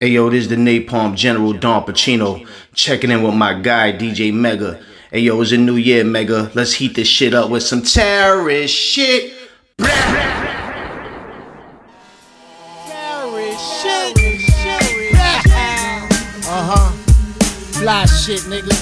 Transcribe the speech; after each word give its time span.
Hey 0.00 0.10
yo, 0.10 0.30
this 0.30 0.44
is 0.44 0.48
the 0.48 0.54
Napalm 0.54 1.16
General 1.16 1.52
Don 1.54 1.84
Pacino 1.84 2.46
checking 2.72 3.10
in 3.10 3.20
with 3.24 3.34
my 3.34 3.52
guy 3.52 3.92
DJ 3.92 4.32
Mega. 4.32 4.80
Hey 5.10 5.18
yo, 5.18 5.40
it's 5.40 5.50
a 5.50 5.56
new 5.56 5.74
year, 5.74 6.04
Mega. 6.04 6.52
Let's 6.54 6.74
heat 6.74 6.94
this 6.94 7.08
shit 7.08 7.34
up 7.34 7.50
with 7.50 7.64
some 7.64 7.82
terrorist 7.82 8.72
shit. 8.72 9.32
Uh 9.80 9.86
huh. 16.46 16.92
Fly 17.80 18.04
shit, 18.04 18.42
nigga. 18.42 18.72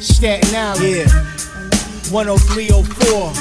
Staten 0.00 0.56
Island. 0.56 0.96
Yeah. 0.96 1.04
10304. 2.08 3.34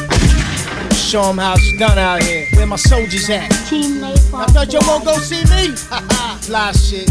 Show 0.95 1.29
'em 1.29 1.37
how 1.37 1.53
it's 1.53 1.77
done 1.77 1.97
out 1.97 2.21
here. 2.23 2.45
Where 2.55 2.67
my 2.67 2.75
soldiers 2.75 3.29
at? 3.29 3.49
Team 3.69 4.01
I 4.31 4.45
thought 4.45 4.71
you 4.71 4.79
won't 4.87 5.05
go 5.05 5.17
see 5.17 5.43
me. 5.45 5.75
Fly 6.41 6.71
shit. 6.73 7.09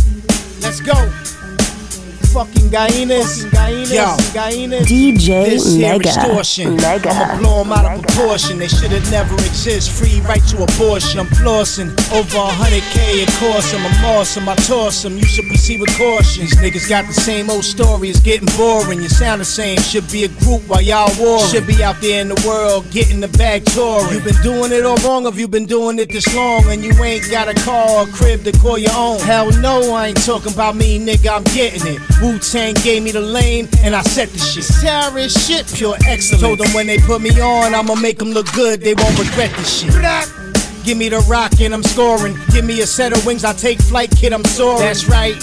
Let's 0.61 0.81
go. 0.81 0.95
Fucking 2.39 2.71
Gainas. 2.71 3.51
Yo. 3.91 4.15
DJ 4.87 5.51
This 5.51 5.75
here 5.75 5.99
Mega. 5.99 6.09
extortion. 6.09 6.77
Mega. 6.77 7.11
I'ma 7.11 7.39
blow 7.39 7.61
'em 7.63 7.73
out 7.73 7.85
of 7.85 8.03
proportion. 8.03 8.61
They 8.61 8.69
should 8.69 8.93
have 8.93 9.11
never 9.11 9.35
exist. 9.45 9.91
Free 9.91 10.21
right 10.21 10.47
to 10.51 10.63
abortion. 10.63 11.19
I'm 11.19 11.27
flossing. 11.27 11.91
Over 12.13 12.39
hundred 12.39 12.85
K 12.93 13.23
it 13.23 13.29
costs 13.41 13.75
'em. 13.75 13.85
I'm 13.85 14.05
awesome. 14.05 14.49
I 14.49 14.55
toss 14.55 15.05
'em. 15.05 15.19
You 15.19 15.27
should 15.27 15.49
proceed 15.49 15.81
with 15.81 15.91
caution. 15.99 16.45
These 16.45 16.55
niggas 16.63 16.89
got 16.89 17.09
the 17.09 17.21
same 17.21 17.51
old 17.51 17.65
story. 17.65 18.09
It's 18.09 18.21
getting 18.21 18.47
boring. 18.57 19.03
You 19.03 19.09
sound 19.09 19.41
the 19.41 19.45
same. 19.45 19.83
Should 19.83 20.09
be 20.13 20.23
a 20.23 20.29
group 20.29 20.63
while 20.69 20.81
y'all 20.81 21.11
war. 21.19 21.45
Should 21.49 21.67
be 21.67 21.83
out 21.83 22.01
there 22.01 22.21
in 22.21 22.29
the 22.29 22.41
world 22.47 22.89
getting 22.93 23.19
the 23.19 23.33
bag 23.37 23.65
touring. 23.65 24.15
You 24.15 24.21
been 24.21 24.41
doing 24.45 24.71
it 24.71 24.85
all 24.85 24.99
wrong. 24.99 25.25
Have 25.25 25.41
you 25.41 25.49
been 25.49 25.67
doing 25.67 25.99
it 25.99 26.13
this 26.13 26.33
long? 26.37 26.71
And 26.71 26.85
you 26.85 26.93
ain't 27.03 27.29
got 27.33 27.49
a 27.49 27.55
car 27.55 27.89
or 27.99 28.07
crib 28.07 28.45
to 28.45 28.53
call 28.53 28.79
your 28.79 28.95
own. 28.95 29.19
Hell 29.19 29.51
no, 29.59 29.93
I 29.93 30.09
ain't 30.09 30.25
talking 30.25 30.53
about 30.53 30.77
me, 30.77 31.01
nigga. 31.01 31.31
I'm 31.35 31.43
getting 31.43 31.85
it. 31.95 31.99
Wu 32.29 32.39
Tang 32.39 32.75
gave 32.85 33.03
me 33.03 33.11
the 33.11 33.23
lane, 33.23 33.67
and 33.83 33.97
I 33.97 34.03
set 34.03 34.29
the 34.29 34.39
shit. 34.39 34.67
Terrorist 34.83 35.49
shit, 35.49 35.67
pure 35.67 35.97
excellence. 36.07 36.43
Told 36.43 36.59
them 36.59 36.71
when 36.75 36.87
they 36.87 36.99
put 36.99 37.23
me 37.23 37.31
on, 37.41 37.75
I'ma 37.75 37.95
make 37.95 38.19
them 38.19 38.33
look 38.33 38.53
good. 38.53 38.83
They 38.83 38.93
won't 38.93 39.19
regret 39.19 39.51
this 39.57 39.81
shit. 39.81 39.95
Give 40.85 40.99
me 40.99 41.09
the 41.09 41.21
rock 41.21 41.59
and 41.61 41.73
I'm 41.73 41.83
scoring. 41.83 42.37
Give 42.53 42.67
me 42.67 42.83
a 42.83 42.87
set 42.87 43.17
of 43.17 43.25
wings, 43.25 43.45
I 43.45 43.55
take 43.55 43.81
flight, 43.81 44.11
kid, 44.11 44.35
I'm 44.35 44.45
soaring. 44.45 44.81
That's 44.81 45.09
right. 45.09 45.37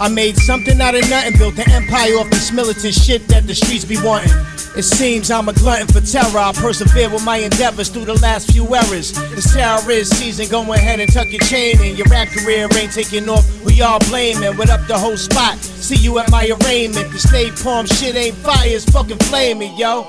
I 0.00 0.08
made 0.08 0.36
something 0.36 0.80
out 0.80 0.96
of 0.96 1.08
nothing, 1.08 1.38
built 1.38 1.58
an 1.58 1.70
empire 1.70 2.18
off 2.18 2.28
this 2.30 2.50
militant 2.50 2.94
shit 2.94 3.28
that 3.28 3.46
the 3.46 3.54
streets 3.54 3.84
be 3.84 3.96
wanting. 4.02 4.32
It 4.76 4.84
seems 4.84 5.30
I'm 5.30 5.48
a 5.48 5.54
glutton 5.54 5.86
for 5.86 6.02
terror. 6.02 6.38
I 6.38 6.52
persevere 6.52 7.08
with 7.08 7.24
my 7.24 7.38
endeavors 7.38 7.88
through 7.88 8.04
the 8.04 8.20
last 8.20 8.52
few 8.52 8.74
errors. 8.74 9.16
It's 9.32 9.54
terrorist 9.54 10.14
season, 10.18 10.48
go 10.50 10.70
ahead 10.70 11.00
and 11.00 11.10
tuck 11.10 11.28
your 11.30 11.40
chain 11.40 11.80
in. 11.80 11.96
Your 11.96 12.06
rap 12.08 12.28
career 12.28 12.68
ain't 12.76 12.92
taking 12.92 13.26
off, 13.30 13.46
we 13.64 13.80
all 13.80 13.98
blaming. 14.00 14.54
What 14.58 14.68
up 14.68 14.86
the 14.86 14.98
whole 14.98 15.16
spot? 15.16 15.56
See 15.56 15.96
you 15.96 16.18
at 16.18 16.30
my 16.30 16.44
arraignment. 16.60 17.10
The 17.10 17.18
state 17.18 17.56
palm 17.56 17.86
shit 17.86 18.16
ain't 18.16 18.36
fire, 18.36 18.66
it's 18.66 18.84
fucking 18.84 19.16
flaming, 19.30 19.74
yo. 19.78 20.06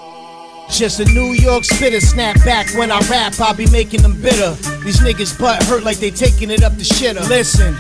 Just 0.69 0.99
a 0.99 1.05
New 1.05 1.31
York 1.31 1.63
spitter 1.63 2.01
snap 2.01 2.35
back 2.43 2.67
when 2.75 2.91
I 2.91 2.99
rap, 3.07 3.39
I 3.39 3.53
be 3.53 3.71
making 3.71 4.01
them 4.01 4.21
bitter. 4.21 4.51
These 4.83 4.99
niggas 4.99 5.39
butt 5.39 5.63
hurt 5.63 5.83
like 5.83 5.99
they 5.99 6.11
taking 6.11 6.51
it 6.51 6.61
up 6.61 6.75
the 6.75 6.83
shitter. 6.83 7.25
Listen, 7.29 7.73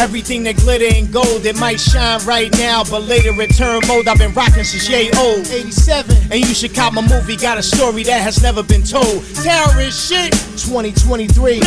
everything 0.00 0.42
that 0.44 0.56
glitter 0.56 0.88
and 0.96 1.12
gold, 1.12 1.44
it 1.44 1.60
might 1.60 1.78
shine 1.78 2.24
right 2.24 2.50
now, 2.56 2.82
but 2.84 3.02
later 3.02 3.32
return 3.32 3.80
mold. 3.86 4.08
I've 4.08 4.18
been 4.18 4.32
rocking 4.32 4.64
since 4.64 4.88
yay 4.88 5.10
old. 5.18 5.46
87. 5.46 6.16
And 6.32 6.40
you 6.40 6.54
should 6.54 6.74
cop 6.74 6.94
my 6.94 7.02
movie, 7.06 7.36
got 7.36 7.58
a 7.58 7.62
story 7.62 8.02
that 8.04 8.22
has 8.22 8.42
never 8.42 8.62
been 8.62 8.82
told. 8.82 9.22
Terrorist 9.36 10.08
shit, 10.08 10.32
2023. 10.56 11.60
Oh, 11.62 11.66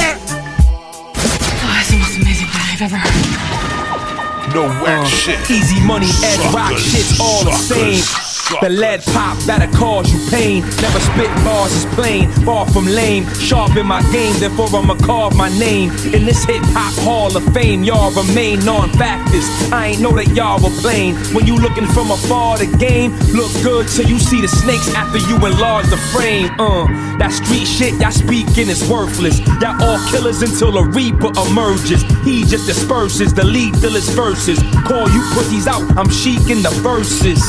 it's 1.80 1.92
the 1.92 1.98
most 1.98 2.18
amazing 2.18 2.48
thing 2.50 2.62
I've 2.74 2.82
ever 2.82 2.98
heard. 2.98 4.54
No 4.54 4.68
whack 4.82 5.06
uh, 5.06 5.06
shit. 5.06 5.52
Easy 5.52 5.80
money, 5.86 6.08
Ed 6.24 6.40
Rock, 6.54 6.74
Suckers, 6.74 6.92
shit's 6.92 7.20
all 7.20 7.46
the 7.46 7.54
same. 7.54 8.33
The 8.44 8.70
lead 8.70 9.02
pop 9.06 9.38
that'll 9.46 9.72
cause 9.72 10.12
you 10.12 10.20
pain. 10.30 10.62
Never 10.82 11.00
spit 11.00 11.32
bars 11.46 11.72
is 11.72 11.86
plain, 11.96 12.30
far 12.44 12.68
from 12.68 12.86
lame. 12.86 13.28
Sharp 13.36 13.76
in 13.78 13.88
my 13.88 14.02
game, 14.12 14.36
therefore 14.40 14.68
I'ma 14.74 14.96
carve 14.96 15.36
my 15.36 15.48
name. 15.58 15.92
In 16.14 16.26
this 16.26 16.44
hip 16.44 16.62
hop 16.76 16.94
hall 17.04 17.36
of 17.36 17.44
fame, 17.54 17.84
y'all 17.84 18.12
remain 18.12 18.60
non 18.66 18.90
factors. 19.00 19.48
I 19.72 19.96
ain't 19.96 20.02
know 20.02 20.12
that 20.12 20.28
y'all 20.36 20.62
were 20.62 20.76
playing. 20.82 21.16
When 21.34 21.48
you 21.48 21.56
looking 21.56 21.88
from 21.88 22.12
afar, 22.12 22.58
the 22.58 22.68
game 22.78 23.16
look 23.32 23.52
good 23.64 23.88
till 23.88 24.08
you 24.08 24.20
see 24.20 24.42
the 24.42 24.50
snakes 24.50 24.94
after 24.94 25.20
you 25.20 25.36
enlarge 25.38 25.88
the 25.88 25.98
frame. 26.12 26.52
Uh, 26.60 26.86
that 27.18 27.32
street 27.32 27.66
shit 27.66 27.94
y'all 28.02 28.12
speaking 28.12 28.68
is 28.68 28.84
worthless. 28.90 29.40
Y'all 29.64 29.82
all 29.82 30.00
killers 30.12 30.42
until 30.42 30.78
a 30.78 30.84
reaper 30.90 31.32
emerges. 31.48 32.04
He 32.28 32.44
just 32.44 32.68
disperses 32.68 33.34
the 33.34 33.46
lead 33.46 33.74
till 33.76 33.94
his 33.94 34.10
verses. 34.10 34.60
Call 34.84 35.08
you 35.10 35.22
pussies 35.32 35.66
out, 35.66 35.82
I'm 35.98 36.10
chic 36.10 36.52
in 36.52 36.62
the 36.62 36.72
verses. 36.84 37.42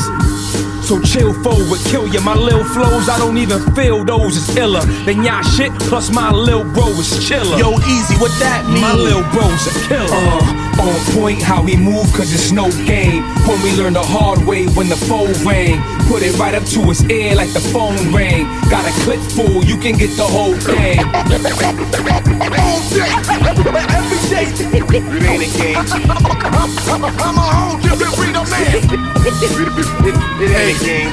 So 0.84 1.00
chill 1.00 1.32
forward, 1.42 1.80
kill 1.86 2.06
ya. 2.08 2.20
My 2.20 2.34
lil 2.34 2.62
flows, 2.62 3.08
I 3.08 3.16
don't 3.16 3.38
even 3.38 3.58
feel 3.74 4.04
those 4.04 4.36
is 4.36 4.54
iller 4.54 4.82
than 5.06 5.24
y'all 5.24 5.42
shit. 5.42 5.72
Plus 5.88 6.10
my 6.12 6.30
lil 6.30 6.62
bro 6.74 6.88
is 6.88 7.26
chiller. 7.26 7.56
Yo, 7.56 7.72
easy, 7.88 8.14
what 8.20 8.30
that 8.38 8.68
mean? 8.68 8.82
My 8.82 8.92
lil 8.92 9.22
bro's 9.32 9.66
a 9.66 9.88
killer. 9.88 10.08
Uh, 10.12 10.63
on 10.80 10.94
point 11.14 11.42
how 11.42 11.62
we 11.62 11.76
move, 11.76 12.06
cause 12.12 12.32
it's 12.32 12.52
no 12.52 12.70
game. 12.86 13.22
When 13.46 13.60
we 13.62 13.76
learn 13.76 13.92
the 13.94 14.02
hard 14.02 14.44
way 14.46 14.66
when 14.68 14.88
the 14.88 14.96
phone 14.96 15.32
rang. 15.46 15.80
Put 16.08 16.22
it 16.22 16.36
right 16.38 16.54
up 16.54 16.64
to 16.74 16.80
his 16.82 17.02
ear 17.10 17.34
like 17.34 17.52
the 17.52 17.60
phone 17.60 17.96
rang. 18.12 18.44
Got 18.68 18.84
a 18.86 18.92
clip 19.02 19.20
full, 19.20 19.64
you 19.64 19.76
can 19.76 19.96
get 19.96 20.16
the 20.16 20.24
whole 20.24 20.54
thing. 20.54 21.00
Every 23.94 24.20
day, 24.28 24.46
it 24.76 25.24
ain't 25.24 25.42
a 25.42 25.50
game. 25.58 25.76
I'm 26.86 27.36
whole 27.36 27.78
different 27.78 28.14
breed 28.16 28.36
of 28.36 28.50
man. 28.50 29.14
It 30.40 30.50
ain't 30.50 30.80
game. 30.80 31.04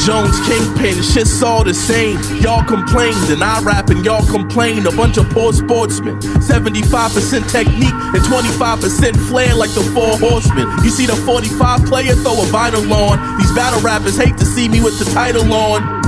Jones, 0.00 0.40
Kingpin, 0.48 1.02
shit's 1.02 1.42
all 1.42 1.62
the 1.62 1.74
same. 1.74 2.18
Y'all 2.40 2.64
complain, 2.64 3.12
then 3.28 3.42
I 3.42 3.60
rap 3.60 3.90
and 3.90 4.02
y'all 4.04 4.24
complain. 4.26 4.86
A 4.86 4.90
bunch 4.90 5.18
of 5.18 5.28
poor 5.28 5.52
sportsmen. 5.52 6.18
75% 6.40 7.50
technique 7.50 7.92
and 7.92 8.22
25% 8.24 9.09
flair 9.16 9.54
like 9.54 9.70
the 9.70 9.82
four 9.94 10.18
horsemen. 10.18 10.66
You 10.84 10.90
see 10.90 11.06
the 11.06 11.16
45 11.16 11.84
player 11.86 12.14
throw 12.14 12.34
a 12.42 12.46
vinyl 12.46 12.90
on. 12.92 13.38
These 13.38 13.52
battle 13.52 13.80
rappers 13.80 14.16
hate 14.16 14.36
to 14.38 14.44
see 14.44 14.68
me 14.68 14.80
with 14.80 14.98
the 14.98 15.06
title 15.12 15.52
on. 15.52 15.99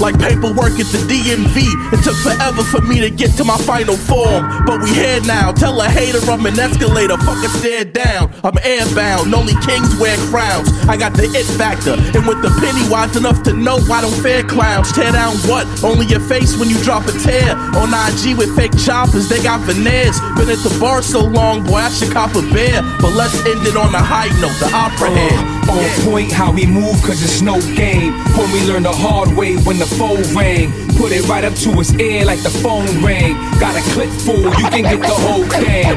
Like 0.00 0.18
paperwork 0.18 0.76
at 0.76 0.88
the 0.92 1.00
DMV. 1.08 1.56
It 1.92 2.00
took 2.04 2.16
forever 2.20 2.62
for 2.62 2.80
me 2.82 3.00
to 3.00 3.10
get 3.10 3.32
to 3.38 3.44
my 3.44 3.56
final 3.58 3.96
form. 3.96 4.44
But 4.66 4.82
we 4.82 4.92
here 4.92 5.20
now. 5.22 5.52
Tell 5.52 5.80
a 5.80 5.88
hater 5.88 6.20
I'm 6.30 6.44
an 6.44 6.58
escalator. 6.58 7.16
Fucking 7.16 7.54
stare 7.60 7.84
down. 7.84 8.32
I'm 8.44 8.56
airbound. 8.60 9.32
Only 9.32 9.54
kings 9.64 9.96
wear 9.96 10.16
crowns. 10.28 10.68
I 10.88 10.96
got 10.96 11.14
the 11.14 11.24
it 11.24 11.46
factor. 11.56 11.94
And 12.16 12.26
with 12.26 12.42
the 12.42 12.52
penny 12.60 12.84
wise 12.90 13.16
enough 13.16 13.42
to 13.44 13.52
know 13.52 13.78
I 13.90 14.00
don't 14.00 14.18
fear 14.22 14.42
clowns. 14.42 14.92
Tear 14.92 15.12
down 15.12 15.36
what? 15.48 15.66
Only 15.82 16.06
your 16.06 16.20
face 16.20 16.58
when 16.58 16.68
you 16.68 16.78
drop 16.82 17.06
a 17.06 17.12
tear. 17.12 17.56
On 17.80 17.88
IG 17.88 18.36
with 18.36 18.54
fake 18.56 18.76
choppers, 18.76 19.28
they 19.28 19.42
got 19.42 19.60
veneers. 19.60 20.20
Been 20.36 20.50
at 20.50 20.60
the 20.62 20.76
bar 20.80 21.02
so 21.02 21.20
long, 21.20 21.64
boy, 21.64 21.86
I 21.86 21.90
should 21.90 22.12
cop 22.12 22.34
a 22.34 22.42
beer. 22.52 22.82
But 23.00 23.14
let's 23.14 23.34
end 23.46 23.66
it 23.66 23.76
on 23.76 23.94
a 23.94 24.02
high 24.02 24.28
note. 24.40 24.56
The 24.60 24.70
opera 24.74 25.10
head. 25.10 25.55
On 25.68 25.84
point 26.04 26.30
how 26.30 26.52
we 26.52 26.64
move, 26.64 27.02
cause 27.02 27.22
it's 27.22 27.42
no 27.42 27.60
game. 27.74 28.12
When 28.36 28.50
we 28.52 28.66
learn 28.66 28.84
the 28.84 28.92
hard 28.92 29.36
way 29.36 29.56
when 29.56 29.78
the 29.78 29.86
phone 29.86 30.22
rang. 30.34 30.70
Put 30.96 31.12
it 31.12 31.28
right 31.28 31.44
up 31.44 31.54
to 31.54 31.72
his 31.72 31.94
ear 31.96 32.24
like 32.24 32.42
the 32.42 32.50
phone 32.50 32.86
rang. 33.02 33.34
Got 33.58 33.76
a 33.76 33.82
clip 33.92 34.10
full, 34.10 34.44
you 34.44 34.68
can 34.70 34.82
get 34.82 35.00
the 35.00 35.08
whole 35.08 35.44
thing. 35.44 35.96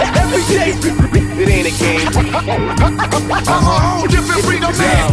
Every 0.00 0.42
day, 0.48 0.72
it 1.42 1.48
ain't 1.48 1.66
a 1.66 1.74
game. 1.78 2.08
I'm 3.48 3.48
a 3.48 3.78
whole 3.80 4.06
different 4.06 4.42
breed 4.44 4.62
of 4.64 4.78
man. 4.78 5.12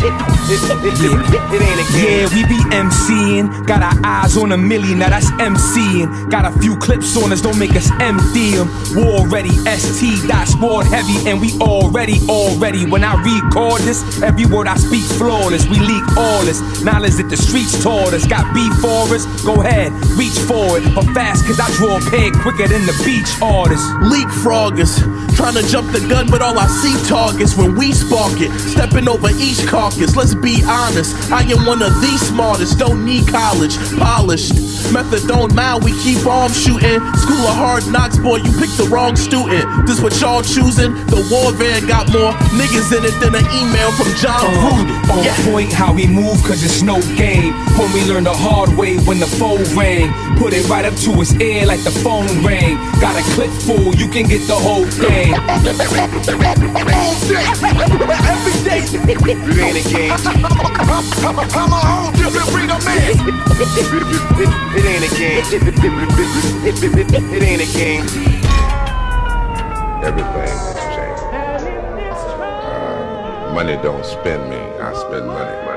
It 0.52 1.62
ain't 1.62 1.80
a 1.80 1.94
game. 1.94 2.08
Yeah, 2.10 2.28
we 2.34 2.44
be 2.48 2.58
MCing. 2.74 3.68
Got 3.68 3.84
our 3.84 3.94
eyes 4.04 4.38
on 4.38 4.52
a 4.52 4.58
million, 4.58 5.00
now 5.00 5.10
that's 5.10 5.30
MCing. 5.32 6.30
Got 6.32 6.46
a 6.46 6.60
few 6.60 6.76
clips 6.78 7.16
on 7.22 7.32
us, 7.32 7.42
don't 7.42 7.58
make 7.60 7.76
us 7.76 7.92
empty 8.00 8.58
'em. 8.58 8.68
War 8.96 9.28
ready, 9.28 9.52
ST, 9.68 10.28
dashboard 10.28 10.88
heavy, 10.88 11.30
and 11.30 11.40
we 11.42 11.54
already, 11.60 12.20
already. 12.30 12.86
When 12.86 13.04
I 13.04 13.14
record 13.22 13.82
this, 13.82 14.04
every 14.24 14.46
word 14.46 14.68
I 14.68 14.76
speak 14.78 15.04
flawless. 15.04 15.68
We 15.68 15.80
leak 15.80 16.04
all 16.18 16.44
this 16.46 16.62
knowledge 16.84 17.16
that 17.16 17.30
the 17.30 17.38
streets 17.38 17.78
taught 17.84 18.14
us. 18.14 18.26
Got 18.26 18.54
beef 18.54 18.74
for 18.82 19.14
us, 19.14 19.26
go 19.44 19.62
ahead, 19.62 19.92
reach 20.18 20.40
for 20.50 20.78
it. 20.78 20.84
But 20.96 21.06
fast, 21.14 21.46
cause 21.46 21.60
I 21.60 21.70
draw 21.78 21.98
a 21.98 22.02
peg 22.10 22.34
quicker 22.40 22.68
than 22.68 22.86
the 22.86 22.96
beach 23.06 23.30
artist. 23.42 23.86
Leapfroggers, 24.70 25.36
trying 25.36 25.56
to 25.56 25.68
jump 25.68 25.92
the 25.92 26.00
gun, 26.08 26.28
but 26.30 26.42
all 26.42 26.58
I 26.58 26.68
see 26.68 26.94
targets 27.08 27.56
when 27.58 27.76
we 27.76 27.92
spark 27.92 28.40
it. 28.42 28.52
Stepping 28.60 29.08
over 29.08 29.30
each 29.40 29.66
carcass, 29.66 30.16
let's 30.16 30.36
be 30.36 30.62
honest. 30.66 31.16
I 31.32 31.42
am 31.44 31.66
one 31.66 31.82
of 31.82 31.94
the 32.02 32.18
smartest, 32.18 32.78
don't 32.80 33.06
need 33.06 33.28
college, 33.28 33.78
polished. 33.98 34.54
Methadone 34.94 35.54
mile, 35.56 35.80
we 35.80 35.92
keep 36.02 36.26
on 36.26 36.52
shooting. 36.52 37.00
School 37.18 37.46
of 37.50 37.56
hard 37.56 37.88
knocks, 37.88 38.18
boy, 38.18 38.38
you 38.38 38.52
picked 38.58 38.78
the 38.78 38.88
wrong 38.92 39.16
student. 39.16 39.66
This 39.88 40.02
what 40.02 40.20
y'all 40.22 40.42
choosing? 40.42 40.94
The 41.08 41.22
war 41.32 41.52
van 41.54 41.88
got 41.88 42.12
more 42.12 42.34
niggas 42.58 42.96
in 42.98 43.06
it 43.06 43.16
than 43.20 43.36
an 43.36 43.46
email 43.58 43.92
from 43.94 44.14
Jon 44.22 44.38
uh, 44.38 44.62
Gruden. 44.62 45.10
On 45.18 45.24
Yeah. 45.24 45.36
point 45.52 45.72
how 45.74 45.94
we 45.94 46.06
move, 46.08 46.42
cause 46.44 46.64
it's 46.64 46.82
no 46.82 47.02
game. 47.18 47.54
Homie 47.78 48.08
learned 48.08 48.26
the 48.28 48.34
hard 48.34 48.70
way 48.78 48.98
when 48.98 49.20
the 49.20 49.28
phone 49.28 49.64
rang. 49.76 50.14
Put 50.38 50.54
it 50.54 50.68
right 50.70 50.86
up 50.86 50.96
to 51.06 51.12
his 51.20 51.34
ear 51.42 51.66
like 51.66 51.84
the 51.84 51.92
phone 51.92 52.28
rang. 52.44 52.78
Got 53.02 53.16
a 53.20 53.24
clip 53.34 53.52
full, 53.66 53.94
you 53.96 54.08
can 54.08 54.28
get 54.28 54.46
the 54.48 54.56
whole 54.60 54.86
thing. 54.86 55.34
Every 58.30 58.56
day, 58.68 58.84
it 58.84 59.00
ain't 59.60 59.78
a 59.78 59.90
game. 59.90 60.12
I'm, 60.12 61.40
I'm 61.40 61.72
a 61.72 61.80
whole 61.80 62.12
different 62.12 62.48
breed 62.52 62.70
of 62.70 62.84
man. 62.86 63.16
It 64.76 64.86
ain't 64.86 65.04
a 65.04 65.16
game. 65.18 65.44
It 67.34 67.44
ain't 67.44 67.62
a 67.62 67.66
game. 67.78 68.06
Everything 70.04 70.56
has 70.66 70.80
changed. 70.96 71.24
Uh, 72.64 73.54
money 73.54 73.76
don't 73.82 74.06
spend 74.06 74.50
me. 74.50 74.58
I 74.58 74.94
spend 74.94 75.28
money. 75.28 75.69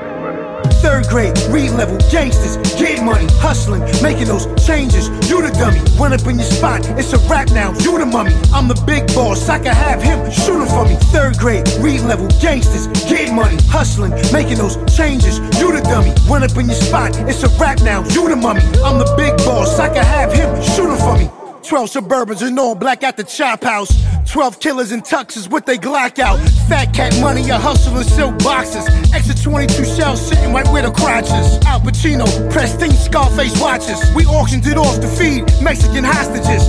Third 0.83 1.07
grade, 1.07 1.39
read 1.47 1.71
level, 1.71 1.97
gangsters, 2.11 2.57
get 2.77 3.01
money, 3.01 3.25
hustling, 3.39 3.79
making 4.03 4.27
those 4.27 4.43
changes. 4.67 5.07
You 5.29 5.41
the 5.41 5.49
dummy, 5.57 5.79
run 5.97 6.11
up 6.11 6.27
in 6.27 6.35
your 6.35 6.43
spot, 6.43 6.85
it's 6.99 7.13
a 7.13 7.19
rap 7.29 7.49
now, 7.51 7.71
you 7.79 7.97
the 7.97 8.05
mummy. 8.05 8.33
I'm 8.53 8.67
the 8.67 8.75
big 8.85 9.07
boss, 9.15 9.47
I 9.47 9.59
can 9.59 9.73
have 9.73 10.03
him 10.03 10.29
shooting 10.29 10.67
for 10.67 10.83
me. 10.83 10.97
Third 11.15 11.37
grade, 11.37 11.65
read 11.79 12.01
level, 12.01 12.27
gangsters, 12.41 12.87
get 13.07 13.33
money, 13.33 13.55
hustling, 13.71 14.11
making 14.33 14.57
those 14.57 14.75
changes. 14.93 15.39
You 15.57 15.71
the 15.71 15.79
dummy, 15.87 16.13
run 16.27 16.43
up 16.43 16.57
in 16.57 16.65
your 16.65 16.75
spot, 16.75 17.17
it's 17.29 17.43
a 17.43 17.49
rap 17.57 17.79
now, 17.79 18.03
you 18.09 18.27
the 18.27 18.35
mummy. 18.35 18.59
I'm 18.83 18.99
the 18.99 19.07
big 19.15 19.37
boss, 19.37 19.79
I 19.79 19.87
can 19.87 20.03
have 20.03 20.33
him 20.33 20.51
shooting 20.75 20.97
for 20.97 21.17
me. 21.17 21.31
12 21.63 21.91
Suburbans 21.91 22.45
and 22.45 22.59
all 22.59 22.75
black 22.75 23.03
at 23.03 23.15
the 23.15 23.23
chop 23.23 23.63
house. 23.63 23.89
12 24.25 24.59
killers 24.59 24.91
in 24.91 25.01
tuxes 25.01 25.49
with 25.49 25.65
they 25.65 25.77
Glock 25.77 26.19
out. 26.19 26.39
Fat 26.67 26.93
cat 26.93 27.15
money, 27.21 27.49
a 27.49 27.57
hustle 27.57 27.97
in 27.97 28.03
silk 28.03 28.37
boxes. 28.39 28.87
Extra 29.13 29.35
22 29.35 29.85
shells 29.85 30.21
sitting 30.25 30.53
right 30.53 30.67
where 30.69 30.83
the 30.83 30.91
crotches. 30.91 31.59
Al 31.65 31.79
Pacino, 31.79 32.25
Prestige 32.51 32.97
Scarface 32.97 33.59
watches. 33.61 33.99
We 34.15 34.25
auctioned 34.25 34.65
it 34.65 34.77
off 34.77 34.99
to 35.01 35.07
feed 35.07 35.45
Mexican 35.61 36.03
hostages. 36.03 36.67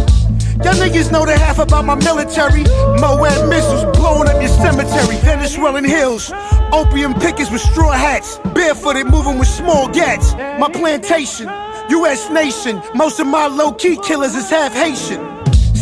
Y'all 0.63 0.75
niggas 0.75 1.11
know 1.11 1.27
the 1.27 1.37
half 1.37 1.59
about 1.59 1.85
my 1.85 1.95
military. 1.97 2.63
Moab 3.01 3.49
missiles 3.49 3.85
blowing 3.97 4.29
up 4.29 4.41
your 4.41 4.51
cemetery. 4.51 5.17
Venezuelan 5.19 5.85
hills. 5.85 6.33
Opium 6.73 7.15
pickers 7.15 7.51
with 7.51 7.61
straw 7.61 7.93
hats. 7.93 8.39
Barefooted 8.55 9.07
moving 9.07 9.39
with 9.39 9.49
small 9.49 9.89
gats. 9.89 10.33
My 10.35 10.71
plantation. 10.73 11.49
U.S. 11.91 12.31
nation. 12.31 12.81
Most 12.95 13.21
of 13.21 13.27
my 13.27 13.47
low 13.47 13.73
key 13.73 13.99
killers 14.05 14.35
is 14.35 14.49
half 14.49 14.73
Haitian. 14.73 15.34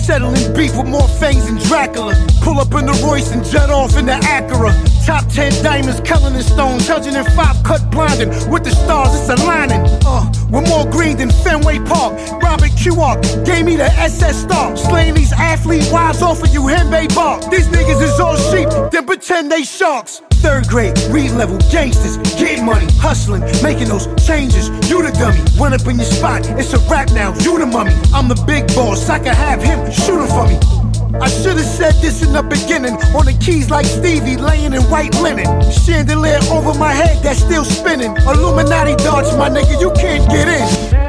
Settling 0.02 0.52
beef 0.54 0.76
with 0.76 0.88
more 0.88 1.06
fangs 1.06 1.46
than 1.46 1.58
Dracula. 1.58 2.14
Pull 2.42 2.58
up 2.58 2.74
in 2.74 2.86
the 2.86 3.00
Royce 3.06 3.30
and 3.30 3.44
jet 3.44 3.70
off 3.70 3.96
in 3.96 4.06
the 4.06 4.18
Acura. 4.26 4.74
Top 5.06 5.28
10 5.28 5.62
diamonds, 5.62 6.00
Cullinan 6.00 6.42
stones. 6.42 6.88
105 6.88 7.62
cut 7.62 7.90
blinding. 7.92 8.28
With 8.50 8.64
the 8.64 8.70
stars, 8.70 9.14
it's 9.14 9.40
aligning. 9.40 9.80
Uh, 10.04 10.26
we're 10.50 10.66
more 10.66 10.84
green 10.90 11.16
than 11.16 11.30
Fenway 11.30 11.78
Park. 11.86 12.18
Robert 12.42 12.72
Q-Ark 12.76 13.22
gave 13.44 13.64
me 13.64 13.76
the 13.76 13.90
SS 13.94 14.42
star. 14.42 14.76
Slaying 14.76 15.14
these 15.14 15.32
athlete 15.32 15.86
wives 15.92 16.20
off 16.20 16.42
of 16.42 16.52
you, 16.52 16.62
Hembe 16.62 17.14
Bark. 17.14 17.48
These 17.48 17.68
niggas 17.68 18.02
is 18.02 18.18
all 18.18 18.36
sheep, 18.36 18.68
then 18.90 19.06
pretend 19.06 19.50
they 19.50 19.62
sharks. 19.62 20.20
Third 20.42 20.66
grade, 20.66 20.98
read 21.10 21.30
level, 21.30 21.58
gangsters, 21.70 22.16
get 22.36 22.64
money, 22.64 22.86
hustling, 22.98 23.42
making 23.62 23.86
those 23.86 24.08
changes. 24.26 24.68
You 24.90 25.00
the 25.02 25.12
dummy, 25.12 25.38
run 25.56 25.72
up 25.72 25.86
in 25.86 25.94
your 25.94 26.06
spot, 26.06 26.44
it's 26.58 26.72
a 26.74 26.78
rap 26.90 27.12
now, 27.12 27.32
you 27.38 27.56
the 27.60 27.66
mummy. 27.66 27.94
I'm 28.12 28.26
the 28.26 28.42
big 28.44 28.66
boss, 28.74 29.08
I 29.08 29.20
can 29.20 29.36
have 29.36 29.62
him 29.62 29.88
shooting 29.92 30.26
for 30.26 30.48
me. 30.48 30.81
I 31.20 31.28
should've 31.28 31.64
said 31.64 31.94
this 32.00 32.22
in 32.22 32.32
the 32.32 32.42
beginning. 32.42 32.94
On 33.14 33.26
the 33.26 33.36
keys 33.40 33.70
like 33.70 33.86
Stevie, 33.86 34.36
laying 34.36 34.72
in 34.72 34.82
white 34.84 35.14
linen. 35.20 35.46
Chandelier 35.70 36.40
over 36.50 36.74
my 36.78 36.92
head 36.92 37.22
that's 37.22 37.40
still 37.40 37.64
spinning. 37.64 38.16
Illuminati 38.16 38.96
darts, 38.96 39.34
my 39.36 39.48
nigga, 39.48 39.80
you 39.80 39.90
can't 39.92 40.28
get 40.30 40.48
in. 40.48 41.01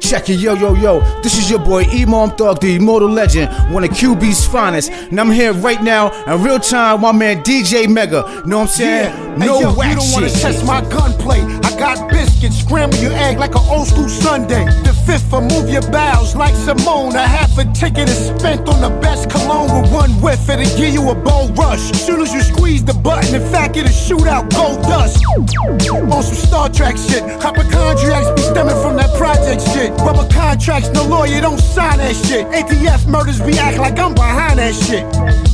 Check 0.00 0.28
it, 0.28 0.40
yo, 0.40 0.54
yo, 0.54 0.74
yo. 0.74 1.00
This 1.22 1.38
is 1.38 1.48
your 1.50 1.58
boy 1.60 1.84
Imam 1.84 2.30
Thug, 2.30 2.60
the 2.60 2.74
immortal 2.76 3.08
legend, 3.08 3.52
one 3.72 3.84
of 3.84 3.90
QB's 3.90 4.46
finest. 4.46 4.90
And 4.90 5.20
I'm 5.20 5.30
here 5.30 5.52
right 5.52 5.82
now 5.82 6.10
in 6.24 6.42
real 6.42 6.58
time, 6.58 7.02
my 7.02 7.12
man 7.12 7.42
DJ 7.42 7.88
Mega. 7.88 8.22
Know 8.46 8.58
what 8.58 8.62
I'm 8.62 8.68
saying? 8.68 9.12
Hey, 9.12 9.46
no 9.46 9.60
yo, 9.60 9.72
whack 9.74 9.90
you 9.90 10.00
don't 10.00 10.12
wanna 10.12 10.30
test 10.30 10.64
my 10.64 10.80
gunplay. 10.88 11.40
I 11.40 11.78
got 11.78 12.10
biscuits, 12.10 12.58
scramble 12.58 12.98
your 12.98 13.12
egg 13.12 13.38
like 13.38 13.54
an 13.54 13.62
old 13.68 13.86
school 13.86 14.08
Sunday. 14.08 14.64
The 14.82 14.92
fifth 15.06 15.28
for 15.30 15.40
move 15.40 15.68
your 15.70 15.82
bowels 15.90 16.34
like 16.34 16.54
Simone. 16.54 17.14
A 17.14 17.26
half 17.26 17.56
a 17.58 17.64
ticket 17.72 18.08
is 18.08 18.26
spent 18.28 18.68
on 18.68 18.80
the 18.80 18.90
best 19.00 19.30
cologne 19.30 19.80
with 19.80 19.92
one 19.92 20.10
whiff. 20.20 20.48
It'll 20.48 20.64
give 20.76 20.92
you 20.94 21.08
a 21.10 21.14
bold 21.14 21.56
rush. 21.56 21.80
Soon 21.92 22.20
as 22.20 22.32
you 22.32 22.40
squeeze 22.40 22.84
the 22.84 22.94
button, 22.94 23.34
in 23.34 23.52
fact, 23.52 23.76
it'll 23.76 23.92
shoot 23.92 24.26
out 24.26 24.50
gold 24.50 24.82
dust. 24.82 25.24
On 25.30 26.22
some 26.22 26.34
Star 26.34 26.68
Trek 26.68 26.96
shit. 26.96 27.22
Hypochondriacs 27.40 28.30
be 28.34 28.42
stemming 28.42 28.80
from 28.82 28.96
that 28.96 29.14
project 29.16 29.62
shit. 29.72 29.89
Rubber 29.98 30.28
contracts, 30.32 30.88
no 30.90 31.04
lawyer, 31.04 31.40
don't 31.40 31.58
sign 31.58 31.98
that 31.98 32.14
shit. 32.14 32.46
ATF 32.48 33.06
murders, 33.06 33.40
we 33.42 33.58
act 33.58 33.78
like 33.78 33.98
I'm 33.98 34.14
behind 34.14 34.58
that 34.58 34.74
shit. 34.74 35.49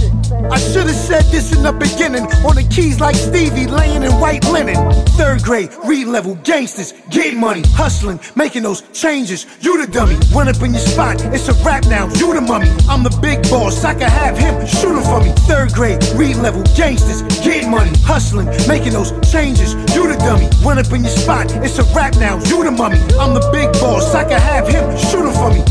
I 0.51 0.59
should've 0.59 0.95
said 0.95 1.25
this 1.27 1.53
in 1.53 1.63
the 1.63 1.73
beginning. 1.73 2.25
On 2.47 2.55
the 2.55 2.67
keys 2.71 3.01
like 3.01 3.17
Stevie, 3.17 3.67
laying 3.67 4.03
in 4.03 4.13
white 4.21 4.45
linen. 4.47 4.77
Third 5.19 5.43
grade, 5.43 5.71
read 5.85 6.07
level, 6.07 6.37
gangsters, 6.45 6.93
get 7.11 7.35
money, 7.35 7.63
hustling, 7.75 8.21
making 8.37 8.63
those 8.63 8.83
changes. 8.93 9.47
You 9.61 9.85
the 9.85 9.91
dummy, 9.91 10.17
run 10.35 10.49
up 10.49 10.63
in 10.63 10.73
your 10.73 10.81
spot, 10.81 11.23
it's 11.35 11.49
a 11.49 11.55
rap 11.65 11.85
now, 11.87 12.07
you 12.15 12.33
the 12.35 12.41
mummy. 12.41 12.69
I'm 12.89 13.03
the 13.03 13.17
big 13.21 13.43
boss, 13.51 13.85
I 13.85 13.95
can 13.95 14.11
have 14.11 14.39
him 14.39 14.67
shooting 14.67 15.03
for 15.03 15.21
me. 15.21 15.33
Third 15.49 15.73
grade, 15.73 16.03
read 16.15 16.37
level, 16.37 16.63
gangsters, 16.77 17.23
get 17.45 17.69
money, 17.69 17.93
hustling, 18.05 18.47
making 18.69 18.93
those 18.93 19.13
changes. 19.31 19.75
You 19.95 20.07
the 20.09 20.17
dummy, 20.19 20.49
run 20.65 20.79
up 20.79 20.93
in 20.93 21.03
your 21.03 21.17
spot, 21.17 21.51
it's 21.65 21.79
a 21.79 21.85
rap 21.95 22.15
now, 22.17 22.39
you 22.45 22.63
the 22.63 22.71
mummy. 22.71 22.99
I'm 23.19 23.35
the 23.35 23.49
big 23.53 23.73
boss, 23.75 24.15
I 24.15 24.25
can 24.25 24.41
have 24.41 24.69
him 24.69 24.85
shooting 24.97 25.33
for 25.33 25.51
me. 25.51 25.63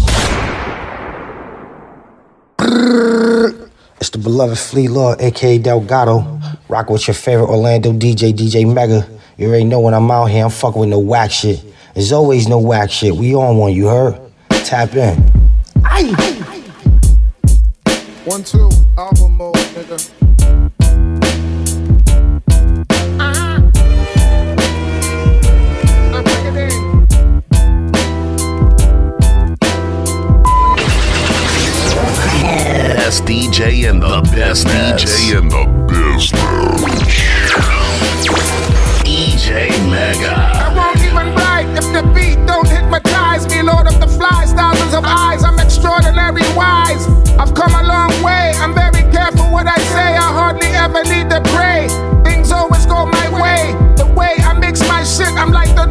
It's 4.06 4.12
the 4.12 4.20
beloved 4.20 4.60
Flea 4.60 4.88
Law, 4.88 5.16
aka 5.18 5.58
Delgado. 5.58 6.40
Rock 6.70 6.92
with 6.92 7.08
your 7.08 7.16
favorite 7.16 7.48
Orlando 7.48 7.92
DJ, 7.92 8.32
DJ 8.34 8.72
Mega. 8.72 9.10
You 9.36 9.48
already 9.48 9.64
know 9.64 9.80
when 9.80 9.96
I'm 9.96 10.12
out 10.12 10.26
here, 10.26 10.44
I'm 10.44 10.52
fucking 10.52 10.80
with 10.80 10.90
no 10.90 11.00
whack 11.00 11.32
shit. 11.32 11.60
There's 11.96 12.12
always 12.12 12.48
no 12.48 12.60
whack 12.60 12.92
shit. 12.92 13.16
We 13.16 13.34
on 13.34 13.58
one, 13.58 13.74
you 13.74 13.88
heard? 13.88 14.22
Tap 14.50 14.94
in. 14.94 15.18
One, 18.26 18.44
two, 18.44 18.70
album 18.96 19.38
mode, 19.38 19.56
nigga. 19.56 20.25
Best 33.16 33.28
DJ 33.28 33.90
in 33.90 34.02
the 34.02 34.20
best 34.36 34.68
DJ 34.68 35.40
in 35.40 35.48
the 35.48 35.64
business. 35.88 36.36
DJ 39.08 39.72
Mega. 39.90 40.36
I 40.36 40.76
won't 40.76 41.00
even 41.00 41.34
bite 41.34 41.72
if 41.80 41.88
the 41.96 42.04
beat 42.12 42.46
don't 42.46 42.68
hypnotize 42.68 43.48
me. 43.48 43.62
Lord 43.62 43.88
of 43.88 44.02
the 44.02 44.08
flies, 44.08 44.52
thousands 44.52 44.94
of 44.94 45.06
eyes. 45.06 45.46
I'm 45.46 45.58
extraordinary 45.60 46.44
wise. 46.60 47.08
I've 47.40 47.54
come 47.54 47.74
a 47.74 47.84
long 47.88 48.12
way. 48.22 48.52
I'm 48.60 48.76
very 48.76 49.10
careful 49.10 49.50
what 49.50 49.66
I 49.66 49.78
say. 49.96 50.18
I 50.20 50.28
hardly 50.36 50.68
ever 50.76 51.02
need 51.06 51.30
to 51.30 51.40
pray. 51.56 51.88
Things 52.26 52.52
always 52.52 52.86
go 52.86 53.06
my 53.06 53.28
way. 53.32 53.72
The 53.96 54.12
way 54.12 54.36
I 54.44 54.52
mix 54.60 54.82
my 54.90 55.06
shit, 55.06 55.32
I'm 55.40 55.54
like 55.54 55.74
the 55.74 55.86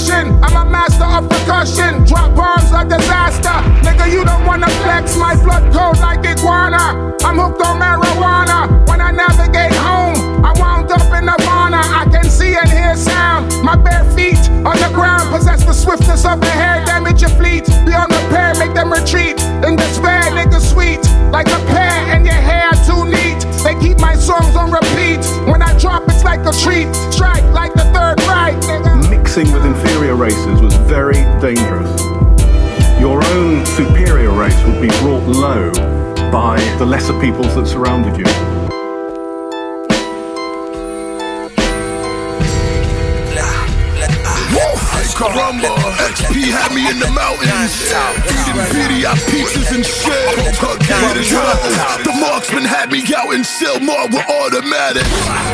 a 0.00 0.12
Russian. 0.12 0.42
I'm 0.42 0.66
a 0.66 0.70
master 0.70 1.04
of 1.04 1.28
percussion. 1.28 2.04
Drop 2.04 2.34
bombs 2.34 2.70
like 2.72 2.88
disaster. 2.88 3.56
Nigga, 3.82 4.10
you 4.10 4.24
don't 4.24 4.46
wanna 4.46 4.68
flex 4.82 5.16
my 5.16 5.34
blood 5.34 5.72
cold 5.72 5.98
like 5.98 6.24
iguana. 6.24 7.14
I'm 7.24 7.38
hooked 7.38 7.62
on 7.62 7.80
marijuana. 7.80 8.88
When 8.88 9.00
I 9.00 9.10
navigate 9.10 9.74
home, 9.74 10.44
I 10.44 10.52
wound 10.58 10.90
up 10.90 11.02
in 11.12 11.26
Nirvana. 11.26 11.80
I 11.80 12.06
can 12.10 12.24
see 12.24 12.54
and 12.54 12.68
hear 12.68 12.96
sound. 12.96 13.52
My 13.62 13.76
bare 13.76 14.04
feet 14.12 14.40
on 14.64 14.76
the 14.78 14.90
ground 14.94 15.30
possess 15.30 15.64
the 15.64 15.72
swiftness 15.72 16.24
of 16.24 16.40
the 16.40 16.50
hair. 16.50 16.84
Damage 16.86 17.20
your 17.20 17.30
fleet. 17.30 17.66
Beyond 17.84 18.12
repair, 18.12 18.54
make 18.58 18.74
them 18.74 18.92
retreat. 18.92 19.40
In 19.66 19.76
despair, 19.76 20.22
nigga 20.32 20.60
sweet. 20.60 21.02
Like 21.30 21.48
a 21.48 21.60
pear 21.72 21.96
and 22.14 22.24
your 22.24 22.34
hair 22.34 22.70
too 22.86 23.04
neat. 23.04 23.40
They 23.62 23.74
keep 23.78 23.98
my 24.00 24.14
songs 24.14 24.56
on 24.56 24.70
repeat. 24.72 25.20
When 25.50 25.62
I 25.62 25.76
drop, 25.78 26.04
it's 26.08 26.24
like 26.24 26.40
a 26.40 26.52
treat. 26.52 26.88
Strike 27.12 27.44
like 27.52 27.74
the 27.74 27.84
third 27.92 28.20
right, 28.26 28.56
nigga. 28.62 28.89
Mixing 29.36 29.54
with 29.54 29.64
inferior 29.64 30.16
races 30.16 30.60
was 30.60 30.74
very 30.74 31.22
dangerous. 31.40 32.00
Your 32.98 33.24
own 33.26 33.64
superior 33.64 34.32
race 34.32 34.60
would 34.64 34.82
be 34.82 34.88
brought 34.98 35.22
low 35.28 35.70
by 36.32 36.58
the 36.80 36.84
lesser 36.84 37.16
peoples 37.20 37.54
that 37.54 37.68
surrounded 37.68 38.16
you. 38.16 38.59
Caramba, 45.20 45.68
XP 46.08 46.48
had 46.48 46.72
me 46.72 46.80
in 46.88 46.96
the 46.96 47.12
mountains. 47.12 47.92
Eating 48.24 48.56
video 48.72 49.12
pizzas 49.28 49.68
and 49.68 49.84
shit. 49.84 50.56
The 52.08 52.14
marksman 52.16 52.64
had 52.64 52.88
me 52.88 53.04
out 53.12 53.28
in 53.36 53.44
Sylmar 53.44 54.08
with 54.08 54.24
automatic. 54.24 55.04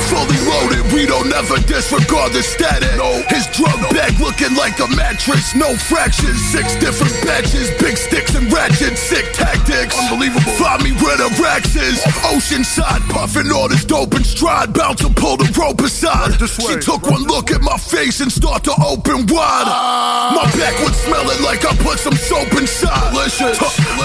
Fully 0.07 0.39
loaded, 0.47 0.87
we 0.95 1.03
don't 1.03 1.35
ever 1.35 1.59
disregard 1.67 2.31
the 2.31 2.47
status. 2.47 2.95
His 3.27 3.51
drug 3.59 3.75
bag 3.91 4.15
looking 4.23 4.55
like 4.55 4.79
a 4.79 4.87
mattress, 4.95 5.57
no 5.57 5.75
fractions. 5.75 6.39
Six 6.47 6.79
different 6.79 7.19
batches, 7.27 7.67
big 7.83 7.99
sticks 7.99 8.39
and 8.39 8.47
ratchets, 8.53 9.03
sick 9.03 9.27
tactics. 9.35 9.99
Unbelievable. 9.99 10.47
Find 10.63 10.79
me 10.87 10.95
where 11.03 11.19
the 11.19 11.27
racks 11.43 11.75
is. 11.75 11.99
Oceanside, 12.31 13.03
puffing 13.11 13.51
all 13.51 13.67
this 13.67 13.85
dope 13.85 14.15
and 14.15 14.25
stride. 14.25 14.73
Bound 14.73 14.99
to 14.99 15.11
pull 15.11 15.37
the 15.37 15.51
rope 15.59 15.81
aside. 15.83 16.39
She 16.39 16.79
took 16.79 17.03
one 17.03 17.27
look 17.27 17.51
at 17.51 17.63
my 17.63 17.77
face 17.77 18.21
and 18.21 18.31
start 18.31 18.63
to 18.63 18.75
open 18.79 19.27
wide. 19.27 19.56
My 19.65 20.45
back 20.59 20.77
was 20.85 20.93
smelling 21.01 21.41
like 21.41 21.65
I 21.65 21.73
put 21.81 21.99
some 21.99 22.13
soap 22.13 22.53
inside. 22.61 23.13
Delicious. 23.13 23.57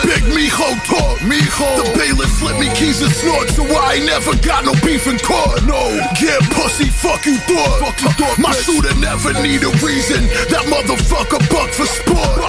Big 0.07 0.23
Mijo 0.31 0.69
talk. 0.87 1.19
Mijo. 1.27 1.67
The 1.75 1.91
bailiff 1.97 2.31
slipped 2.39 2.59
me 2.59 2.69
keys 2.71 3.01
and 3.01 3.11
snort, 3.11 3.49
so 3.49 3.67
I 3.67 3.99
ain't 3.99 4.05
never 4.05 4.31
got 4.39 4.63
no 4.63 4.71
beef 4.79 5.07
in 5.07 5.19
court. 5.19 5.59
No. 5.67 5.81
Get 6.15 6.39
pussy, 6.55 6.87
fuck 6.87 7.25
you 7.25 7.35
thought. 7.49 7.83
Fuck 7.83 7.99
you 7.99 8.11
thought 8.15 8.37
my 8.39 8.53
shooter 8.63 8.95
never 9.01 9.33
need 9.43 9.63
a 9.67 9.71
reason. 9.83 10.23
That 10.47 10.71
motherfucker 10.71 11.43
buck 11.51 11.75
for 11.75 11.89
sport. 11.89 12.39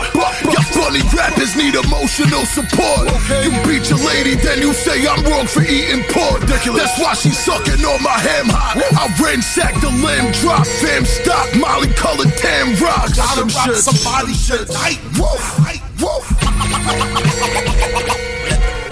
Your 0.46 0.62
funny 0.70 1.02
rappers 1.10 1.56
need 1.56 1.74
emotional 1.74 2.46
support. 2.46 3.10
You 3.42 3.50
beat 3.66 3.90
your 3.90 3.98
lady, 3.98 4.38
then 4.38 4.62
you 4.62 4.72
say 4.74 5.02
I'm 5.08 5.24
wrong 5.26 5.46
for 5.46 5.62
eating 5.62 6.06
pork. 6.12 6.46
That's 6.46 6.98
why 7.02 7.14
she 7.14 7.30
sucking 7.30 7.82
on 7.82 8.02
my 8.02 8.14
ham 8.14 8.46
hot. 8.46 8.78
I 8.78 9.10
ransack 9.18 9.74
the 9.80 9.90
limb, 9.90 10.30
drop 10.38 10.66
fam, 10.66 11.04
stop 11.04 11.50
Molly 11.58 11.88
colored 11.94 12.30
tan 12.38 12.74
rocks. 12.92 13.16
Gotta 13.16 13.44
rock 13.44 13.74
somebody 13.76 14.34
shit 14.34 14.68
tight. 14.68 15.00
Woof, 15.18 15.44
woof. 16.00 16.26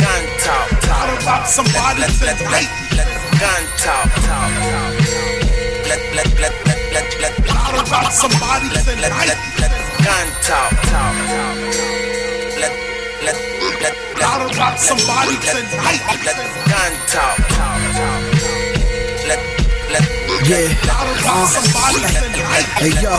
Gun 0.00 0.24
talk, 0.44 0.68
Gotta 0.88 1.14
rock 1.26 1.46
somebody 1.46 2.02
shit 2.18 2.36
tight. 2.38 2.68
gun 3.40 3.62
talk, 3.82 4.08
talk, 4.26 4.50
talk. 4.70 4.92
Let, 5.88 6.00
let, 6.16 6.28
let, 6.40 6.54
let, 6.66 6.78
let, 6.94 7.08
let, 7.20 7.34
Gotta 7.46 7.80
rock 7.90 8.12
somebody 8.12 8.68
let, 8.74 8.84
shit 8.84 8.98
let, 9.00 9.12
tight. 9.12 9.28
let, 9.28 9.38
let, 9.60 9.72
gun 10.04 10.26
talk, 10.46 10.70
talk, 10.90 11.14
talk. 11.30 11.56
Let, 12.60 12.72
let, 13.24 13.36
let, 13.60 13.82
let, 13.82 13.94
Gotta 14.18 14.46
rock 14.58 14.78
somebody 14.78 15.34
let, 15.34 15.44
shit 15.44 15.66
tight. 15.76 16.00
let, 16.24 16.36
gun 16.68 16.92
talk, 17.06 17.36
talk, 17.36 17.36
talk. 17.36 17.49
Yeah. 20.48 20.72
Tight. 21.20 22.30
Hey 22.80 22.96
yo, 23.04 23.12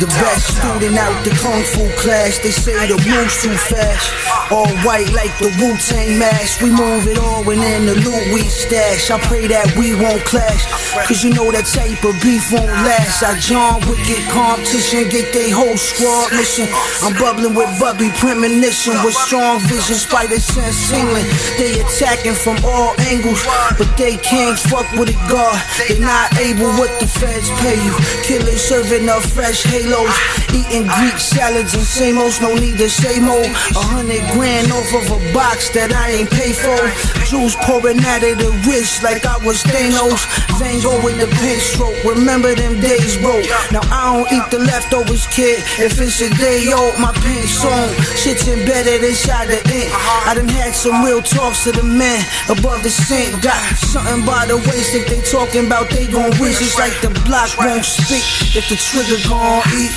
the 0.00 0.08
best 0.08 0.56
student 0.56 0.96
out 0.96 1.12
the 1.20 1.36
kung 1.36 1.60
fu 1.68 1.84
class. 2.00 2.38
They 2.40 2.48
say 2.48 2.72
the 2.88 2.96
moves 2.96 3.42
too 3.42 3.52
fast. 3.52 4.08
All 4.48 4.68
white 4.80 5.12
like 5.12 5.36
the 5.36 5.52
Wu 5.60 5.76
Tang 5.76 6.18
mask. 6.18 6.62
We 6.62 6.70
move 6.72 7.04
it 7.08 7.18
all 7.18 7.44
and 7.44 7.60
in 7.60 7.84
the 7.84 7.96
loot 8.00 8.24
we 8.32 8.48
stash. 8.48 9.10
I 9.10 9.20
pray 9.28 9.48
that 9.48 9.68
we 9.76 9.92
won't 9.94 10.24
clash. 10.24 10.64
Cause 11.04 11.22
you 11.22 11.36
know 11.36 11.52
that 11.52 11.68
type 11.68 12.00
of 12.08 12.16
beef 12.24 12.48
won't 12.52 12.72
last. 12.88 13.20
I 13.22 13.36
John 13.38 13.80
get 14.08 14.24
competition, 14.32 15.12
get 15.12 15.32
they 15.32 15.50
whole 15.50 15.76
squad 15.76 16.32
mission. 16.32 16.68
I'm 17.04 17.12
bubbling 17.20 17.52
with 17.52 17.68
bubbly 17.76 18.08
premonition 18.16 18.96
with 19.04 19.14
strong 19.14 19.60
vision, 19.68 19.96
spider 19.96 20.40
sense 20.40 20.76
singling. 20.88 21.28
They 21.60 21.84
attacking 21.84 22.36
from 22.40 22.56
all 22.64 22.96
angles, 23.12 23.44
but 23.76 23.92
they 24.00 24.16
can't 24.16 24.56
fuck 24.56 24.88
with 24.96 25.12
a 25.12 25.18
guard. 25.28 25.60
They 25.76 26.00
not 26.00 26.32
able 26.40 26.61
what 26.78 26.90
the 27.00 27.06
feds 27.06 27.50
pay 27.60 27.78
you. 27.82 27.94
Killers 28.22 28.62
serving 28.62 29.08
up 29.08 29.22
fresh 29.22 29.62
halos, 29.64 30.14
eating 30.54 30.86
Greek 30.86 31.18
salads 31.18 31.74
and 31.74 31.82
samos. 31.82 32.40
No 32.40 32.54
need 32.54 32.78
to 32.78 32.88
say 32.88 33.18
more. 33.18 33.46
A 33.74 33.82
hundred 33.82 34.22
grand 34.32 34.70
off 34.70 34.90
of 34.94 35.06
a 35.10 35.20
box 35.32 35.70
that 35.74 35.92
I 35.92 36.22
ain't 36.22 36.30
pay 36.30 36.52
for. 36.52 36.78
Juice 37.26 37.56
pouring 37.64 38.04
out 38.04 38.22
of 38.22 38.38
the 38.38 38.50
wrist 38.68 39.02
like 39.02 39.24
I 39.26 39.38
was 39.44 39.62
Thanos. 39.64 40.22
Van 40.58 40.78
Gogh 40.84 41.00
with 41.02 41.18
the 41.18 41.26
pen 41.26 41.58
stroke. 41.58 41.96
Remember 42.04 42.54
them 42.54 42.78
days, 42.80 43.16
bro. 43.18 43.40
Now 43.72 43.82
I 43.90 44.12
don't 44.12 44.28
eat 44.30 44.46
the 44.50 44.60
leftovers, 44.60 45.26
kid. 45.28 45.58
If 45.80 45.98
it's 45.98 46.20
a 46.20 46.30
day 46.36 46.70
old, 46.72 46.98
my 47.00 47.12
pen 47.12 47.46
song. 47.48 47.88
Shit's 48.14 48.46
embedded 48.46 49.02
inside 49.02 49.48
the 49.48 49.60
ink. 49.72 49.90
I 50.28 50.34
done 50.34 50.48
had 50.48 50.74
some 50.74 51.04
real 51.04 51.22
talks 51.22 51.64
to 51.64 51.72
the 51.72 51.82
men 51.82 52.22
above 52.48 52.82
the 52.82 52.90
sink. 52.90 53.42
Got 53.42 53.58
something 53.76 54.24
by 54.26 54.46
the 54.46 54.56
waist 54.68 54.94
if 54.94 55.08
they 55.08 55.20
talking 55.24 55.66
about 55.66 55.90
they 55.90 56.06
gon' 56.06 56.30
wish. 56.38 56.51
It's 56.54 56.76
like 56.78 56.92
the 57.00 57.08
block 57.24 57.56
won't 57.58 57.82
speak 57.82 58.22
if 58.54 58.68
the 58.68 58.76
trigger 58.76 59.16
gon' 59.26 59.62
eat. 59.72 59.90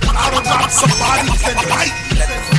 Gotta 0.00 0.40
rock 0.48 0.70
somebody 0.70 1.28
shit 1.36 1.58
tight. 1.68 1.92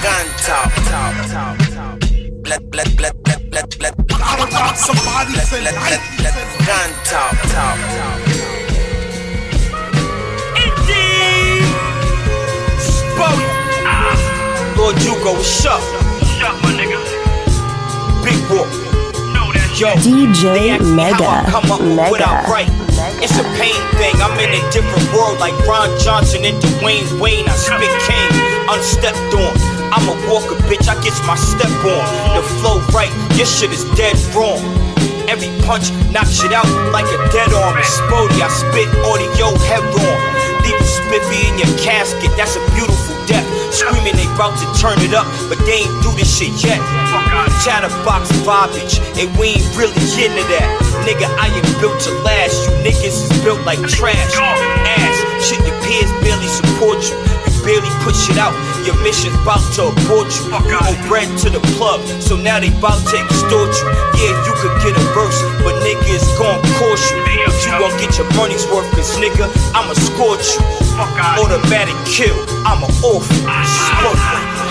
gun 0.04 0.26
talk, 0.38 0.70
talk, 0.86 1.16
talk, 1.34 1.58
talk. 1.74 1.98
Let, 2.46 2.62
let, 2.76 3.02
let, 3.02 3.16
let, 3.28 3.42
let, 3.52 3.82
let, 3.82 4.08
Gotta 4.08 4.46
rock 4.54 4.76
somebody 4.76 5.34
let, 5.34 5.48
shit 5.48 5.64
let, 5.64 5.74
let, 5.74 5.98
tight. 5.98 6.22
let, 6.22 6.36
gun 6.68 6.90
talk, 7.10 7.34
talk, 7.50 7.78
talk. 7.98 8.20
Spody. 12.78 13.46
Ah. 13.90 14.74
Lord 14.78 14.96
Jugo, 14.98 15.34
what's 15.34 15.66
up? 15.66 15.82
What's 15.82 16.42
up, 16.44 16.62
my 16.62 16.72
nigga? 16.78 17.02
Big 18.24 18.38
Whoop. 18.50 18.93
Yo, 19.84 19.92
DJ 20.00 20.72
ask 20.72 20.80
how 20.80 20.96
I 20.96 21.44
Mega. 21.44 21.52
come 21.52 21.68
up 21.68 21.84
with 21.84 22.00
what 22.00 22.24
I 22.24 22.40
Mega. 22.40 22.48
write. 22.48 22.72
It's 23.20 23.36
a 23.36 23.44
pain 23.60 23.76
thing. 24.00 24.16
I'm 24.24 24.32
in 24.40 24.56
a 24.56 24.64
different 24.72 25.04
world 25.12 25.44
like 25.44 25.52
Ron 25.68 25.92
Johnson 26.00 26.40
and 26.48 26.56
Dwayne 26.80 27.04
Wayne. 27.20 27.44
I 27.52 27.56
spit 27.60 27.92
cane, 28.08 28.32
unstepped 28.72 29.36
on. 29.36 29.52
I'm 29.92 30.08
a 30.08 30.16
walker, 30.32 30.56
bitch. 30.72 30.88
I 30.88 30.96
get 31.04 31.12
my 31.28 31.36
step 31.36 31.68
on. 31.84 32.00
The 32.32 32.44
flow 32.64 32.80
right, 32.96 33.12
your 33.36 33.44
shit 33.44 33.76
is 33.76 33.84
dead 34.00 34.16
wrong. 34.32 34.64
Every 35.28 35.52
punch 35.68 35.92
knocks 36.16 36.40
it 36.48 36.56
out 36.56 36.68
like 36.96 37.12
a 37.12 37.20
dead 37.36 37.52
arm. 37.52 37.76
It's 37.76 37.92
Spody, 38.08 38.40
I 38.40 38.48
spit 38.48 38.88
audio 39.04 39.52
head 39.68 39.84
on. 39.84 40.20
Leave 40.64 40.80
you 40.80 40.88
spiffy 40.88 41.44
in 41.52 41.60
your 41.60 41.72
casket, 41.84 42.32
that's 42.40 42.56
a 42.56 42.64
beautiful 42.72 43.13
death. 43.26 43.46
Screaming 43.74 44.16
they 44.16 44.28
bout 44.38 44.56
to 44.60 44.68
turn 44.80 45.00
it 45.02 45.14
up, 45.14 45.28
but 45.50 45.58
they 45.66 45.86
ain't 45.86 45.96
do 46.04 46.12
this 46.14 46.30
shit 46.30 46.54
yet. 46.64 46.80
Chatterbox 47.64 48.32
garbage, 48.44 49.00
and 49.20 49.32
we 49.38 49.60
ain't 49.60 49.68
really 49.76 49.96
into 50.20 50.44
that. 50.54 50.68
Nigga, 51.08 51.28
I 51.40 51.48
am 51.48 51.66
built 51.82 52.00
to 52.08 52.12
last. 52.22 52.70
You 52.70 52.72
niggas 52.86 53.32
is 53.32 53.44
built 53.44 53.62
like 53.66 53.80
trash. 53.88 54.36
Ass, 54.38 55.18
shit, 55.44 55.60
your 55.66 55.76
peers 55.84 56.12
barely 56.22 56.48
support 56.48 57.02
you. 57.10 57.33
You 57.64 57.80
barely 57.80 57.96
put 58.04 58.12
shit 58.12 58.36
out. 58.36 58.52
Your 58.84 59.00
mission's 59.00 59.40
bout 59.48 59.64
to 59.80 59.88
abort 59.88 60.28
you. 60.36 60.52
You 60.68 60.76
owe 60.76 61.00
bread 61.08 61.32
to 61.48 61.50
the 61.50 61.64
plug, 61.80 62.04
so 62.20 62.36
now 62.36 62.60
they 62.60 62.68
bout 62.84 63.00
to 63.00 63.16
extort 63.16 63.72
you. 63.72 63.88
Yeah, 64.20 64.36
you 64.44 64.52
could 64.60 64.76
get 64.84 64.92
a 65.00 65.04
verse, 65.16 65.40
but 65.64 65.80
nigga, 65.80 66.04
it's 66.12 66.28
gon' 66.36 66.60
cost 66.76 67.08
you. 67.16 67.24
But 67.24 67.56
you 67.64 67.72
gon' 67.80 67.96
get 68.04 68.20
your 68.20 68.28
money's 68.36 68.68
worth, 68.68 68.92
cause 68.92 69.16
nigga, 69.16 69.48
I'ma 69.72 69.96
scorch 69.96 70.44
you. 70.60 70.64
Automatic 71.40 71.96
kill, 72.04 72.36
I'm 72.68 72.84
a 72.84 72.90
off. 73.00 73.24
Sport. 73.32 74.20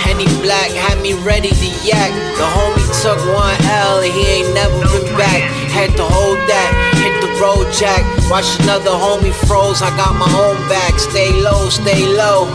Henny 0.04 0.28
Black 0.44 0.68
had 0.76 1.00
me 1.00 1.14
ready 1.24 1.48
to 1.48 1.68
yak. 1.88 2.12
The 2.36 2.44
homie 2.44 2.84
took 3.00 3.16
one 3.32 3.56
L 3.72 4.04
and 4.04 4.12
he 4.12 4.44
ain't 4.44 4.52
never 4.52 4.76
been 4.92 5.08
back. 5.16 5.40
Had 5.72 5.96
to 5.96 6.04
hold 6.04 6.36
that, 6.44 6.70
hit 7.00 7.16
the 7.24 7.32
road 7.40 7.72
jack. 7.72 8.04
Watch 8.28 8.60
another 8.60 8.90
homie 8.90 9.32
froze. 9.48 9.80
I 9.80 9.88
got 9.96 10.12
my 10.12 10.28
own 10.36 10.60
back. 10.68 10.98
Stay 10.98 11.32
low, 11.40 11.70
stay 11.70 12.04
low. 12.04 12.52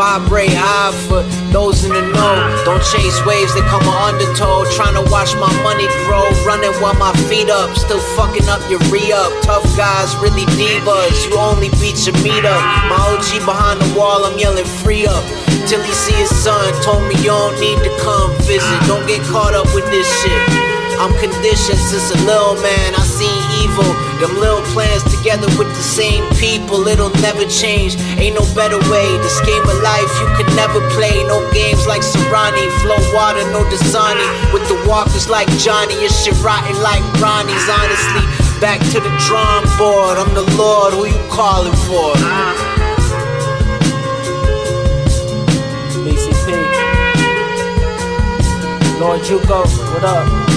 Vibrate 0.00 0.56
high 0.56 0.96
for 1.12 1.20
those 1.52 1.84
in 1.84 1.92
the 1.92 2.00
know. 2.00 2.36
Don't 2.64 2.80
chase 2.80 3.20
waves 3.28 3.52
that 3.52 3.68
come 3.68 3.84
on 3.84 4.16
undertow. 4.16 4.64
Trying 4.72 4.96
to 4.96 5.04
watch 5.12 5.36
my 5.36 5.52
money 5.60 5.84
grow. 6.08 6.24
Running 6.48 6.72
while 6.80 6.96
my 6.96 7.12
feet 7.28 7.52
up. 7.52 7.76
Still 7.76 8.00
fucking 8.16 8.48
up 8.48 8.64
your 8.72 8.80
re 8.88 9.12
up. 9.12 9.28
Tough 9.44 9.60
guys, 9.76 10.16
really 10.16 10.48
divas. 10.56 11.28
You 11.28 11.36
only 11.36 11.68
beat 11.84 12.00
your 12.08 12.16
meet 12.24 12.48
up. 12.48 12.64
My 12.88 12.96
OG 13.12 13.44
behind 13.44 13.84
the 13.84 13.92
wall, 13.92 14.24
I'm 14.24 14.40
yelling 14.40 14.64
free 14.80 15.04
up. 15.04 15.20
Till 15.68 15.84
he 15.84 15.92
see 15.92 16.16
his 16.16 16.32
son. 16.32 16.72
Told 16.80 17.04
me 17.04 17.20
you 17.20 17.36
don't 17.36 17.60
need 17.60 17.76
to 17.84 17.92
come 18.00 18.32
visit. 18.48 18.80
Don't 18.88 19.04
get 19.04 19.20
caught 19.28 19.52
up 19.52 19.68
with 19.76 19.84
this 19.92 20.08
shit. 20.24 20.69
I'm 21.00 21.16
conditioned 21.16 21.80
since 21.80 22.12
a 22.12 22.20
little 22.28 22.60
man. 22.60 22.92
I 22.92 23.00
seen 23.08 23.32
evil. 23.64 23.88
Them 24.20 24.36
little 24.36 24.60
plans 24.76 25.00
together 25.08 25.48
with 25.56 25.72
the 25.72 25.80
same 25.80 26.28
people. 26.36 26.84
It'll 26.84 27.08
never 27.24 27.48
change. 27.48 27.96
Ain't 28.20 28.36
no 28.36 28.44
better 28.52 28.76
way. 28.92 29.08
This 29.24 29.40
game 29.48 29.64
of 29.64 29.80
life 29.80 30.12
you 30.20 30.28
could 30.36 30.52
never 30.52 30.76
play. 30.92 31.24
No 31.24 31.40
games 31.56 31.88
like 31.88 32.04
Serrani. 32.04 32.68
Flow 32.84 33.00
water, 33.16 33.40
no 33.48 33.64
Dasani. 33.72 34.28
With 34.52 34.68
the 34.68 34.76
walkers 34.84 35.24
like 35.32 35.48
Johnny. 35.56 35.96
Your 36.04 36.12
shit 36.12 36.36
rotten 36.44 36.76
like 36.84 37.00
Ronnie's. 37.16 37.64
Honestly, 37.64 38.20
back 38.60 38.84
to 38.92 39.00
the 39.00 39.08
drawing 39.24 39.64
board. 39.80 40.20
I'm 40.20 40.36
the 40.36 40.44
Lord. 40.60 40.92
Who 40.92 41.08
you 41.08 41.22
calling 41.32 41.72
for? 41.88 42.12
BCP. 46.04 46.60
Lord 49.00 49.24
Jugo, 49.24 49.64
what 49.64 50.04
up? 50.04 50.49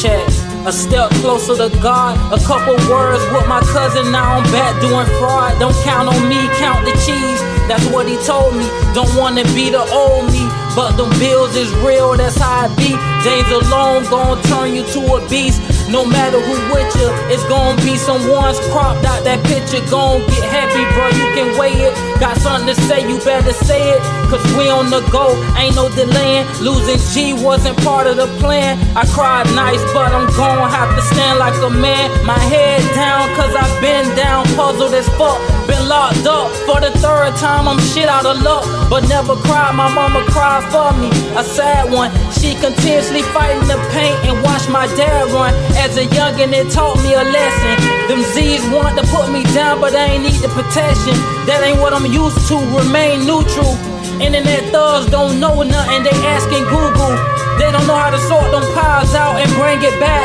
Check. 0.00 0.26
A 0.64 0.72
step 0.72 1.10
closer 1.20 1.56
to 1.56 1.68
God. 1.80 2.16
A 2.32 2.42
couple 2.46 2.72
words 2.88 3.20
with 3.36 3.46
my 3.46 3.60
cousin. 3.60 4.10
Now 4.10 4.38
I'm 4.38 4.44
back 4.44 4.80
doing 4.80 5.04
fraud. 5.20 5.60
Don't 5.60 5.76
count 5.84 6.08
on 6.08 6.26
me, 6.26 6.40
count 6.56 6.86
the 6.86 6.92
cheese. 7.04 7.40
That's 7.68 7.84
what 7.92 8.08
he 8.08 8.16
told 8.24 8.56
me. 8.56 8.64
Don't 8.94 9.14
wanna 9.14 9.44
be 9.52 9.68
the 9.68 9.84
old 9.92 10.32
me. 10.32 10.48
But 10.74 10.96
them 10.96 11.10
bills 11.18 11.54
is 11.54 11.70
real, 11.84 12.16
that's 12.16 12.38
how 12.38 12.64
I 12.64 12.68
be. 12.76 12.96
James 13.20 13.50
alone 13.50 14.08
gon' 14.08 14.40
turn 14.44 14.74
you 14.74 14.84
to 14.94 15.00
a 15.16 15.28
beast. 15.28 15.60
No 15.90 16.06
matter 16.06 16.38
who 16.38 16.54
with 16.72 16.94
you, 16.94 17.10
it's 17.34 17.42
gon' 17.50 17.74
be 17.82 17.96
someone's 17.96 18.60
cropped 18.70 19.04
out 19.04 19.24
that 19.24 19.42
picture. 19.50 19.82
Gon' 19.90 20.22
get 20.30 20.46
happy, 20.46 20.86
bro. 20.94 21.10
You 21.10 21.26
can 21.34 21.58
weigh 21.58 21.82
it. 21.82 21.94
Got 22.20 22.38
something 22.38 22.70
to 22.70 22.80
say, 22.86 23.02
you 23.10 23.18
better 23.26 23.52
say 23.52 23.90
it. 23.90 24.00
Cause 24.30 24.38
we 24.54 24.70
on 24.70 24.90
the 24.90 25.02
go, 25.10 25.34
ain't 25.58 25.74
no 25.74 25.90
delaying. 25.90 26.46
Losing 26.62 27.02
G 27.10 27.34
wasn't 27.34 27.76
part 27.82 28.06
of 28.06 28.14
the 28.16 28.30
plan. 28.38 28.78
I 28.96 29.02
cried 29.10 29.50
nice, 29.58 29.82
but 29.90 30.14
I'm 30.14 30.30
gon' 30.38 30.70
have 30.70 30.94
to 30.94 31.02
stand 31.10 31.40
like 31.40 31.58
a 31.58 31.70
man. 31.70 32.06
My 32.24 32.38
head 32.38 32.78
down, 32.94 33.26
cause 33.34 33.50
I've 33.50 33.74
been 33.82 34.06
down, 34.14 34.46
puzzled 34.54 34.94
as 34.94 35.08
fuck. 35.18 35.42
Been 35.66 35.88
locked 35.88 36.22
up 36.22 36.54
for 36.70 36.78
the 36.78 36.94
third 37.02 37.34
time, 37.42 37.66
I'm 37.66 37.80
shit 37.90 38.06
out 38.06 38.26
of 38.26 38.40
luck. 38.42 38.62
But 38.88 39.08
never 39.08 39.34
cried, 39.34 39.74
my 39.74 39.92
mama 39.92 40.22
cried 40.30 40.62
for 40.70 40.94
me. 41.02 41.10
A 41.34 41.42
sad 41.42 41.90
one, 41.90 42.14
she 42.40 42.56
continuously 42.56 43.20
fighting 43.36 43.68
the 43.68 43.76
pain 43.92 44.16
and 44.24 44.40
watch 44.40 44.64
my 44.72 44.88
dad 44.96 45.28
run. 45.28 45.52
As 45.76 46.00
a 46.00 46.08
youngin', 46.16 46.56
it 46.56 46.72
taught 46.72 46.96
me 47.04 47.12
a 47.12 47.22
lesson. 47.22 47.76
Them 48.08 48.24
Z's 48.32 48.64
want 48.72 48.96
to 48.96 49.04
put 49.12 49.28
me 49.28 49.44
down, 49.52 49.78
but 49.78 49.94
I 49.94 50.16
ain't 50.16 50.24
need 50.24 50.40
the 50.40 50.48
protection. 50.48 51.12
That 51.44 51.60
ain't 51.60 51.78
what 51.78 51.92
I'm 51.92 52.08
used 52.08 52.40
to. 52.48 52.56
Remain 52.72 53.28
neutral. 53.28 53.76
Internet 54.16 54.72
thugs 54.72 55.12
don't 55.12 55.38
know 55.38 55.60
nothing, 55.62 56.02
they 56.02 56.16
asking 56.32 56.64
Google. 56.72 57.12
They 57.60 57.68
don't 57.68 57.84
know 57.84 58.00
how 58.00 58.08
to 58.08 58.20
sort 58.24 58.48
them 58.48 58.64
piles 58.72 59.12
out 59.14 59.36
and 59.36 59.48
bring 59.60 59.84
it 59.84 59.96
back. 60.00 60.24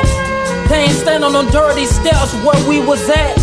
They 0.71 0.87
ain't 0.87 0.95
stand 0.95 1.23
on 1.27 1.33
them 1.35 1.51
dirty 1.51 1.85
steps 1.85 2.31
where 2.47 2.59
we 2.63 2.79
was 2.79 3.03
at. 3.11 3.35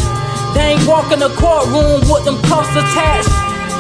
They 0.57 0.77
ain't 0.77 0.85
walk 0.89 1.13
in 1.13 1.21
the 1.21 1.33
courtroom 1.37 2.01
with 2.09 2.25
them 2.25 2.41
cuffs 2.49 2.73
attached. 2.73 3.33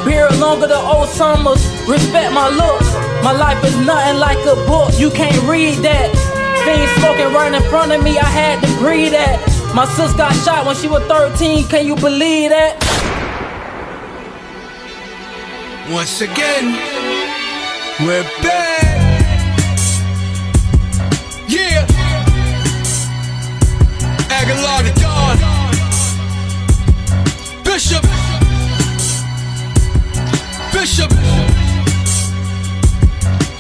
Beard 0.04 0.36
longer 0.36 0.68
than 0.68 0.84
old 0.84 1.08
summers. 1.08 1.64
Respect 1.88 2.32
my 2.32 2.48
look. 2.52 3.11
My 3.22 3.30
life 3.30 3.62
is 3.64 3.76
nothing 3.76 4.18
like 4.18 4.38
a 4.46 4.56
book. 4.66 4.98
You 4.98 5.08
can't 5.10 5.40
read 5.48 5.78
that. 5.84 6.10
Fiend 6.64 6.90
smoking 6.98 7.32
right 7.32 7.54
in 7.54 7.62
front 7.70 7.92
of 7.92 8.02
me. 8.02 8.18
I 8.18 8.24
had 8.24 8.60
to 8.64 8.78
breathe 8.78 9.12
that. 9.12 9.38
My 9.74 9.86
sis 9.86 10.12
got 10.14 10.34
shot 10.44 10.66
when 10.66 10.74
she 10.74 10.88
was 10.88 11.04
13. 11.04 11.68
Can 11.68 11.86
you 11.86 11.94
believe 11.94 12.50
that? 12.50 12.76
Once 15.88 16.20
again, 16.20 16.74
we're 18.00 18.24
back. 18.42 18.82
Yeah. 21.46 21.86
Aguilar 24.30 24.82
the 24.82 24.92
Don. 25.00 25.38
Bishop. 27.62 28.02
Bishop. 30.72 31.51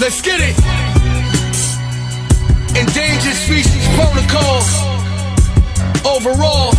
Let's 0.02 0.20
get 0.20 0.40
it. 0.42 0.58
Endangered 2.74 3.38
Species 3.38 3.86
Protocol. 3.94 4.58
Overall. 6.02 6.74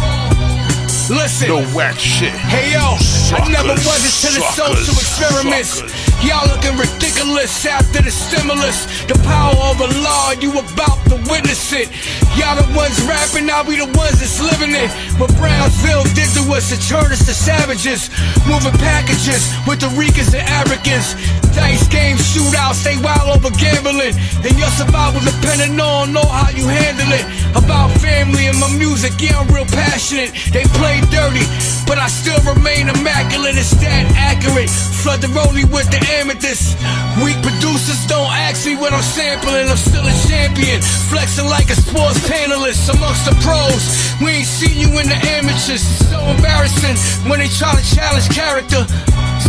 Listen. 1.08 1.48
No 1.48 1.64
whack 1.72 1.96
shit. 1.96 2.36
Hey 2.36 2.76
yo, 2.76 3.00
I 3.32 3.48
never 3.48 3.80
Suckers, 3.80 3.88
was 3.88 4.04
into 4.04 4.40
the 4.40 4.44
suckers, 4.52 4.88
social 4.88 5.00
experiments. 5.00 5.70
suckers. 5.80 6.28
Y'all 6.28 6.48
looking 6.52 6.76
ridiculous 6.76 7.66
after 7.66 8.04
the 8.04 8.12
stimulus. 8.12 8.92
The 9.08 9.16
power 9.24 9.56
of 9.72 9.80
a 9.80 9.88
law, 10.04 10.36
you 10.44 10.52
about 10.60 11.00
to 11.08 11.16
witness 11.32 11.72
it. 11.72 11.88
Y'all 12.36 12.60
the 12.60 12.68
ones 12.76 13.00
rapping, 13.08 13.48
I'll 13.48 13.64
be 13.64 13.80
the 13.80 13.88
ones 13.96 14.20
that's 14.20 14.44
living 14.44 14.76
it. 14.76 14.92
What 15.16 15.32
Brownsville 15.40 16.04
did 16.12 16.28
to 16.40 16.44
us, 16.52 16.76
it 16.76 16.84
turned 16.84 17.16
us 17.16 17.24
to 17.28 17.34
savages. 17.34 18.12
Moving 18.44 18.76
packages 18.84 19.48
with 19.64 19.80
the 19.80 19.88
Ricans 19.96 20.36
and 20.36 20.44
Africans. 20.44 21.16
Dice 21.56 21.88
games, 21.88 22.22
shootouts, 22.22 22.82
stay 22.82 22.98
wild 23.02 23.30
over 23.38 23.54
gambling. 23.56 24.18
And 24.42 24.54
your 24.58 24.70
survival 24.74 25.22
depending 25.22 25.80
on 25.80 26.14
know 26.14 26.26
how 26.26 26.50
you 26.50 26.68
handle 26.68 27.12
it. 27.14 27.26
About 27.56 27.92
family 28.02 28.48
and 28.48 28.60
my 28.60 28.70
music, 28.78 29.14
yeah, 29.22 29.40
I'm 29.40 29.48
real 29.54 29.66
passionate. 29.66 30.34
They 30.52 30.66
play 30.78 31.02
dirty, 31.14 31.46
but 31.86 31.98
I 31.98 32.08
still 32.10 32.42
remain 32.44 32.90
immaculate. 32.90 33.56
It's 33.56 33.72
that 33.82 34.06
accurate. 34.18 34.70
Flood 35.04 35.22
the 35.22 35.28
rollie 35.28 35.70
with 35.70 35.90
the 35.92 36.02
amethyst. 36.20 36.80
Weak 37.22 37.38
producers 37.44 38.08
don't 38.08 38.32
ask 38.32 38.66
me 38.66 38.76
what 38.76 38.94
I'm 38.94 39.04
sampling. 39.04 39.70
I'm 39.70 39.78
still 39.78 40.06
a 40.06 40.16
champion. 40.26 40.82
Flexing 41.12 41.46
like 41.46 41.70
a 41.70 41.76
sports 41.76 42.20
panelist 42.26 42.90
amongst 42.90 43.26
the 43.30 43.36
pros. 43.46 43.84
We 44.22 44.42
ain't 44.42 44.48
seen 44.48 44.78
you 44.80 44.90
in 45.00 45.08
the 45.08 45.20
amateurs. 45.38 45.84
It's 45.84 46.10
so 46.10 46.20
embarrassing 46.20 46.98
when 47.30 47.40
they 47.40 47.50
try 47.50 47.76
to 47.76 47.84
challenge 47.84 48.30
character. 48.34 48.88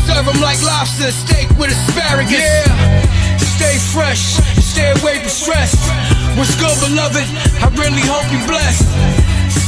Serve 0.07 0.29
'em 0.29 0.41
like 0.41 0.61
lobster 0.63 1.11
steak 1.11 1.49
with 1.59 1.71
asparagus. 1.71 2.41
Yeah. 2.41 3.05
Stay 3.57 3.79
fresh, 3.79 4.37
stay 4.61 4.91
away 5.01 5.21
from 5.21 5.31
stress. 5.31 5.75
What's 6.37 6.55
good, 6.57 6.77
beloved? 6.81 7.27
I 7.65 7.69
really 7.83 8.03
hope 8.03 8.27
you're 8.33 8.47
blessed. 8.47 8.87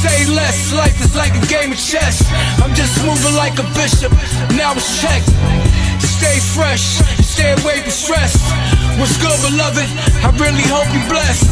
Say 0.01 0.25
less, 0.25 0.73
life 0.73 0.99
is 1.01 1.15
like 1.15 1.33
a 1.35 1.45
game 1.47 1.71
of 1.71 1.79
chess. 1.79 2.23
I'm 2.61 2.73
just 2.75 3.01
moving 3.03 3.35
like 3.35 3.57
a 3.57 3.65
bishop, 3.73 4.11
now 4.53 4.73
it's 4.73 5.01
checked. 5.01 5.29
Stay 5.99 6.39
fresh, 6.53 7.01
stay 7.21 7.53
away 7.61 7.81
from 7.81 7.91
stress. 7.91 8.37
What's 8.99 9.17
good, 9.17 9.39
beloved? 9.41 9.87
I 10.23 10.29
really 10.37 10.67
hope 10.69 10.87
you're 10.93 11.09
blessed. 11.09 11.49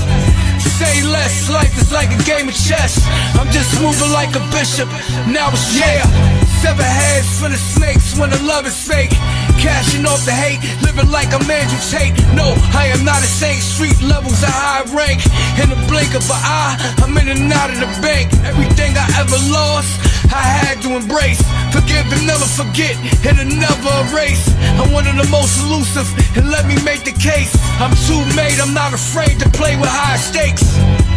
Say 0.78 1.02
less, 1.04 1.50
life 1.50 1.76
is 1.82 1.92
like 1.92 2.12
a 2.14 2.22
game 2.24 2.50
of 2.50 2.56
chess. 2.56 3.02
I'm 3.40 3.50
just 3.52 3.72
moving 3.82 4.12
like 4.12 4.36
a 4.36 4.44
bishop, 4.54 4.90
now 5.26 5.50
it's 5.50 5.74
yeah. 5.74 6.45
Seven 6.66 6.82
heads 6.82 7.30
for 7.38 7.48
the 7.48 7.62
snakes 7.62 8.18
when 8.18 8.32
the 8.32 8.42
love 8.42 8.66
is 8.66 8.74
fake. 8.74 9.14
Cashing 9.62 10.02
off 10.10 10.26
the 10.26 10.34
hate, 10.34 10.58
living 10.82 11.12
like 11.14 11.30
a 11.30 11.38
man 11.46 11.70
Andrew 11.70 11.78
Tate. 11.94 12.18
No, 12.34 12.58
I 12.74 12.90
am 12.90 13.06
not 13.06 13.22
a 13.22 13.30
saint. 13.30 13.62
Street 13.62 14.02
levels 14.02 14.42
a 14.42 14.50
high 14.50 14.82
rank. 14.90 15.22
In 15.62 15.70
the 15.70 15.78
blink 15.86 16.18
of 16.18 16.26
an 16.26 16.42
eye, 16.42 16.74
I'm 17.06 17.14
in 17.22 17.30
and 17.30 17.54
out 17.54 17.70
of 17.70 17.78
the 17.78 17.86
bank. 18.02 18.34
Everything 18.42 18.98
I 18.98 19.06
ever 19.14 19.38
lost, 19.54 19.94
I 20.34 20.42
had 20.42 20.82
to 20.82 20.98
embrace. 20.98 21.38
Forgive 21.70 22.10
and 22.10 22.26
never 22.26 22.50
forget, 22.50 22.98
and 23.30 23.46
never 23.62 23.94
erase. 24.10 24.50
I'm 24.82 24.90
one 24.90 25.06
of 25.06 25.22
the 25.22 25.30
most 25.30 25.62
elusive, 25.62 26.10
and 26.34 26.50
let 26.50 26.66
me 26.66 26.82
make 26.82 27.06
the 27.06 27.14
case. 27.14 27.54
I'm 27.78 27.94
too 28.10 28.26
made, 28.34 28.58
I'm 28.58 28.74
not 28.74 28.90
afraid 28.90 29.38
to 29.38 29.48
play 29.54 29.78
with 29.78 29.94
high 29.94 30.18
stakes. 30.18 30.66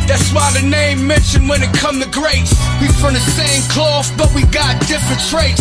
That's 0.09 0.33
why 0.33 0.49
the 0.57 0.65
name 0.65 1.07
mentioned 1.07 1.49
when 1.49 1.63
it 1.63 1.69
come 1.77 2.01
to 2.01 2.09
greats. 2.09 2.57
We 2.81 2.89
from 2.97 3.13
the 3.13 3.21
same 3.21 3.61
cloth, 3.69 4.09
but 4.17 4.33
we 4.33 4.41
got 4.49 4.81
different 4.89 5.21
traits. 5.29 5.61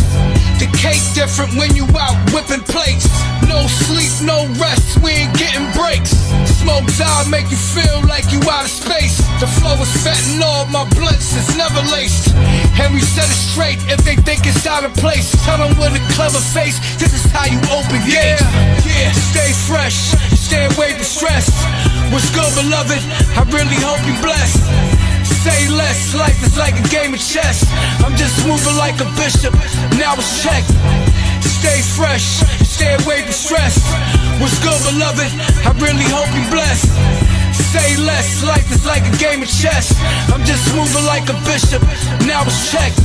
The 0.56 0.72
cake 0.72 1.04
different 1.12 1.52
when 1.60 1.76
you 1.76 1.84
out 2.00 2.16
whipping 2.32 2.64
plates. 2.64 3.12
No 3.44 3.68
sleep, 3.68 4.10
no 4.24 4.48
rest, 4.56 5.04
we 5.04 5.12
ain't 5.12 5.36
getting 5.36 5.68
breaks. 5.76 6.16
Smoke 6.64 6.88
out 7.04 7.28
make 7.28 7.52
you 7.52 7.60
feel 7.60 8.00
like 8.08 8.32
you 8.32 8.40
out 8.48 8.64
of 8.64 8.72
space. 8.72 9.20
The 9.44 9.48
flow 9.48 9.76
is 9.84 9.92
fentanyl, 10.00 10.72
my 10.72 10.88
blunts 10.96 11.36
is 11.36 11.56
never 11.60 11.84
laced. 11.92 12.32
And 12.80 12.94
we 12.94 13.02
set 13.04 13.28
it 13.28 13.40
straight 13.52 13.80
if 13.92 14.00
they 14.08 14.16
think 14.16 14.48
it's 14.48 14.66
out 14.66 14.84
of 14.84 14.94
place. 14.96 15.32
Tell 15.44 15.60
them 15.60 15.78
with 15.78 15.92
a 15.92 16.04
clever 16.16 16.40
face, 16.40 16.80
this 16.96 17.14
is 17.14 17.24
how 17.36 17.46
you 17.46 17.60
open 17.68 18.00
gates. 18.08 18.40
Yeah, 18.40 18.80
yeah, 18.88 19.12
stay 19.12 19.52
fresh, 19.68 20.16
stay 20.48 20.64
away 20.64 20.96
from 20.96 21.04
stress. 21.04 21.52
What's 22.08 22.32
good, 22.32 22.48
beloved? 22.56 23.04
I 23.36 23.44
really 23.52 23.76
hope 23.84 24.00
you're 24.08 24.24
blessed. 24.24 24.64
Say 25.44 25.68
less, 25.76 26.16
life 26.16 26.40
is 26.40 26.56
like 26.56 26.80
a 26.80 26.88
game 26.88 27.14
of 27.14 27.20
chess. 27.20 27.68
I'm 28.00 28.16
just 28.16 28.48
moving 28.48 28.78
like 28.80 28.96
a 29.04 29.10
bishop, 29.20 29.52
now 30.00 30.16
it's 30.16 30.32
checked. 30.44 30.72
Stay 31.44 31.84
fresh, 31.84 32.40
stay 32.64 32.96
away 33.04 33.28
from 33.28 33.36
stress. 33.36 33.76
What's 34.40 34.56
good, 34.64 34.80
beloved? 34.88 35.32
I 35.68 35.72
really 35.84 36.08
hope 36.08 36.32
you're 36.32 36.52
blessed. 36.52 36.96
Say 37.76 38.00
less, 38.00 38.44
life 38.44 38.72
is 38.72 38.86
like 38.86 39.04
a 39.04 39.16
game 39.20 39.44
of 39.44 39.52
chess. 39.52 39.92
I'm 40.32 40.44
just 40.48 40.64
moving 40.72 41.04
like 41.04 41.28
a 41.28 41.38
bishop, 41.44 41.84
now 42.24 42.48
it's 42.48 42.72
checked. 42.72 43.04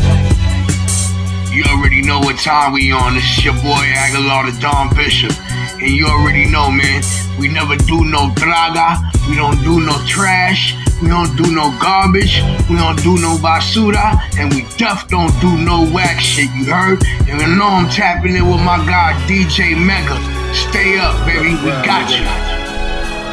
You 1.51 1.65
already 1.75 2.03
know 2.03 2.21
what 2.21 2.39
time 2.39 2.73
we 2.73 2.93
on. 2.93 3.15
This 3.15 3.39
is 3.39 3.45
your 3.45 3.55
boy 3.61 3.85
Aguilar 3.99 4.51
the 4.51 4.59
Don 4.61 4.95
Bishop. 4.95 5.35
And 5.83 5.91
you 5.91 6.07
already 6.07 6.47
know, 6.47 6.71
man, 6.71 7.03
we 7.41 7.49
never 7.49 7.75
do 7.75 8.05
no 8.05 8.31
draga. 8.39 9.03
We 9.29 9.35
don't 9.35 9.61
do 9.65 9.81
no 9.81 9.99
trash. 10.07 10.77
We 11.03 11.09
don't 11.09 11.35
do 11.37 11.51
no 11.51 11.77
garbage. 11.83 12.41
We 12.71 12.77
don't 12.77 13.03
do 13.03 13.19
no 13.19 13.35
basura. 13.43 14.23
And 14.39 14.55
we 14.55 14.63
def 14.79 15.09
don't 15.09 15.35
do 15.41 15.59
no 15.59 15.85
whack 15.91 16.21
shit, 16.21 16.49
you 16.55 16.67
heard? 16.67 17.03
And 17.27 17.41
you 17.41 17.57
know 17.59 17.67
I'm 17.67 17.91
tapping 17.91 18.37
in 18.37 18.47
with 18.49 18.63
my 18.63 18.79
guy 18.87 19.19
DJ 19.27 19.75
Mega. 19.75 20.15
Stay 20.55 20.99
up, 20.99 21.19
baby. 21.27 21.59
We 21.59 21.75
got 21.83 22.07
you. 22.15 22.63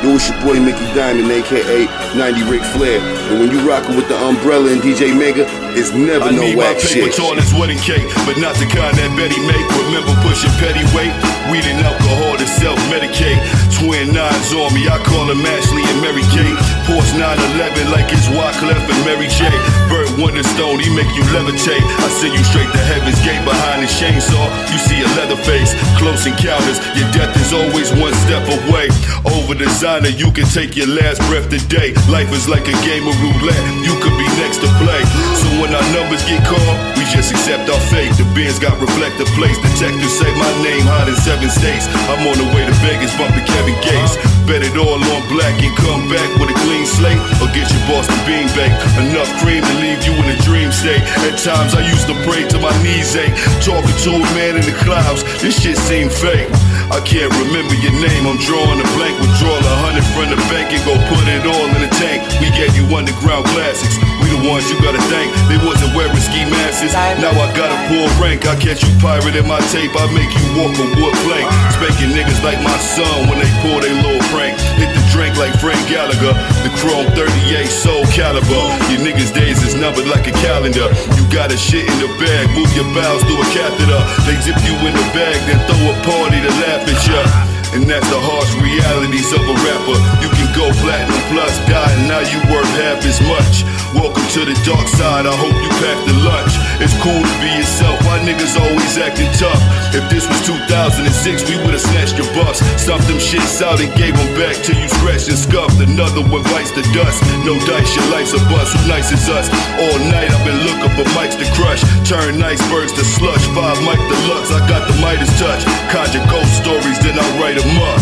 Yo, 0.01 0.15
it's 0.15 0.31
your 0.31 0.39
boy 0.39 0.55
Mickey 0.57 0.87
Diamond, 0.95 1.29
aka 1.29 1.85
90 2.15 2.49
Ric 2.49 2.63
Flair. 2.71 3.03
And 3.29 3.43
when 3.43 3.51
you 3.51 3.59
rockin' 3.67 3.97
with 3.99 4.07
the 4.07 4.15
umbrella 4.15 4.71
and 4.71 4.81
DJ 4.81 5.11
Mega, 5.11 5.43
it's 5.75 5.91
never 5.91 6.23
I 6.23 6.31
no 6.31 6.41
need 6.41 6.55
my 6.55 6.71
paper 6.79 7.11
shit. 7.11 7.13
tall 7.19 7.37
as 7.37 7.51
wedding 7.53 7.77
cake, 7.83 8.07
but 8.23 8.39
not 8.39 8.55
the 8.55 8.65
kind 8.71 8.95
that 8.95 9.11
Betty 9.19 9.35
make. 9.43 9.59
Remember 9.91 10.15
pushing 10.23 10.55
petty 10.55 10.87
weight, 10.95 11.11
weed 11.47 11.63
and 11.63 11.79
alcohol 11.85 12.35
to 12.35 12.47
self-medicate. 12.59 13.39
Twin 13.79 14.11
nines 14.11 14.51
on 14.51 14.73
me, 14.75 14.91
I 14.91 14.99
call 15.07 15.25
them 15.25 15.39
Ashley 15.45 15.83
and 15.87 15.99
Mary 16.03 16.25
Kate. 16.35 16.59
Porsche 16.83 17.15
911 17.15 17.93
like 17.93 18.11
it's 18.11 18.27
Wyclef 18.33 18.81
and 18.81 19.01
Mary 19.07 19.29
J. 19.31 19.47
Burt 19.87 20.09
Wonderstone, 20.19 20.81
he 20.83 20.89
make 20.91 21.09
you 21.15 21.23
levitate. 21.31 21.79
I 21.79 22.07
send 22.19 22.35
you 22.35 22.43
straight 22.43 22.69
to 22.69 22.81
heaven's 22.91 23.19
gate 23.23 23.41
behind 23.47 23.85
the 23.85 23.89
chainsaw. 23.89 24.45
You 24.73 24.77
see 24.77 24.99
a 24.99 25.09
leather 25.15 25.39
face, 25.47 25.71
close 25.95 26.25
encounters. 26.27 26.81
Your 26.97 27.07
death 27.15 27.33
is 27.39 27.53
always 27.53 27.93
one 27.95 28.13
step 28.25 28.43
away. 28.45 28.91
Over 29.23 29.55
designer, 29.55 30.11
you 30.11 30.31
can 30.31 30.45
take 30.49 30.75
your 30.75 30.89
last 30.89 31.21
breath 31.29 31.49
today. 31.49 31.93
Life 32.09 32.33
is 32.33 32.49
like 32.49 32.67
a 32.67 32.77
game 32.83 33.05
of 33.07 33.15
roulette. 33.21 33.63
You 33.85 33.95
could 34.03 34.15
be 34.17 34.27
next 34.41 34.59
to 34.65 34.69
play. 34.81 35.01
So 35.39 35.47
when 35.61 35.71
our 35.71 35.87
numbers 35.95 36.25
get 36.25 36.41
called, 36.43 36.77
we 36.97 37.05
just 37.09 37.31
accept 37.31 37.69
our 37.69 37.83
fate. 37.93 38.11
The 38.17 38.25
Benz 38.35 38.59
got 38.59 38.75
reflector 38.81 39.29
plates. 39.37 39.61
Detectives 39.61 40.15
say 40.17 40.29
my 40.35 40.51
name 40.65 40.85
hot 40.89 41.07
in 41.07 41.17
seven 41.29 41.47
states. 41.47 41.85
I'm 42.09 42.25
on 42.25 42.37
the 42.41 42.55
way 42.55 42.65
to 42.65 42.73
Vegas, 42.81 43.15
bumping 43.15 43.45
Kevin 43.45 43.77
Gates. 43.85 44.38
Bet 44.49 44.65
it 44.65 44.73
all 44.81 44.97
on 44.97 45.21
black 45.29 45.61
and 45.61 45.77
come 45.77 46.09
back 46.09 46.25
with 46.41 46.49
a 46.49 46.57
clean 46.65 46.81
slate. 46.81 47.21
Or 47.37 47.45
get 47.53 47.69
your 47.69 47.85
Boston 47.85 48.17
bean 48.25 48.49
baked. 48.57 48.81
Enough 48.97 49.29
cream 49.45 49.61
to 49.61 49.75
leave 49.77 50.01
you 50.01 50.09
in 50.17 50.25
a 50.25 50.37
dream 50.41 50.73
state. 50.73 51.05
At 51.21 51.37
times 51.37 51.77
I 51.77 51.85
used 51.85 52.09
to 52.09 52.17
pray 52.25 52.49
till 52.49 52.57
my 52.57 52.73
knees 52.81 53.13
ache. 53.13 53.29
Talking 53.61 53.93
to 54.09 54.09
a 54.17 54.25
man 54.33 54.57
in 54.57 54.65
the 54.65 54.73
clouds, 54.81 55.21
this 55.37 55.61
shit 55.61 55.77
seemed 55.77 56.09
fake. 56.09 56.49
I 56.89 56.97
can't 57.05 57.29
remember 57.45 57.77
your 57.77 57.93
name, 58.01 58.25
I'm 58.25 58.41
drawing 58.41 58.81
a 58.81 58.87
blank. 58.97 59.21
Withdraw 59.21 59.53
a 59.53 59.75
hundred 59.85 60.01
from 60.17 60.33
the 60.33 60.39
bank 60.49 60.73
and 60.73 60.81
go 60.81 60.97
put 61.13 61.29
it 61.29 61.45
all 61.45 61.69
in 61.69 61.85
the 61.85 61.91
tank. 62.01 62.25
We 62.41 62.49
gave 62.57 62.73
you 62.73 62.89
underground 62.89 63.45
classics. 63.53 64.01
We 64.17 64.33
the 64.33 64.49
ones 64.49 64.65
you 64.65 64.81
gotta 64.81 65.01
thank. 65.13 65.29
They 65.45 65.61
wasn't 65.61 65.93
wearing 65.93 66.17
ski 66.25 66.49
masks. 66.49 66.89
Now 67.21 67.37
I 67.37 67.53
got 67.53 67.69
a 67.69 67.77
poor 67.85 68.09
rank. 68.17 68.49
I 68.49 68.57
catch 68.57 68.81
you 68.81 68.89
pirating 68.97 69.45
my 69.45 69.61
tape. 69.69 69.93
I 69.93 70.09
make 70.09 70.33
you 70.33 70.45
walk 70.57 70.73
a 70.73 70.87
wood 70.97 71.15
plank. 71.21 71.45
Spanking 71.77 72.17
niggas 72.17 72.41
like 72.41 72.57
my 72.65 72.77
son 72.81 73.29
when 73.29 73.37
they 73.37 73.51
pull 73.61 73.77
their 73.77 73.93
little 73.93 74.17
prank. 74.33 74.38
Hit 74.47 74.87
the 74.95 75.03
drink 75.11 75.35
like 75.35 75.51
Frank 75.59 75.81
Gallagher. 75.89 76.31
The 76.63 76.71
chrome 76.79 77.07
38 77.11 77.67
soul 77.67 78.05
caliber. 78.15 78.63
Your 78.87 79.03
niggas 79.03 79.33
days 79.35 79.59
is 79.63 79.75
numbered 79.75 80.07
like 80.07 80.27
a 80.27 80.35
calendar. 80.39 80.87
You 81.19 81.23
got 81.27 81.51
a 81.51 81.57
shit 81.57 81.83
in 81.83 81.97
the 81.99 82.07
bag. 82.15 82.47
Move 82.55 82.71
your 82.75 82.87
bowels 82.95 83.23
through 83.23 83.41
a 83.41 83.47
catheter. 83.51 84.01
They 84.23 84.39
zip 84.39 84.55
you 84.63 84.75
in 84.87 84.95
the 84.95 85.07
bag, 85.11 85.35
then 85.43 85.59
throw 85.67 85.91
a 85.91 85.95
party 86.07 86.39
to 86.39 86.51
laugh 86.63 86.87
at 86.87 86.99
ya. 87.07 87.48
And 87.71 87.85
that's 87.85 88.09
the 88.09 88.17
harsh 88.17 88.49
realities 88.65 89.29
of 89.29 89.45
a 89.45 89.55
rapper. 89.61 89.97
You 90.25 90.29
can 90.33 90.49
go 90.57 90.73
platinum 90.81 91.21
plus 91.29 91.53
die, 91.69 91.85
and 92.01 92.09
now 92.09 92.25
you 92.25 92.41
worth 92.49 92.65
half 92.81 93.05
as 93.05 93.21
much. 93.21 93.61
Welcome 93.93 94.25
to 94.37 94.41
the 94.41 94.57
dark 94.65 94.89
side, 94.89 95.29
I 95.29 95.33
hope 95.37 95.53
you 95.53 95.69
packed 95.77 96.05
the 96.09 96.17
lunch. 96.25 96.57
It's 96.81 96.97
cool 96.97 97.21
to 97.21 97.35
be 97.41 97.49
yourself, 97.61 98.01
why 98.05 98.21
niggas 98.25 98.57
always 98.57 98.97
acting 98.97 99.29
tough? 99.37 99.61
If 99.93 100.05
this 100.09 100.25
was 100.25 100.41
2006, 100.49 101.45
we 101.45 101.61
would've 101.61 101.81
snatched 101.81 102.17
your 102.17 102.29
bucks. 102.33 102.65
Stuffed 102.77 103.05
them 103.05 103.21
shits 103.21 103.61
out 103.61 103.77
and 103.77 103.89
gave 103.93 104.17
them 104.17 104.29
back 104.33 104.57
till 104.65 104.77
you 104.77 104.89
scratched 104.89 105.29
and 105.29 105.37
scuffed. 105.37 105.77
Another 105.77 106.25
one 106.25 106.45
bites 106.49 106.73
the 106.73 106.81
dust. 106.93 107.21
No 107.45 107.53
dice, 107.69 107.89
your 107.93 108.09
life's 108.09 108.33
a 108.33 108.41
bust. 108.49 108.73
Who 108.77 108.81
nice 108.89 109.13
is 109.13 109.29
us? 109.29 109.49
All 109.77 109.97
night 110.09 110.29
I've 110.29 110.45
been 110.45 110.61
looking 110.65 110.93
for 110.97 111.05
mics 111.17 111.37
to 111.37 111.45
crush. 111.53 111.81
Turn 112.05 112.41
icebergs 112.41 112.93
to 112.97 113.05
slush. 113.05 113.45
Five 113.53 113.77
mic 113.85 114.01
deluxe, 114.09 114.49
I 114.53 114.61
got 114.65 114.89
the 114.89 114.97
Midas 115.01 115.33
touch. 115.37 115.65
Conjure 115.93 116.25
ghost 116.29 116.53
stories, 116.61 116.97
then 117.01 117.17
I 117.17 117.25
write 117.41 117.58
them 117.63 117.77
up. 117.83 117.99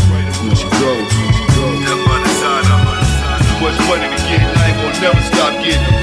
What 0.48 0.58
you 0.62 0.70
go? 0.82 0.92
That 1.88 2.00
money 2.08 2.32
sign 2.42 2.66
up. 2.70 2.86
Too 3.42 3.58
much 3.64 3.78
money 3.90 4.08
to 4.08 4.20
get, 4.30 4.42
and 4.42 4.58
I 4.58 4.66
ain't 4.70 4.78
gonna 4.78 5.02
never 5.02 5.22
stop 5.26 5.54
getting. 5.64 5.96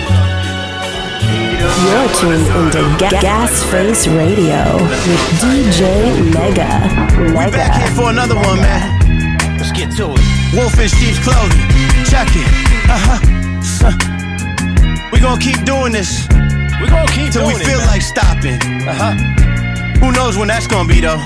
You're 1.85 2.09
tuned 2.21 2.47
into 2.57 2.83
Ga- 2.99 3.21
Gas 3.21 3.62
Face 3.71 4.07
Radio 4.07 4.77
with 4.79 5.05
DJ 5.40 5.81
Mega. 6.33 6.71
We 7.19 7.51
back 7.51 7.81
here 7.83 7.95
for 7.95 8.11
another 8.11 8.35
one, 8.37 8.59
man. 8.61 9.57
Let's 9.59 9.73
get 9.73 9.90
to 9.97 10.12
it. 10.12 10.21
Wolf 10.55 10.79
in 10.79 10.88
sheep's 10.88 11.19
clothing. 11.25 11.59
Check 12.05 12.29
it. 12.35 12.49
Uh 12.88 13.01
huh. 13.07 13.21
We 15.12 15.21
gonna 15.21 15.40
keep 15.40 15.64
doing 15.64 15.93
this. 15.93 16.27
We 16.81 16.87
gonna 16.88 17.09
keep 17.09 17.33
till 17.33 17.47
we 17.47 17.53
doing 17.55 17.62
it, 17.62 17.67
feel 17.67 17.79
man. 17.79 17.87
like 17.87 18.03
stopping. 18.03 18.61
Uh 18.87 18.95
huh. 18.95 19.14
Who 20.01 20.12
knows 20.12 20.37
when 20.37 20.49
that's 20.49 20.67
gonna 20.67 20.88
be 20.88 21.01
though? 21.01 21.21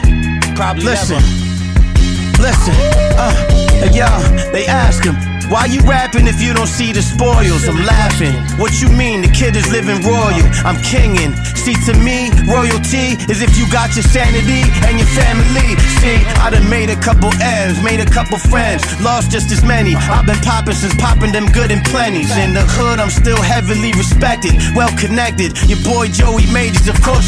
Probably 0.54 0.84
Listen. 0.84 1.16
never. 1.18 1.47
Listen, 2.38 2.74
uh, 3.18 3.90
y'all, 3.92 4.22
they 4.52 4.66
ask 4.66 5.04
him, 5.04 5.16
why 5.50 5.64
you 5.64 5.80
rapping 5.88 6.28
if 6.28 6.42
you 6.42 6.52
don't 6.52 6.68
see 6.68 6.92
the 6.92 7.00
spoils? 7.00 7.64
I'm 7.66 7.80
laughing. 7.88 8.36
What 8.60 8.84
you 8.84 8.88
mean? 8.92 9.22
The 9.24 9.32
kid 9.32 9.56
is 9.56 9.64
living 9.72 10.04
royal. 10.04 10.44
I'm 10.60 10.76
kinging. 10.84 11.32
See, 11.56 11.72
to 11.88 11.96
me, 11.96 12.28
royalty 12.44 13.16
is 13.32 13.40
if 13.40 13.56
you 13.56 13.64
got 13.72 13.96
your 13.96 14.04
sanity 14.04 14.60
and 14.84 15.00
your 15.00 15.08
family. 15.16 15.72
See, 16.04 16.20
I 16.36 16.52
done 16.52 16.68
made 16.68 16.92
a 16.92 17.00
couple 17.00 17.32
M's, 17.40 17.80
made 17.82 18.00
a 18.00 18.04
couple 18.04 18.36
friends, 18.36 18.84
lost 19.00 19.32
just 19.32 19.48
as 19.50 19.64
many. 19.64 19.96
I've 19.96 20.28
been 20.28 20.40
popping 20.44 20.76
since 20.76 20.94
popping 21.00 21.32
them 21.32 21.48
good 21.48 21.72
and 21.72 21.80
plenties. 21.88 22.28
In 22.36 22.52
the 22.52 22.64
hood, 22.76 23.00
I'm 23.00 23.10
still 23.10 23.40
heavily 23.40 23.92
respected, 23.96 24.52
well 24.76 24.92
connected. 25.00 25.56
Your 25.64 25.80
boy 25.80 26.12
Joey 26.12 26.44
Majors, 26.52 26.92
of 26.92 27.00
course, 27.00 27.24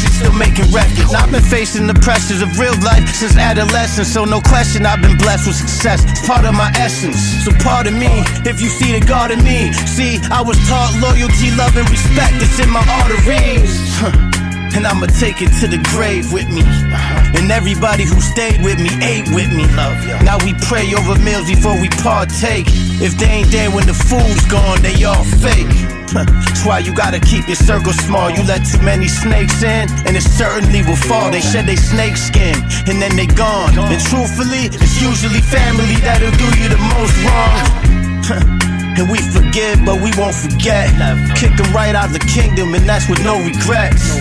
records. 1.11 1.23
I've 1.23 1.31
been 1.31 1.49
facing 1.49 1.87
the 1.87 1.93
pressures 1.93 2.41
of 2.41 2.57
real 2.59 2.75
life 2.81 3.07
since 3.09 3.37
adolescence, 3.37 4.11
so 4.11 4.25
no 4.25 4.41
question 4.41 4.85
I've 4.85 5.01
been 5.01 5.17
blessed 5.17 5.47
with 5.47 5.55
success. 5.55 6.03
It's 6.09 6.25
part 6.25 6.45
of 6.45 6.53
my 6.53 6.71
essence. 6.75 7.17
So 7.43 7.51
pardon 7.63 7.97
me 7.97 8.23
if 8.45 8.61
you 8.61 8.69
see 8.69 8.97
the 8.97 9.05
God 9.05 9.31
in 9.31 9.43
me. 9.43 9.73
See, 9.73 10.19
I 10.31 10.41
was 10.41 10.57
taught 10.67 10.95
loyalty, 11.01 11.51
love, 11.55 11.75
and 11.77 11.89
respect. 11.89 12.33
It's 12.35 12.59
in 12.59 12.69
my 12.69 12.83
arteries. 13.01 14.40
And 14.75 14.87
I'ma 14.87 15.07
take 15.19 15.41
it 15.41 15.51
to 15.59 15.67
the 15.67 15.81
grave 15.91 16.31
with 16.31 16.47
me. 16.47 16.61
Uh-huh. 16.63 17.37
And 17.37 17.51
everybody 17.51 18.03
who 18.03 18.19
stayed 18.21 18.63
with 18.63 18.79
me 18.79 18.89
ate 19.03 19.27
with 19.35 19.51
me. 19.51 19.67
Love 19.75 19.99
ya. 20.07 20.21
Now 20.23 20.37
we 20.45 20.53
pray 20.63 20.87
over 20.95 21.19
meals 21.19 21.47
before 21.47 21.75
we 21.79 21.89
partake. 21.99 22.67
If 23.03 23.17
they 23.17 23.43
ain't 23.43 23.51
there 23.51 23.69
when 23.71 23.85
the 23.85 23.93
food's 23.93 24.45
gone, 24.47 24.81
they 24.81 25.03
all 25.03 25.23
fake. 25.43 25.67
That's 26.15 26.65
why 26.65 26.79
you 26.79 26.93
gotta 26.93 27.19
keep 27.19 27.47
your 27.47 27.59
circle 27.59 27.93
small. 27.93 28.29
You 28.29 28.43
let 28.43 28.63
too 28.67 28.81
many 28.83 29.07
snakes 29.07 29.63
in, 29.63 29.91
and 30.07 30.15
it 30.15 30.23
certainly 30.23 30.83
will 30.83 30.99
fall. 30.99 31.31
They 31.31 31.41
shed 31.41 31.67
their 31.67 31.77
snake 31.79 32.15
skin, 32.15 32.55
and 32.87 33.01
then 33.01 33.15
they 33.15 33.27
gone. 33.27 33.77
And 33.77 34.01
truthfully, 34.07 34.71
it's 34.71 35.01
usually 35.01 35.41
family 35.41 35.95
that'll 36.03 36.31
do 36.35 36.47
you 36.59 36.67
the 36.67 36.79
most 36.95 37.15
wrong. 37.27 38.67
And 38.91 39.09
we 39.09 39.17
forgive, 39.19 39.83
but 39.85 40.01
we 40.01 40.11
won't 40.17 40.35
forget. 40.35 40.91
Kick 41.33 41.55
Kick 41.55 41.65
'em 41.65 41.73
right 41.73 41.95
out 41.95 42.11
the 42.11 42.19
kingdom, 42.19 42.75
and 42.75 42.87
that's 42.87 43.07
with 43.07 43.23
no 43.23 43.39
regrets. 43.41 44.19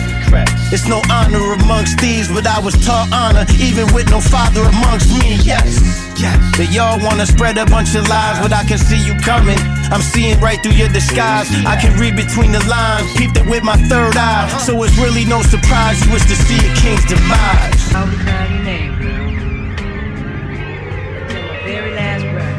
It's 0.72 0.86
no 0.86 1.02
honor 1.10 1.54
amongst 1.54 1.98
thieves, 1.98 2.28
but 2.28 2.46
I 2.46 2.60
was 2.60 2.74
taught 2.86 3.10
honor, 3.12 3.44
even 3.58 3.92
with 3.92 4.08
no 4.10 4.20
father 4.20 4.62
amongst 4.62 5.10
me. 5.18 5.34
Yes, 5.42 5.82
yes. 6.14 6.38
They 6.56 6.66
y'all 6.66 7.02
wanna 7.02 7.26
spread 7.26 7.58
a 7.58 7.66
bunch 7.66 7.96
of 7.96 8.08
lies, 8.08 8.38
but 8.38 8.52
I 8.52 8.62
can 8.62 8.78
see 8.78 9.02
you 9.04 9.18
coming. 9.18 9.58
I'm 9.90 10.02
seeing 10.02 10.38
right 10.38 10.62
through 10.62 10.78
your 10.78 10.88
disguise. 10.88 11.50
I 11.66 11.74
can 11.74 11.98
read 11.98 12.14
between 12.14 12.52
the 12.52 12.64
lines, 12.70 13.12
peeped 13.16 13.36
it 13.36 13.46
with 13.46 13.64
my 13.64 13.76
third 13.90 14.16
eye. 14.16 14.46
Uh-huh. 14.46 14.58
So 14.58 14.82
it's 14.84 14.96
really 14.96 15.24
no 15.24 15.42
surprise 15.42 15.98
you 16.06 16.12
wish 16.12 16.22
to 16.26 16.36
see 16.36 16.58
a 16.62 16.74
king's 16.78 17.04
demise. 17.06 17.92
I'll 17.92 18.06
be 18.06 18.16
crying 18.22 18.54
your 18.54 18.62
name, 18.62 18.94
girl. 19.02 19.26
Until 21.18 21.42
my 21.42 21.58
very 21.66 21.90
last 21.98 22.22
breath. 22.30 22.56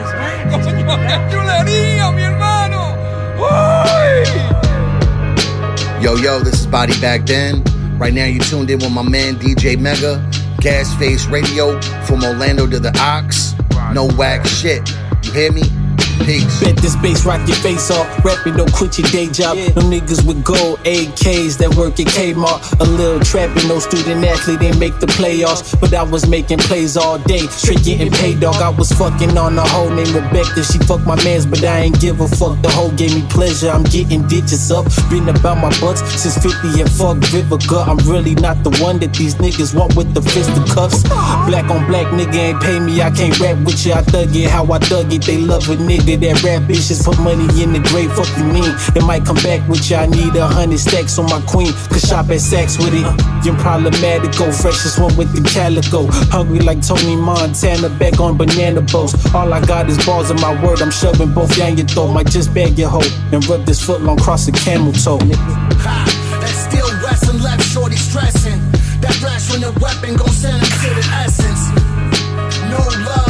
Cause 0.00 0.12
mine 0.16 0.48
is 0.48 0.66
¡Qué 1.12 1.16
chulería, 1.30 2.10
mi 2.12 2.22
hermano! 2.22 2.96
¡Uy! 3.36 4.55
Yo, 6.00 6.14
yo, 6.14 6.38
this 6.40 6.60
is 6.60 6.66
Body 6.66 6.92
Back 7.00 7.24
Then. 7.24 7.64
Right 7.98 8.12
now, 8.12 8.26
you 8.26 8.38
tuned 8.38 8.70
in 8.70 8.78
with 8.78 8.92
my 8.92 9.02
man 9.02 9.36
DJ 9.36 9.78
Mega, 9.80 10.30
Gas 10.60 10.94
Face 10.96 11.26
Radio, 11.26 11.80
from 12.02 12.22
Orlando 12.22 12.66
to 12.66 12.78
the 12.78 12.96
Ox. 13.00 13.54
No 13.94 14.06
whack 14.16 14.46
shit. 14.46 14.88
You 15.24 15.32
hear 15.32 15.52
me? 15.52 15.62
Peace. 16.24 16.60
Bet 16.60 16.76
this 16.76 16.96
bass 16.96 17.24
rock 17.24 17.46
your 17.46 17.56
face 17.56 17.90
off. 17.90 18.06
Rapping, 18.24 18.56
don't 18.56 18.72
quit 18.72 18.98
your 18.98 19.08
day 19.10 19.28
job. 19.28 19.56
No 19.76 19.82
niggas 19.82 20.26
with 20.26 20.42
gold 20.44 20.78
AKs 20.80 21.58
that 21.58 21.74
work 21.76 22.00
at 22.00 22.06
Kmart. 22.06 22.80
A 22.80 22.84
little 22.84 23.20
trapping, 23.20 23.68
no 23.68 23.78
student 23.78 24.24
athlete, 24.24 24.60
they 24.60 24.72
make 24.78 24.98
the 24.98 25.06
playoffs. 25.06 25.78
But 25.80 25.92
I 25.94 26.02
was 26.02 26.26
making 26.26 26.58
plays 26.58 26.96
all 26.96 27.18
day, 27.18 27.46
straight 27.48 27.84
getting 27.84 28.10
paid, 28.10 28.40
dog. 28.40 28.56
I 28.56 28.70
was 28.70 28.90
fucking 28.92 29.36
on 29.36 29.58
a 29.58 29.66
hoe 29.68 29.92
named 29.94 30.10
Rebecca. 30.10 30.64
She 30.64 30.78
fucked 30.78 31.06
my 31.06 31.16
mans, 31.22 31.46
but 31.46 31.62
I 31.64 31.80
ain't 31.80 32.00
give 32.00 32.20
a 32.20 32.28
fuck. 32.28 32.60
The 32.62 32.70
hoe 32.70 32.90
gave 32.96 33.14
me 33.14 33.22
pleasure. 33.28 33.68
I'm 33.70 33.84
getting 33.84 34.26
ditches 34.26 34.70
up. 34.70 34.86
Been 35.10 35.28
about 35.28 35.58
my 35.58 35.70
butts 35.80 36.00
since 36.20 36.38
50 36.38 36.80
and 36.80 36.90
fuck 36.90 37.18
Vivica. 37.28 37.86
I'm 37.86 37.98
really 38.08 38.34
not 38.34 38.62
the 38.64 38.70
one 38.82 38.98
that 39.00 39.14
these 39.14 39.34
niggas 39.36 39.74
want 39.74 39.94
with 39.96 40.14
the 40.14 40.22
fisticuffs. 40.22 41.02
Black 41.46 41.68
on 41.70 41.86
black 41.86 42.06
nigga 42.14 42.34
ain't 42.34 42.62
pay 42.62 42.80
me, 42.80 43.02
I 43.02 43.10
can't 43.10 43.38
rap 43.38 43.58
with 43.64 43.84
you. 43.84 43.92
I 43.92 44.02
thug 44.02 44.34
it 44.34 44.50
how 44.50 44.64
I 44.72 44.78
thug 44.78 45.12
it. 45.12 45.22
They 45.22 45.38
love 45.38 45.68
a 45.68 45.76
nigga 45.76 46.05
nigga 46.06 46.20
that 46.20 46.42
rap 46.42 46.62
bitches 46.62 47.04
put 47.04 47.18
money 47.18 47.44
in 47.62 47.72
the 47.72 47.80
grave. 47.90 48.12
Fuck 48.14 48.30
you 48.38 48.44
mean? 48.44 48.70
It 48.94 49.04
might 49.04 49.24
come 49.24 49.36
back 49.42 49.66
with 49.68 49.90
you. 49.90 49.96
I 49.96 50.06
need 50.06 50.34
a 50.36 50.46
hundred 50.46 50.78
stacks 50.78 51.18
on 51.18 51.26
my 51.26 51.40
queen. 51.46 51.72
Cause 51.90 52.02
shop 52.02 52.30
at 52.30 52.40
Saks 52.40 52.78
with 52.78 52.94
it. 52.94 53.06
You're 53.44 53.58
problematic. 53.58 54.36
Go 54.38 54.52
freshest 54.52 54.98
one 54.98 55.14
with 55.16 55.34
the 55.34 55.42
calico. 55.48 56.06
Hungry 56.30 56.60
like 56.60 56.86
Tony 56.86 57.16
Montana. 57.16 57.88
Back 57.98 58.20
on 58.20 58.36
banana 58.36 58.82
boats. 58.82 59.14
All 59.34 59.52
I 59.52 59.64
got 59.64 59.88
is 59.88 59.98
balls 60.06 60.30
in 60.30 60.40
my 60.40 60.54
word. 60.62 60.80
I'm 60.80 60.90
shoving 60.90 61.32
both 61.34 61.56
down 61.56 61.76
your 61.76 61.86
throat. 61.86 62.12
Might 62.12 62.30
just 62.30 62.54
bag 62.54 62.78
your 62.78 62.90
hoe 62.90 63.10
and 63.32 63.44
rub 63.48 63.64
this 63.64 63.84
foot 63.84 64.00
long 64.02 64.18
cross 64.18 64.46
a 64.48 64.52
camel 64.52 64.92
toe. 64.92 65.18
That 65.18 66.54
still 66.54 66.88
wrestling 67.02 67.42
left 67.42 67.62
shorty 67.64 67.96
stressing. 67.96 68.60
That 69.00 69.14
flash 69.20 69.50
from 69.50 69.60
the 69.60 69.72
weapon 69.80 70.16
gon' 70.16 70.30
send 70.30 70.56
him 70.62 70.72
to 70.82 70.88
the 70.94 71.04
essence. 71.20 71.62
No 72.70 72.78
love, 73.04 73.25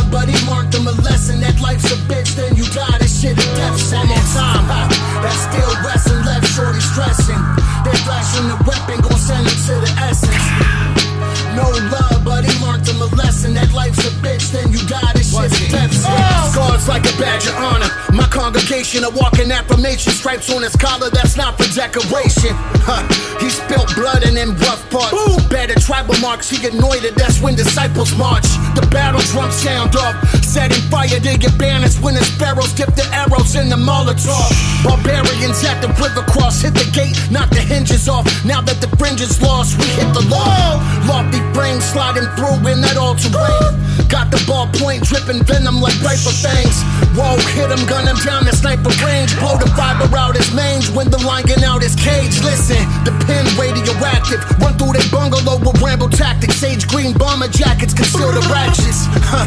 he 0.47 0.53
learned 0.55 0.75
a 0.75 1.03
lesson. 1.03 1.41
That 1.41 1.61
life's 1.61 1.91
a 1.91 1.97
bitch, 2.07 2.35
then 2.37 2.57
you 2.57 2.65
die. 2.71 2.99
This 2.99 3.21
shit 3.21 3.33
a 3.33 3.47
death 3.57 3.79
sentence. 3.81 4.35
Time. 4.35 4.65
Ha. 4.71 4.89
That 5.23 5.35
still 5.35 5.73
wrestling 5.85 6.25
left 6.25 6.47
shorty 6.55 6.81
stressing. 6.81 7.43
That 7.85 7.99
flash 8.05 8.37
from 8.37 8.49
the 8.49 8.59
weapon 8.65 9.01
gon' 9.03 9.19
send 9.19 9.47
him 9.47 9.57
to 9.67 9.75
the 9.83 9.93
essence. 10.03 11.16
No 11.57 11.73
love, 11.89 12.21
but 12.25 12.45
he 12.45 12.53
learned 12.65 12.87
him 12.87 13.01
a 13.01 13.09
lesson. 13.17 13.55
That 13.55 13.73
life's 13.73 14.05
a 14.05 14.13
bitch, 14.21 14.53
then 14.53 14.71
you 14.71 14.79
die. 14.87 15.13
This 15.15 15.33
shit 15.33 15.49
a 15.49 15.73
death 15.73 15.93
sentence. 15.93 16.53
Scars 16.53 16.89
like 16.89 17.09
a 17.09 17.15
badge 17.17 17.47
of 17.49 17.57
honor. 17.57 17.89
My 18.13 18.29
congregation 18.29 19.05
a 19.05 19.11
walking 19.11 19.51
affirmation. 19.51 20.13
Stripes 20.13 20.53
on 20.53 20.63
his 20.63 20.77
collar, 20.77 21.09
that's 21.11 21.37
not 21.37 21.57
for 21.57 21.65
decoration. 21.73 22.53
Huh. 22.85 23.03
He 23.41 23.49
spilled 23.49 23.89
blood 23.97 24.23
in 24.29 24.35
them 24.35 24.55
rough 24.69 24.85
parts. 24.91 25.17
Boom. 25.17 25.41
Better 25.49 25.79
tribal 25.81 26.19
marks, 26.21 26.51
he 26.51 26.61
anointed. 26.67 27.15
That's 27.17 27.41
when 27.41 27.55
disciples 27.55 28.15
march. 28.17 28.47
The 28.77 28.87
battle 28.93 29.21
drum 29.33 29.51
sound 29.51 29.97
off. 29.97 30.15
Setting 30.57 30.89
fire 30.89 31.21
to 31.21 31.37
your 31.37 31.53
banners 31.59 32.01
when 32.01 32.15
the 32.15 32.25
sparrows 32.25 32.73
dip 32.73 32.89
the 32.97 33.05
arrows 33.13 33.55
in 33.57 33.69
the 33.69 33.77
Molotov. 33.77 34.49
Barbarians 34.83 35.63
at 35.69 35.83
the 35.85 35.89
river 36.01 36.25
cross 36.33 36.63
hit 36.63 36.73
the 36.73 36.89
gate, 36.97 37.13
knock 37.31 37.51
the 37.51 37.61
hinges 37.61 38.09
off. 38.09 38.25
Now 38.43 38.63
that 38.63 38.81
the 38.81 38.89
fringe 38.97 39.21
is 39.21 39.37
lost, 39.43 39.77
we 39.77 39.85
hit 39.85 40.09
the 40.17 40.25
law. 40.33 40.81
Lofty 41.05 41.45
frame 41.53 41.79
sliding 41.83 42.25
through 42.41 42.73
in 42.73 42.81
that 42.81 42.97
all 42.97 43.15
terrain. 43.21 43.69
Got 44.09 44.31
the 44.31 44.39
ballpoint 44.47 45.03
dripping 45.03 45.43
venom 45.43 45.81
like 45.81 45.95
viper 45.99 46.31
fangs. 46.31 46.79
Whoa, 47.19 47.37
hit 47.59 47.71
him, 47.71 47.83
gun 47.87 48.07
him 48.07 48.17
down 48.23 48.45
the 48.45 48.55
sniper 48.55 48.95
range. 49.03 49.35
Blow 49.39 49.59
the 49.59 49.67
fiber 49.75 50.07
out 50.17 50.37
his 50.37 50.53
mange 50.55 50.91
when 50.91 51.11
the 51.11 51.19
line 51.27 51.45
get 51.45 51.63
out 51.63 51.83
his 51.83 51.97
cage. 51.97 52.39
Listen, 52.43 52.79
the 53.05 53.13
pin 53.27 53.45
radioactive. 53.59 54.41
Run 54.63 54.79
through 54.79 54.95
their 54.95 55.09
bungalow 55.11 55.59
with 55.59 55.81
ramble 55.83 56.09
tactics. 56.09 56.57
Sage 56.57 56.87
green 56.87 57.13
bomber 57.19 57.49
jackets 57.49 57.95
conceal 57.95 58.33
the 58.33 58.47
ratchets. 58.53 59.11
Huh. 59.27 59.47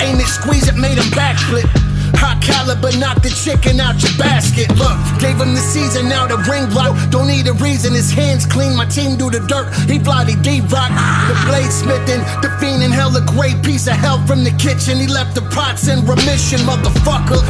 Aim 0.00 0.18
it, 0.18 0.26
squeeze 0.26 0.66
it, 0.68 0.76
made 0.76 0.98
him 0.98 1.10
backflip. 1.14 1.91
Hot 2.20 2.42
caliber, 2.42 2.92
knock 2.98 3.22
the 3.22 3.30
chicken 3.30 3.80
out 3.80 4.02
your 4.02 4.12
basket. 4.18 4.68
Look, 4.76 4.96
gave 5.18 5.38
him 5.38 5.54
the 5.54 5.64
season, 5.64 6.08
now 6.08 6.26
the 6.26 6.38
ring 6.50 6.68
block. 6.70 6.96
Don't 7.10 7.26
need 7.26 7.46
a 7.48 7.54
reason, 7.54 7.94
his 7.94 8.10
hands 8.10 8.46
clean. 8.46 8.76
My 8.76 8.86
team 8.86 9.16
do 9.16 9.30
the 9.30 9.40
dirt. 9.46 9.72
He 9.88 9.98
bloody 9.98 10.36
D 10.36 10.60
rock. 10.68 10.90
The 11.28 11.36
blade 11.48 11.72
smithing, 11.72 12.22
the 12.42 12.50
fiend 12.60 12.82
in 12.82 12.90
hell, 12.90 13.14
a 13.16 13.24
great 13.24 13.62
piece 13.62 13.86
of 13.86 13.94
hell 13.94 14.18
from 14.26 14.44
the 14.44 14.52
kitchen. 14.52 14.98
He 14.98 15.06
left 15.06 15.34
the 15.34 15.42
pots 15.50 15.88
in 15.88 16.04
remission, 16.06 16.60
motherfucker. 16.66 17.40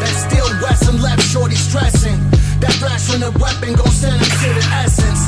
That 0.00 0.14
still 0.14 0.48
Wesson 0.62 1.00
left 1.00 1.22
shorty 1.22 1.56
stressing. 1.56 2.18
That 2.60 2.74
flash 2.82 3.06
from 3.06 3.20
the 3.20 3.30
weapon 3.38 3.74
gon' 3.74 3.92
send 3.94 4.18
him 4.18 4.30
to 4.42 4.48
the 4.54 4.64
essence. 4.82 5.22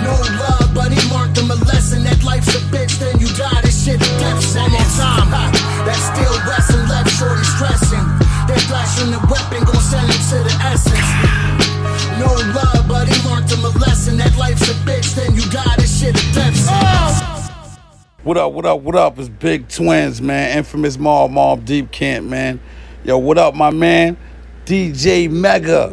No 0.00 0.16
love, 0.40 0.74
but 0.74 0.90
he 0.90 1.00
learned 1.12 1.36
him 1.36 1.50
a 1.50 1.58
lesson. 1.68 2.04
That 2.04 2.24
life's 2.24 2.54
a 2.54 2.60
bitch, 2.72 2.98
then 2.98 3.20
you 3.20 3.28
die. 3.36 3.60
This 3.62 3.84
shit 3.84 4.00
a 4.00 4.10
death 4.18 4.42
sentence. 4.42 4.98
Time. 4.98 5.30
That 5.84 5.98
still 5.98 6.32
left 6.48 6.61
shorty 7.22 7.44
stressing. 7.44 8.06
That 8.50 8.62
the 9.10 9.22
weapon 9.30 9.62
gon' 9.64 9.80
send 9.80 10.10
him 10.10 10.22
to 10.30 10.38
the 10.42 10.54
essence. 10.66 11.10
No 12.18 12.34
love, 12.50 12.88
but 12.88 13.06
he 13.08 13.16
learned 13.28 13.50
him 13.50 13.64
a 13.64 13.70
lesson. 13.78 14.16
That 14.18 14.36
life's 14.36 14.68
a 14.68 14.74
bitch, 14.82 15.14
then 15.14 15.34
you. 15.34 15.42
This 15.76 16.00
shit 16.00 16.16
a. 16.34 17.22
What 18.24 18.36
up, 18.36 18.52
what 18.52 18.66
up, 18.66 18.80
what 18.80 18.94
up? 18.94 19.18
It's 19.18 19.28
Big 19.28 19.68
Twins, 19.68 20.22
man. 20.22 20.56
Infamous 20.56 20.96
Mob 20.96 21.30
Mobb 21.30 21.64
Deep 21.64 21.90
Camp, 21.90 22.26
man. 22.26 22.60
Yo, 23.04 23.18
what 23.18 23.38
up, 23.38 23.54
my 23.54 23.70
man? 23.70 24.16
DJ 24.64 25.30
Mega. 25.30 25.90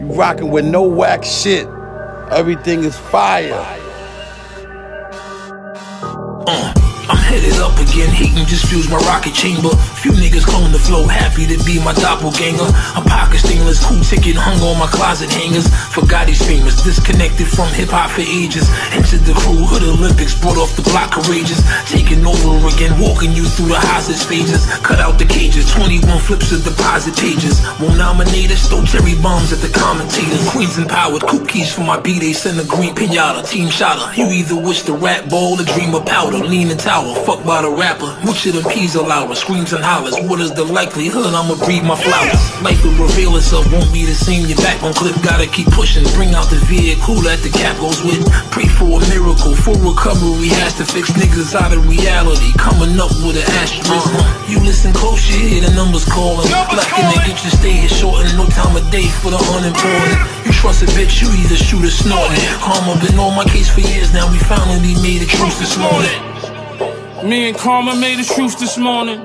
You 0.00 0.06
rocking 0.14 0.50
with 0.50 0.64
no 0.64 0.82
whack 0.82 1.24
shit. 1.24 1.66
Everything 2.30 2.84
is 2.84 2.96
fire. 2.96 3.52
Uh, 6.46 6.77
I'm 7.08 7.16
headed 7.16 7.56
up 7.64 7.72
again, 7.80 8.12
hating 8.12 8.44
just 8.44 8.68
fuels 8.68 8.88
my 8.88 9.00
rocket 9.08 9.32
chamber. 9.32 9.72
Few 10.04 10.12
niggas 10.12 10.44
clone 10.44 10.72
the 10.72 10.78
flow, 10.78 11.08
happy 11.08 11.48
to 11.48 11.56
be 11.64 11.80
my 11.80 11.96
doppelganger. 11.96 12.68
I'm 12.92 13.04
pocket 13.04 13.40
stainless, 13.40 13.80
cool 13.80 14.04
ticket 14.04 14.36
hung 14.36 14.60
on 14.60 14.76
my 14.76 14.86
closet 14.86 15.32
hangers. 15.32 15.68
Forgot 15.88 16.28
he's 16.28 16.44
famous, 16.44 16.82
disconnected 16.84 17.48
from 17.48 17.72
hip 17.72 17.88
hop 17.88 18.12
for 18.12 18.20
ages. 18.20 18.68
Entered 18.92 19.24
the 19.24 19.32
crew, 19.32 19.64
hood 19.64 19.88
Olympics, 19.88 20.36
brought 20.36 20.60
off 20.60 20.76
the 20.76 20.84
block 20.84 21.16
courageous. 21.16 21.64
Taking 21.88 22.24
over 22.28 22.68
again, 22.68 22.92
walking 23.00 23.32
you 23.32 23.48
through 23.48 23.72
the 23.72 23.80
hostage 23.80 24.20
phases. 24.28 24.68
Cut 24.84 25.00
out 25.00 25.16
the 25.16 25.24
cages, 25.24 25.64
21 25.72 26.04
flips 26.20 26.52
of 26.52 26.60
deposit 26.60 27.16
pages. 27.16 27.64
Won't 27.80 27.96
nominate 27.96 28.52
us, 28.52 28.68
throw 28.68 28.84
cherry 28.84 29.16
bombs 29.16 29.52
at 29.52 29.64
the 29.64 29.72
commentators. 29.72 30.44
Queens 30.52 30.76
empowered, 30.76 31.24
cookies 31.24 31.72
for 31.72 31.88
my 31.88 31.96
B, 31.96 32.20
send 32.32 32.60
a 32.60 32.64
green 32.64 32.94
pinata. 32.94 33.48
Team 33.48 33.70
shotter, 33.70 34.12
you 34.12 34.28
either 34.28 34.56
wish 34.56 34.82
the 34.82 34.92
rat 34.92 35.30
ball 35.30 35.56
or 35.56 35.64
dream 35.64 35.94
of 35.94 36.04
powder. 36.04 36.44
Lean 36.44 36.68
and 36.70 36.80
tower, 36.80 36.97
fuck 37.26 37.44
by 37.44 37.62
the 37.62 37.70
rapper. 37.70 38.10
Which 38.26 38.46
of 38.46 38.54
them 38.54 38.66
peas 38.72 38.96
louder? 38.96 39.34
Screams 39.34 39.72
and 39.72 39.84
hollers. 39.84 40.16
What 40.26 40.40
is 40.40 40.52
the 40.52 40.64
likelihood 40.64 41.30
I'ma 41.30 41.54
breed 41.64 41.84
my 41.84 41.94
flowers? 41.94 42.40
Life 42.62 42.82
will 42.82 42.96
reveal 42.98 43.36
itself, 43.36 43.70
won't 43.70 43.92
be 43.92 44.04
the 44.04 44.14
same. 44.14 44.46
Your 44.46 44.58
back 44.58 44.82
on 44.82 44.94
clip, 44.94 45.14
gotta 45.22 45.46
keep 45.46 45.68
pushing. 45.70 46.04
Bring 46.18 46.34
out 46.34 46.50
the 46.50 46.58
vehicle 46.66 47.20
that 47.22 47.38
the 47.44 47.50
cap 47.50 47.78
goes 47.78 48.02
with. 48.02 48.24
Pray 48.50 48.66
for 48.66 48.98
a 48.98 49.02
miracle, 49.12 49.54
for 49.54 49.76
recovery 49.78 50.50
has 50.58 50.74
to 50.78 50.84
fix 50.84 51.10
niggas 51.14 51.54
out 51.54 51.72
of 51.72 51.86
reality. 51.86 52.50
Coming 52.58 52.98
up 52.98 53.12
with 53.22 53.38
an 53.38 53.46
asterisk. 53.62 54.10
You 54.50 54.58
listen 54.64 54.92
close, 54.92 55.22
you 55.28 55.38
hear 55.38 55.62
the 55.62 55.72
numbers 55.74 56.04
calling. 56.04 56.48
Black 56.48 56.90
and 56.98 57.08
they 57.14 57.20
get 57.26 57.38
you 57.44 57.50
stay 57.50 57.78
here 57.84 57.92
short 57.92 58.26
and 58.26 58.34
no 58.36 58.46
time 58.50 58.74
of 58.74 58.84
day 58.90 59.06
for 59.22 59.30
the 59.30 59.40
unimportant. 59.54 60.18
You 60.46 60.52
trust 60.52 60.82
a 60.82 60.88
bitch, 60.96 61.22
you 61.22 61.28
either 61.30 61.56
shoot 61.56 61.84
or 61.84 61.92
snort 61.94 62.32
it. 62.32 62.42
Karma 62.58 62.98
been 62.98 63.18
on 63.18 63.36
my 63.36 63.44
case 63.44 63.70
for 63.70 63.80
years 63.80 64.12
now, 64.12 64.30
we 64.30 64.38
finally 64.50 64.94
made 65.02 65.22
a 65.22 65.26
truce 65.26 65.58
this 65.58 65.76
morning. 65.78 66.47
Me 67.24 67.48
and 67.48 67.58
Karma 67.58 67.96
made 67.96 68.20
a 68.20 68.24
truce 68.24 68.54
this 68.54 68.78
morning. 68.78 69.18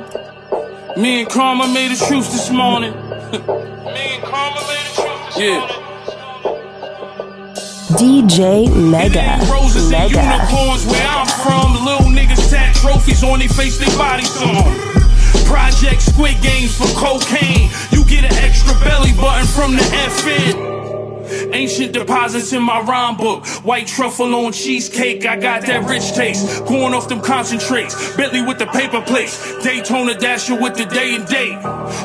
Me 0.98 1.22
and 1.22 1.30
Karma 1.30 1.68
made 1.68 1.92
a 1.92 1.96
truce 1.96 2.28
this 2.32 2.50
morning. 2.50 2.92
Me 2.92 4.16
and 4.16 4.24
Karma 4.24 4.62
made 4.62 4.86
a 4.90 4.96
truce 4.96 5.36
this 5.36 5.38
yeah. 5.38 5.68
DJ 7.96 8.68
Mega. 8.90 9.38
Roses 9.52 9.92
and 9.92 9.92
Mega. 9.92 10.24
unicorns 10.24 10.86
where 10.88 11.08
I'm 11.08 11.28
from. 11.46 11.86
Little 11.86 12.10
niggas 12.10 12.50
tat 12.50 12.76
trophies 12.76 13.24
on 13.24 13.40
their 13.40 13.50
face, 13.50 13.78
they 13.78 13.86
bodies 13.96 14.42
on. 14.42 14.74
Project 15.46 16.02
Squid 16.02 16.42
Games 16.42 16.76
for 16.76 16.88
cocaine. 16.98 17.70
You 17.92 18.04
get 18.06 18.24
an 18.24 18.34
extra 18.44 18.74
belly 18.80 19.14
button 19.14 19.46
from 19.46 19.74
the 19.74 19.84
FN. 19.84 20.93
Ancient 21.54 21.94
deposits 21.94 22.54
in 22.54 22.62
my 22.62 22.82
rhyme 22.82 23.18
book. 23.18 23.46
White 23.64 23.88
truffle 23.88 24.34
on 24.36 24.52
cheesecake. 24.52 25.26
I 25.26 25.38
got 25.38 25.62
that 25.64 25.88
rich 25.90 26.14
taste. 26.14 26.66
Going 26.66 26.94
off 26.94 27.08
them 27.08 27.22
concentrates. 27.22 28.16
Bentley 28.16 28.42
with 28.42 28.58
the 28.58 28.68
paper 28.68 29.02
plates. 29.02 29.38
Daytona 29.64 30.16
Dasher 30.16 30.60
with 30.60 30.76
the 30.76 30.86
day 30.86 31.16
and 31.16 31.26
date. 31.28 31.58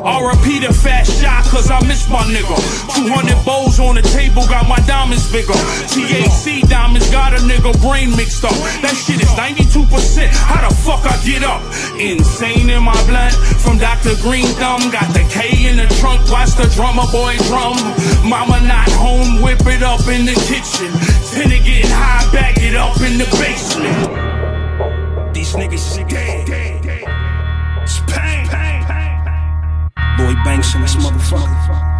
RP 0.05 0.61
the 0.61 0.73
fat 0.73 1.05
shot, 1.07 1.45
cause 1.45 1.71
I 1.71 1.81
miss 1.87 2.09
my 2.09 2.23
nigga. 2.29 2.57
200 2.95 3.45
bowls 3.45 3.81
on 3.81 3.97
the 3.97 4.03
table, 4.03 4.47
got 4.47 4.69
my 4.69 4.79
diamonds 4.87 5.31
bigger. 5.33 5.57
TAC 5.89 6.69
diamonds 6.69 7.11
got 7.11 7.33
a 7.33 7.41
nigga 7.43 7.73
brain 7.83 8.11
mixed 8.15 8.45
up. 8.45 8.55
That 8.85 8.95
shit 8.95 9.23
is 9.23 9.31
92%. 9.35 10.29
How 10.47 10.69
the 10.69 10.75
fuck 10.75 11.03
I 11.07 11.17
get 11.25 11.43
up? 11.43 11.63
Insane 11.99 12.71
in 12.71 12.83
my 12.83 12.99
blood. 13.09 13.33
From 13.59 13.79
Dr. 13.79 14.15
Green 14.23 14.47
Thumb. 14.61 14.91
Got 14.91 15.11
the 15.15 15.27
K 15.33 15.67
in 15.67 15.77
the 15.77 15.89
trunk. 15.99 16.21
Watch 16.31 16.55
the 16.55 16.71
drummer 16.77 17.07
boy 17.11 17.35
drum. 17.49 17.79
Mama 18.23 18.61
not 18.63 18.89
home, 18.95 19.18
whip 19.43 19.61
it 19.67 19.83
up 19.83 20.07
in 20.09 20.25
the 20.27 20.35
kitchen. 20.47 20.91
Tenant 21.31 21.65
getting 21.65 21.91
high, 21.91 22.31
back 22.33 22.57
it 22.59 22.75
up 22.75 23.01
in 23.01 23.19
the 23.19 23.27
basement. 23.39 25.35
These 25.35 25.55
niggas 25.55 25.75
is 25.75 25.97
dead. 26.09 26.49
It's 27.83 28.01
pain. 28.07 28.47
Lloyd 30.19 30.37
Banks 30.45 30.75
in 30.75 30.83
this 30.83 30.97
motherfucker. 30.97 31.98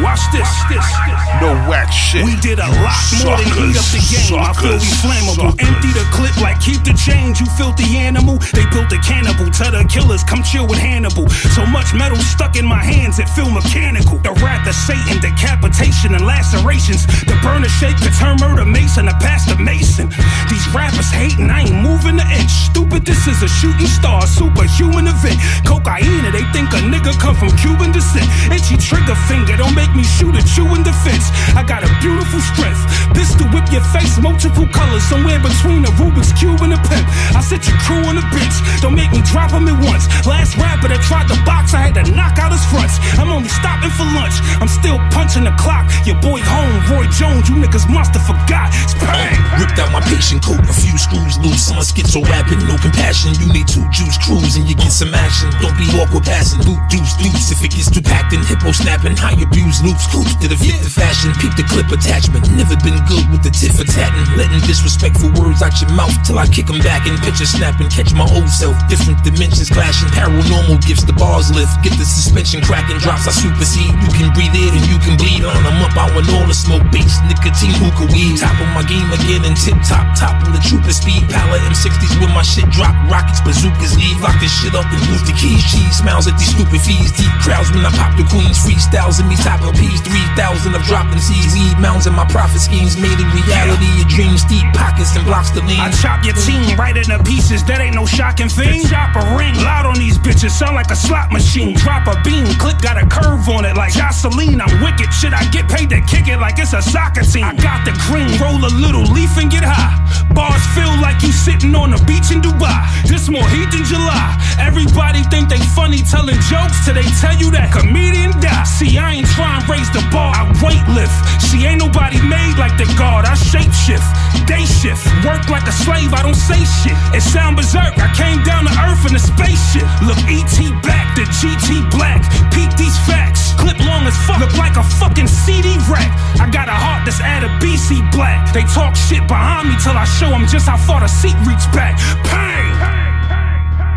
Watch 0.00 0.24
this, 0.32 0.48
this, 0.72 0.80
this. 0.80 1.18
No 1.44 1.52
whack 1.68 1.92
shit. 1.92 2.24
We 2.24 2.36
did 2.40 2.58
a 2.58 2.68
lot 2.80 2.96
more 3.20 3.36
than 3.36 3.52
heat 3.52 3.76
up 3.76 3.84
the 3.92 4.00
game. 4.08 4.32
I 4.40 4.52
feel 4.56 4.80
we 4.80 4.88
flammable. 5.04 5.52
Empty 5.60 5.92
the 5.92 6.04
clip 6.08 6.36
like 6.40 6.56
keep 6.60 6.80
the 6.88 6.96
change, 6.96 7.40
you 7.40 7.46
filthy 7.60 7.96
animal. 8.00 8.40
They 8.56 8.64
built 8.72 8.88
a 8.92 9.00
cannibal. 9.04 9.52
Tell 9.52 9.72
the 9.72 9.84
killers, 9.84 10.24
come 10.24 10.42
chill 10.42 10.66
with 10.66 10.78
Hannibal. 10.80 11.28
So 11.52 11.66
much 11.66 11.92
metal 11.92 12.16
stuck 12.16 12.56
in 12.56 12.64
my 12.64 12.80
hands, 12.80 13.18
it 13.18 13.28
feel 13.28 13.50
mechanical. 13.50 14.16
The 14.24 14.32
wrath 14.40 14.64
of 14.64 14.74
Satan, 14.74 15.20
decapitation 15.20 16.14
and 16.16 16.24
lacerations. 16.24 17.04
The 17.28 17.36
burner 17.44 17.68
shape 17.68 18.00
could 18.00 18.16
turn 18.16 18.40
murder 18.40 18.64
mason 18.64 19.04
to 19.06 19.16
pastor 19.20 19.60
mason. 19.60 20.08
These 20.48 20.64
rappers 20.72 21.12
hating, 21.12 21.50
I 21.50 21.68
ain't 21.68 21.76
moving 21.76 22.16
an 22.16 22.30
inch. 22.32 22.72
Stupid, 22.72 23.04
this 23.04 23.28
is 23.28 23.42
a 23.42 23.48
shooting 23.48 23.90
star, 23.90 24.24
superhuman 24.26 25.12
event. 25.12 25.36
Cocaine, 25.68 26.32
they 26.32 26.44
think 26.56 26.72
a 26.72 26.80
nigga 26.88 27.12
come 27.20 27.36
from 27.36 27.52
Cuban 27.60 27.92
descent. 27.92 28.24
Itchy 28.48 28.80
trigger 28.80 29.18
finger, 29.28 29.56
don't 29.56 29.74
make 29.74 29.89
me 29.94 30.04
shoot 30.04 30.34
at 30.36 30.46
you 30.56 30.66
in 30.74 30.82
defense. 30.82 31.30
I 31.54 31.62
got 31.62 31.84
a 31.84 31.90
beautiful 32.00 32.40
strength. 32.40 32.80
Pistol 33.14 33.46
whip 33.50 33.66
your 33.70 33.84
face, 33.90 34.18
multiple 34.18 34.66
colors, 34.70 35.02
somewhere 35.04 35.38
between 35.38 35.84
a 35.84 35.92
Rubik's 35.98 36.32
Cube 36.34 36.62
and 36.62 36.74
a 36.74 36.80
pimp. 36.88 37.06
I 37.34 37.40
set 37.42 37.66
your 37.66 37.76
crew 37.82 38.02
on 38.06 38.16
the 38.16 38.26
bench, 38.34 38.54
don't 38.80 38.94
make 38.94 39.10
me 39.10 39.22
drop 39.22 39.50
him 39.50 39.68
at 39.68 39.78
once. 39.82 40.06
Last 40.26 40.56
rapper 40.58 40.88
that 40.88 41.02
tried 41.06 41.28
to 41.30 41.36
box, 41.46 41.74
I 41.74 41.90
had 41.90 41.94
to 41.98 42.04
knock 42.10 42.38
out 42.38 42.50
his 42.50 42.64
fronts. 42.66 42.98
I'm 43.18 43.30
only 43.30 43.50
stopping 43.50 43.92
for 43.94 44.06
lunch, 44.14 44.38
I'm 44.58 44.70
still 44.70 44.98
punching 45.14 45.44
the 45.44 45.54
clock. 45.60 45.86
Your 46.02 46.18
boy 46.18 46.42
home, 46.42 46.74
Roy 46.90 47.06
Jones, 47.14 47.46
you 47.46 47.58
niggas 47.58 47.86
must 47.86 48.16
have 48.18 48.26
forgot. 48.26 48.74
It's 48.82 48.94
bang. 48.98 49.38
Ripped 49.60 49.78
out 49.78 49.90
my 49.94 50.02
patient 50.10 50.42
coat, 50.42 50.62
a 50.66 50.74
few 50.74 50.96
screws 50.96 51.38
loose. 51.44 51.70
I'm 51.70 51.78
a 51.78 51.84
schizo 51.86 52.24
rapping, 52.26 52.62
no 52.66 52.74
compassion. 52.82 53.34
You 53.38 53.52
need 53.52 53.68
two 53.70 53.86
juice 53.94 54.18
crews 54.18 54.58
and 54.58 54.66
you 54.66 54.74
get 54.74 54.90
some 54.90 55.14
action. 55.14 55.50
Don't 55.62 55.76
be 55.78 55.86
awkward 55.94 56.26
passing, 56.26 56.62
boot 56.66 56.80
deuce 56.90 57.14
deuce. 57.20 57.54
If 57.54 57.62
it 57.62 57.70
gets 57.70 57.90
too 57.90 58.02
packed 58.02 58.32
and 58.34 58.42
hippo 58.42 58.72
snapping, 58.72 59.14
high 59.14 59.38
abuse 59.38 59.69
loops, 59.78 60.10
coops 60.10 60.34
to 60.42 60.50
the 60.50 60.58
the 60.58 60.90
fashion. 60.90 61.30
Peep 61.38 61.54
the 61.54 61.62
clip 61.70 61.86
attachment. 61.94 62.42
Never 62.58 62.74
been 62.82 62.98
good 63.06 63.24
with 63.30 63.46
the 63.46 63.54
tit 63.54 63.70
for. 63.78 63.86
Letting 64.34 64.62
disrespectful 64.66 65.30
words 65.38 65.62
out 65.62 65.74
your 65.80 65.90
mouth 65.94 66.14
till 66.26 66.38
I 66.38 66.46
kick 66.46 66.70
'em 66.70 66.80
back 66.80 67.06
and 67.06 67.18
picture 67.22 67.46
and 67.60 67.90
catch 67.90 68.12
my 68.14 68.26
old 68.36 68.48
self. 68.48 68.76
Different 68.88 69.22
dimensions 69.22 69.70
clashing, 69.70 70.08
paranormal 70.10 70.78
gifts, 70.86 71.04
the 71.04 71.12
bars 71.12 71.50
lift. 71.50 71.70
Get 71.82 71.94
the 71.98 72.04
suspension 72.04 72.60
cracking, 72.62 72.98
drops 72.98 73.26
I 73.26 73.32
supersede. 73.32 73.94
You 74.02 74.10
can 74.18 74.32
breathe 74.34 74.54
in 74.54 74.74
and 74.74 74.86
you 74.88 74.98
can 74.98 75.16
bleed 75.16 75.44
on. 75.44 75.60
I'm 75.66 75.82
up, 75.84 75.96
I 75.96 76.10
want 76.14 76.28
all 76.34 76.46
the 76.46 76.54
smoke, 76.54 76.84
base, 76.90 77.18
nicotine, 77.28 77.74
hookah 77.82 78.10
weed. 78.12 78.38
Top 78.38 78.58
of 78.60 78.68
my 78.74 78.82
game 78.82 79.10
again 79.12 79.44
and 79.44 79.56
tip 79.56 79.78
top, 79.84 80.06
top 80.16 80.36
on 80.46 80.52
the 80.52 80.62
trooper 80.64 80.92
speed. 80.92 81.28
Palette 81.28 81.62
M60s 81.68 82.14
with 82.20 82.32
my 82.32 82.42
shit 82.42 82.68
drop. 82.70 82.94
Rockets, 83.10 83.40
bazookas, 83.40 83.96
leave. 83.96 84.20
Lock 84.20 84.38
this 84.40 84.52
shit 84.52 84.74
up 84.74 84.86
and 84.90 85.02
move 85.08 85.24
the 85.26 85.34
keys. 85.34 85.62
Cheese 85.70 85.96
smiles 86.00 86.26
at 86.26 86.38
these 86.38 86.50
stupid 86.50 86.80
fees. 86.80 87.12
Deep 87.12 87.32
crowds 87.44 87.70
when 87.72 87.84
I 87.84 87.92
pop 87.92 88.16
the 88.16 88.24
queens. 88.24 88.58
Freestyles 88.58 89.20
in 89.20 89.28
me 89.28 89.36
type 89.36 89.59
peas. 89.76 90.00
3,000 90.00 90.74
of 90.74 90.82
dropping 90.88 91.20
C's. 91.20 91.52
Weed 91.52 91.76
mounds 91.78 92.06
in 92.06 92.14
my 92.14 92.24
profit 92.26 92.60
schemes. 92.60 92.96
Made 92.96 93.20
in 93.20 93.28
reality. 93.30 93.88
Your 94.00 94.08
dreams 94.08 94.44
deep 94.48 94.66
pockets 94.72 95.14
and 95.16 95.24
blocks 95.24 95.50
to 95.50 95.60
lean. 95.60 95.80
I 95.80 95.90
chop 95.92 96.24
your 96.24 96.34
team 96.34 96.76
right 96.78 96.96
into 96.96 97.18
pieces, 97.22 97.62
that 97.64 97.80
ain't 97.80 97.94
no 97.94 98.06
shocking 98.06 98.48
thing. 98.48 98.82
Chop 98.88 99.14
a 99.16 99.22
ring, 99.36 99.54
loud 99.60 99.86
on 99.86 99.96
these 99.98 100.18
bitches, 100.18 100.50
sound 100.50 100.74
like 100.74 100.90
a 100.90 100.96
slot 100.96 101.32
machine. 101.32 101.76
Drop 101.76 102.06
a 102.06 102.16
beam, 102.22 102.46
click 102.56 102.78
got 102.80 102.96
a 102.96 103.06
curve 103.06 103.48
on 103.48 103.64
it 103.64 103.76
like 103.76 103.92
Jocelyn. 103.92 104.60
I'm 104.60 104.72
wicked, 104.80 105.12
shit, 105.12 105.32
I 105.32 105.44
get 105.50 105.68
paid 105.68 105.90
to 105.90 106.00
kick 106.02 106.28
it 106.28 106.38
like 106.38 106.58
it's 106.58 106.72
a 106.72 106.82
soccer 106.82 107.22
team. 107.22 107.44
I 107.44 107.54
got 107.56 107.84
the 107.84 107.92
green, 108.06 108.30
roll 108.40 108.60
a 108.62 108.72
little 108.72 109.04
leaf 109.12 109.36
and 109.36 109.50
get 109.50 109.64
high. 109.64 109.98
Bars 110.32 110.62
feel 110.78 110.94
like 111.02 111.22
you 111.22 111.32
sitting 111.32 111.74
on 111.74 111.90
the 111.90 112.00
beach 112.06 112.30
in 112.30 112.40
Dubai. 112.40 112.86
This 113.06 113.28
more 113.28 113.46
heat 113.50 113.70
than 113.74 113.84
July. 113.84 114.38
Everybody 114.58 115.22
think 115.26 115.48
they 115.48 115.58
funny 115.74 116.02
telling 116.06 116.38
jokes 116.46 116.84
till 116.84 116.94
they 116.94 117.08
tell 117.18 117.34
you 117.34 117.50
that 117.50 117.74
comedian 117.74 118.30
die. 118.38 118.62
See, 118.62 118.96
I 118.96 119.18
ain't 119.18 119.26
trying 119.26 119.49
to 119.50 119.66
raise 119.66 119.90
the 119.90 120.02
bar, 120.14 120.30
I 120.30 120.46
weight 120.62 120.84
lift. 120.92 121.14
See, 121.42 121.66
ain't 121.66 121.82
nobody 121.82 122.22
made 122.22 122.54
like 122.58 122.76
the 122.78 122.86
God, 122.94 123.24
I 123.26 123.34
shape 123.34 123.72
shift. 123.72 124.06
Day 124.46 124.62
shift, 124.62 125.02
work 125.26 125.48
like 125.50 125.66
a 125.66 125.74
slave, 125.74 126.14
I 126.14 126.22
don't 126.22 126.38
say 126.38 126.62
shit. 126.82 126.94
It 127.10 127.22
sound 127.22 127.56
berserk, 127.56 127.98
I 127.98 128.08
came 128.14 128.42
down 128.42 128.66
to 128.66 128.72
earth 128.86 129.02
in 129.08 129.14
a 129.16 129.22
spaceship. 129.22 129.86
Look, 130.06 130.18
ET 130.30 130.56
back, 130.86 131.16
the 131.16 131.26
GT 131.38 131.90
black. 131.90 132.22
Peep 132.54 132.70
these 132.78 132.98
facts, 133.08 133.54
clip 133.58 133.78
long 133.80 134.06
as 134.06 134.16
fuck, 134.26 134.38
look 134.38 134.54
like 134.54 134.76
a 134.76 134.84
fucking 135.02 135.26
CD 135.26 135.74
rack. 135.90 136.10
I 136.38 136.48
got 136.50 136.68
a 136.68 136.76
heart 136.76 137.04
that's 137.04 137.20
at 137.20 137.42
a 137.42 137.50
BC 137.58 138.12
black. 138.12 138.52
They 138.54 138.62
talk 138.70 138.94
shit 138.94 139.26
behind 139.26 139.68
me 139.68 139.74
till 139.82 139.96
I 139.96 140.04
show 140.04 140.30
them 140.30 140.46
just 140.46 140.68
how 140.68 140.78
far 140.78 141.00
the 141.00 141.08
seat 141.08 141.36
reach 141.42 141.66
back. 141.74 141.98
Pain! 142.26 142.70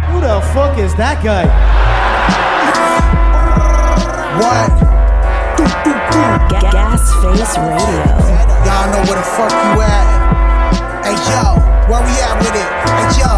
Who 0.09 0.21
the 0.21 0.41
fuck 0.53 0.77
is 0.77 0.95
that 0.95 1.23
guy? 1.23 1.45
What? 4.39 4.82
Ga- 6.13 6.69
Gas 6.69 7.09
Face 7.25 7.57
Radio. 7.57 8.05
Y'all 8.61 8.85
know 8.93 9.01
where 9.09 9.17
the 9.17 9.25
fuck 9.33 9.49
you 9.49 9.81
at. 9.81 10.05
Hey 11.01 11.17
yo, 11.33 11.57
where 11.89 12.05
we 12.05 12.13
at 12.21 12.37
with 12.37 12.53
it? 12.53 12.69
Hey 12.85 13.17
yo, 13.17 13.33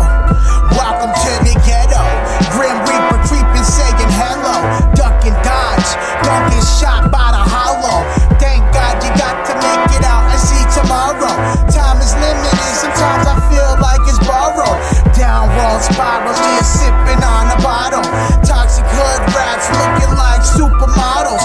welcome 0.75 1.15
to 1.15 1.31
the 1.47 1.55
ghetto. 1.63 2.03
Grim 2.51 2.75
Reaper 2.83 3.19
creeping, 3.31 3.63
saying 3.63 4.11
hello. 4.19 4.59
Duck 4.91 5.23
and 5.23 5.39
dodge, 5.39 5.87
don't 6.27 6.51
get 6.51 6.67
shot 6.67 7.07
by 7.15 7.31
the 7.31 7.43
hollow. 7.47 8.03
Thank 8.43 8.59
God 8.75 8.99
you 8.99 9.11
got 9.15 9.39
to 9.47 9.53
make 9.55 9.95
it 9.95 10.03
out 10.03 10.27
and 10.27 10.39
see 10.43 10.63
tomorrow. 10.75 11.31
Time 11.71 12.03
is 12.03 12.11
limited, 12.19 12.59
sometimes 12.75 13.23
I 13.23 13.39
feel 13.47 13.71
like 13.79 14.03
it's 14.03 14.19
borrowed. 14.27 14.75
Downward 15.15 15.79
spirals, 15.79 16.35
just 16.59 16.83
sipping 16.83 17.23
on 17.23 17.55
a 17.55 17.57
bottle. 17.63 18.03
Toxic 18.43 18.83
hood 18.91 19.21
rats 19.31 19.71
looking 19.79 20.11
like 20.19 20.43
supermodels. 20.43 21.39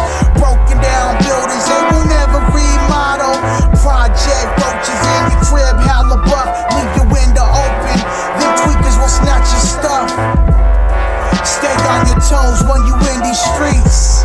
When 12.30 12.86
you 12.86 12.94
in 12.94 13.18
these 13.26 13.42
streets. 13.42 14.22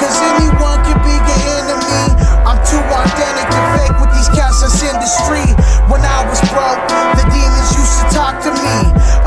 Cause 0.00 0.16
anyone 0.32 0.80
can 0.80 0.96
be 1.04 1.12
your 1.12 1.40
enemy. 1.60 2.16
I'm 2.48 2.56
too 2.64 2.80
authentic 2.80 3.44
to 3.52 3.60
fake 3.76 3.96
with 4.00 4.08
these 4.16 4.32
cats 4.32 4.64
that's 4.64 4.80
in 4.80 4.96
the 4.96 5.04
street. 5.04 5.52
When 5.92 6.00
I 6.00 6.24
was 6.24 6.40
broke, 6.48 6.80
the 6.88 7.28
demons 7.28 7.68
used 7.76 8.00
to 8.00 8.04
talk 8.16 8.40
to 8.48 8.50
me 8.56 8.76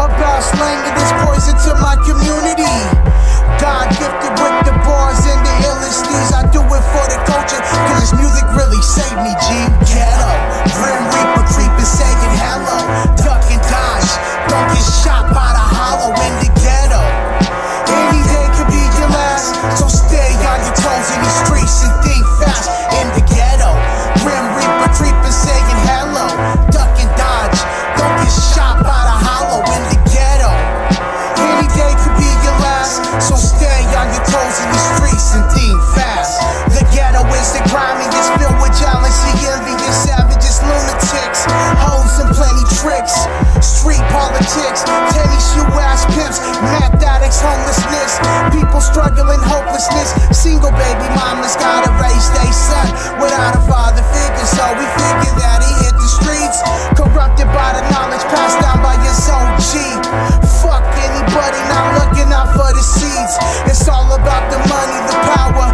about 0.01 0.41
slanging 0.41 0.97
this 0.97 1.13
poison 1.21 1.53
to 1.69 1.77
my 1.77 1.93
community. 2.01 2.73
God 3.61 3.85
gifted 3.93 4.33
with 4.33 4.57
the 4.65 4.73
bars 4.81 5.21
and 5.29 5.41
the 5.45 5.53
illest. 5.69 6.09
I 6.33 6.49
do 6.49 6.65
it 6.65 6.85
for 6.89 7.05
the 7.05 7.21
culture, 7.29 7.61
cause 7.61 8.01
this 8.01 8.13
music 8.17 8.49
really 8.57 8.81
saved 8.81 9.21
me, 9.21 9.29
G. 9.45 9.61
Ghetto, 9.85 10.31
Grim 10.73 11.05
Reaper 11.05 11.45
creeping, 11.53 11.85
saying 11.85 12.33
hello. 12.41 12.81
Duck 13.21 13.45
and 13.45 13.61
dodge, 13.69 14.09
don't 14.49 14.73
get 14.73 14.89
shot 14.89 15.29
by 15.29 15.53
the 15.53 15.65
hollow 15.69 16.17
in 16.17 16.33
the 16.41 16.50
Politics, 44.51 44.83
tenny 45.15 45.39
shoe 45.39 45.79
ass 45.79 46.03
pimps, 46.11 46.43
meth 46.59 46.99
addicts, 46.99 47.39
homelessness, 47.39 48.19
people 48.51 48.83
struggling 48.83 49.39
hopelessness. 49.47 50.11
Single 50.35 50.75
baby 50.75 51.07
mamas 51.15 51.55
gotta 51.55 51.87
raise 52.03 52.27
their 52.35 52.51
son 52.51 52.91
without 53.23 53.55
a 53.55 53.63
father 53.63 54.03
figure, 54.11 54.43
so 54.43 54.59
we 54.75 54.83
figured 54.99 55.39
that 55.39 55.63
he 55.63 55.71
hit 55.87 55.95
the 55.95 56.09
streets, 56.19 56.59
corrupted 56.99 57.47
by 57.55 57.79
the 57.79 57.83
knowledge 57.95 58.27
passed 58.27 58.59
down 58.59 58.83
by 58.83 58.99
his 58.99 59.23
own 59.31 59.55
G. 59.55 59.79
Fuck 60.59 60.83
anybody 60.99 61.61
not 61.71 62.03
looking 62.03 62.27
out 62.35 62.51
for 62.51 62.75
the 62.75 62.83
seeds. 62.83 63.39
It's 63.71 63.87
all 63.87 64.11
about 64.11 64.51
the 64.51 64.59
money, 64.67 64.99
the 65.07 65.15
power, 65.31 65.67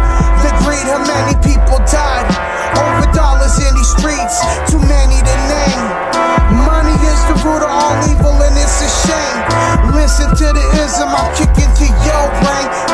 the 0.46 0.54
greed. 0.62 0.86
How 0.86 1.02
many 1.02 1.34
people 1.42 1.82
died 1.82 2.30
over 2.78 3.10
dollars 3.10 3.58
in 3.58 3.74
these 3.74 3.90
streets? 3.90 4.38
Too 4.70 4.78
many 4.86 5.18
to 5.18 5.34
name. 5.50 6.47
Money 6.66 6.96
is 7.06 7.20
the 7.28 7.36
root 7.44 7.62
of 7.62 7.70
all 7.70 7.94
evil, 8.10 8.34
and 8.42 8.56
it's 8.56 8.80
a 8.82 8.90
shame. 9.06 9.38
Listen 9.94 10.30
to 10.30 10.46
the 10.52 10.66
ism 10.82 11.08
I'm 11.08 11.30
kicking 11.36 11.70
to 11.70 11.86
your 12.06 12.26
brain. 12.42 12.87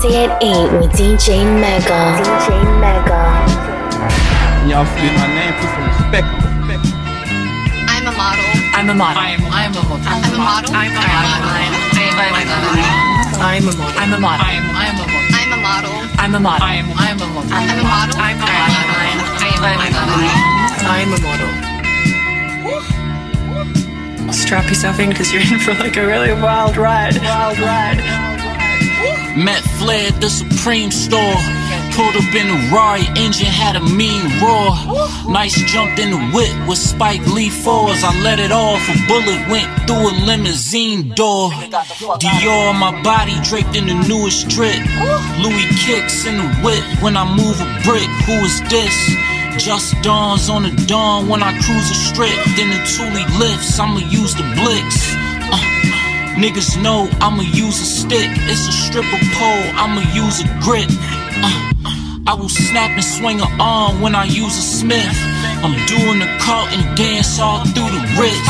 28 0.00 0.80
with 0.80 0.88
DJ 0.96 1.44
Mega. 1.60 2.16
DJ 2.24 2.48
Mega. 2.80 3.20
Y'all 4.64 4.88
spit 4.88 5.12
my 5.12 5.28
name, 5.28 5.52
put 5.60 5.68
some 5.68 5.84
respect. 5.92 6.24
I'm 7.84 8.08
a 8.08 8.12
model. 8.16 8.40
I'm 8.72 8.88
a 8.88 8.96
model. 8.96 9.20
I'm, 9.20 9.44
I'm 9.52 9.76
a 9.76 9.84
model. 9.84 10.00
I'm 10.00 10.24
a 10.24 10.40
model. 10.40 10.72
I'm 10.72 10.88
a 10.88 10.96
model. 10.96 11.52
I'm 13.44 13.60
a 13.60 13.60
model. 13.60 13.76
I'm 13.84 14.08
a 14.08 14.24
model. 14.24 14.40
I'm 14.40 14.72
a 14.72 14.80
model. 15.20 15.92
I'm 16.16 16.32
a 16.32 16.40
model. 16.40 16.40
I'm 16.40 16.40
a 16.40 16.40
model. 16.40 16.64
I'm 16.64 16.80
I'm 16.80 17.76
a 17.76 17.84
model. 17.84 18.16
I'm 18.16 18.40
a 18.40 18.48
model. 18.48 18.56
I'm 18.56 18.72
a 18.72 18.88
model. 20.00 20.88
I'm 20.88 21.12
a 21.12 21.20
model. 21.20 21.52
Strap 24.32 24.64
yourself 24.64 24.98
in 24.98 25.10
because 25.10 25.30
you're 25.30 25.42
in 25.42 25.58
for 25.58 25.74
like 25.74 25.98
a 25.98 26.06
really 26.06 26.32
wild 26.32 26.78
ride. 26.78 27.18
Wild 27.18 27.58
ride. 27.58 28.29
Met 29.36 29.62
Flair 29.78 30.10
the 30.12 30.28
Supreme 30.28 30.90
store. 30.90 31.38
Pulled 31.94 32.16
up 32.16 32.34
in 32.34 32.48
the 32.48 32.70
Rari, 32.72 33.06
engine 33.16 33.46
had 33.46 33.76
a 33.76 33.80
mean 33.80 34.22
roar. 34.42 34.74
Nice 35.30 35.54
jumped 35.70 35.98
in 35.98 36.10
the 36.10 36.22
whip 36.34 36.68
with 36.68 36.78
Spike 36.78 37.24
Lee 37.26 37.50
fours. 37.50 38.02
I 38.02 38.12
let 38.22 38.40
it 38.40 38.52
off, 38.52 38.82
a 38.88 38.96
bullet 39.06 39.48
went 39.48 39.68
through 39.86 40.10
a 40.10 40.14
limousine 40.26 41.10
door. 41.14 41.50
Dior 41.50 42.78
my 42.78 43.00
body 43.02 43.36
draped 43.42 43.76
in 43.76 43.86
the 43.86 43.94
newest 44.08 44.48
drip. 44.48 44.80
Louis 45.38 45.66
kicks 45.84 46.26
in 46.26 46.38
the 46.38 46.48
whip 46.62 46.84
when 47.02 47.16
I 47.16 47.24
move 47.24 47.60
a 47.60 47.68
brick. 47.84 48.08
Who 48.26 48.34
is 48.44 48.60
this? 48.68 48.96
Just 49.58 50.00
dawns 50.02 50.48
on 50.48 50.62
the 50.62 50.70
dawn 50.86 51.28
when 51.28 51.42
I 51.42 51.52
cruise 51.60 51.90
a 51.90 51.94
strip. 51.94 52.38
Then 52.56 52.70
the 52.70 52.80
Thule 52.86 53.38
lifts, 53.38 53.78
I'ma 53.78 53.98
use 53.98 54.34
the 54.34 54.46
blicks. 54.56 55.09
Uh, 56.40 56.42
Niggas 56.42 56.82
know 56.82 57.08
I'ma 57.20 57.42
use 57.42 57.80
a 57.80 57.84
stick. 57.84 58.30
It's 58.48 58.66
a 58.68 58.72
stripper 58.72 59.20
pole, 59.34 59.64
I'ma 59.76 60.00
use 60.14 60.40
a 60.40 60.48
grip. 60.60 60.88
Uh, 61.42 61.70
I 62.26 62.34
will 62.34 62.48
snap 62.48 62.90
and 62.92 63.04
swing 63.04 63.40
an 63.40 63.60
arm 63.60 64.00
when 64.00 64.14
I 64.14 64.24
use 64.24 64.56
a 64.56 64.62
Smith. 64.62 65.16
I'm 65.60 65.74
doing 65.86 66.20
the 66.20 66.30
Carlton 66.40 66.80
dance 66.94 67.40
all 67.40 67.64
through 67.64 67.90
the 67.90 68.02
wrist. 68.16 68.40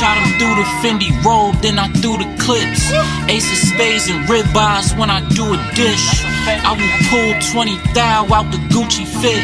Shot 0.00 0.16
him 0.18 0.38
through 0.38 0.56
the 0.56 0.66
Fendi 0.82 1.10
robe, 1.22 1.54
then 1.62 1.78
I 1.78 1.86
threw 2.00 2.16
the 2.18 2.26
clips. 2.42 2.90
Ace 3.28 3.46
of 3.46 3.58
spades 3.68 4.08
and 4.08 4.26
ribeyes 4.26 4.96
when 4.98 5.10
I 5.10 5.20
do 5.36 5.52
a 5.52 5.58
dish. 5.76 6.24
I 6.48 6.72
will 6.74 6.94
pull 7.12 7.30
20 7.52 7.76
thou 7.94 8.26
out 8.32 8.50
the 8.50 8.58
Gucci 8.72 9.04
fit. 9.04 9.42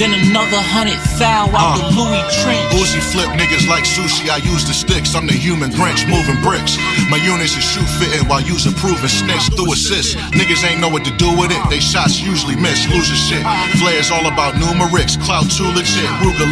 Then 0.00 0.10
another 0.10 0.58
hundred 0.58 0.98
thou 1.20 1.46
out 1.54 1.78
the 1.78 1.86
Louis 1.94 2.24
trench. 2.42 2.72
Boozy 2.72 2.98
flip 2.98 3.30
niggas 3.38 3.68
like 3.68 3.84
sushi, 3.84 4.26
I 4.30 4.38
use 4.42 4.64
the 4.66 4.74
sticks. 4.74 5.14
I'm 5.14 5.26
the 5.26 5.36
human 5.36 5.70
Grinch 5.70 6.08
moving 6.08 6.40
bricks. 6.42 6.74
My 7.10 7.20
units 7.20 7.56
is 7.56 7.64
shoe 7.64 7.84
fitting 8.00 8.26
while 8.28 8.40
use 8.40 8.66
approving 8.66 9.08
snitch 9.08 9.52
through 9.54 9.72
assist. 9.72 10.16
Niggas 10.32 10.64
ain't 10.64 10.80
know 10.80 10.88
what 10.88 11.04
to 11.04 11.14
do 11.16 11.28
with 11.36 11.52
it, 11.52 11.60
they 11.68 11.80
shots 11.80 12.20
usually 12.20 12.56
miss, 12.56 12.88
losing 12.88 13.16
shit. 13.16 13.44
Flair's 13.78 14.10
all 14.10 14.26
about 14.26 14.54
numerics, 14.56 15.20
clout 15.20 15.50
too 15.50 15.68
legit, 15.76 16.08
Ruger. 16.24 16.48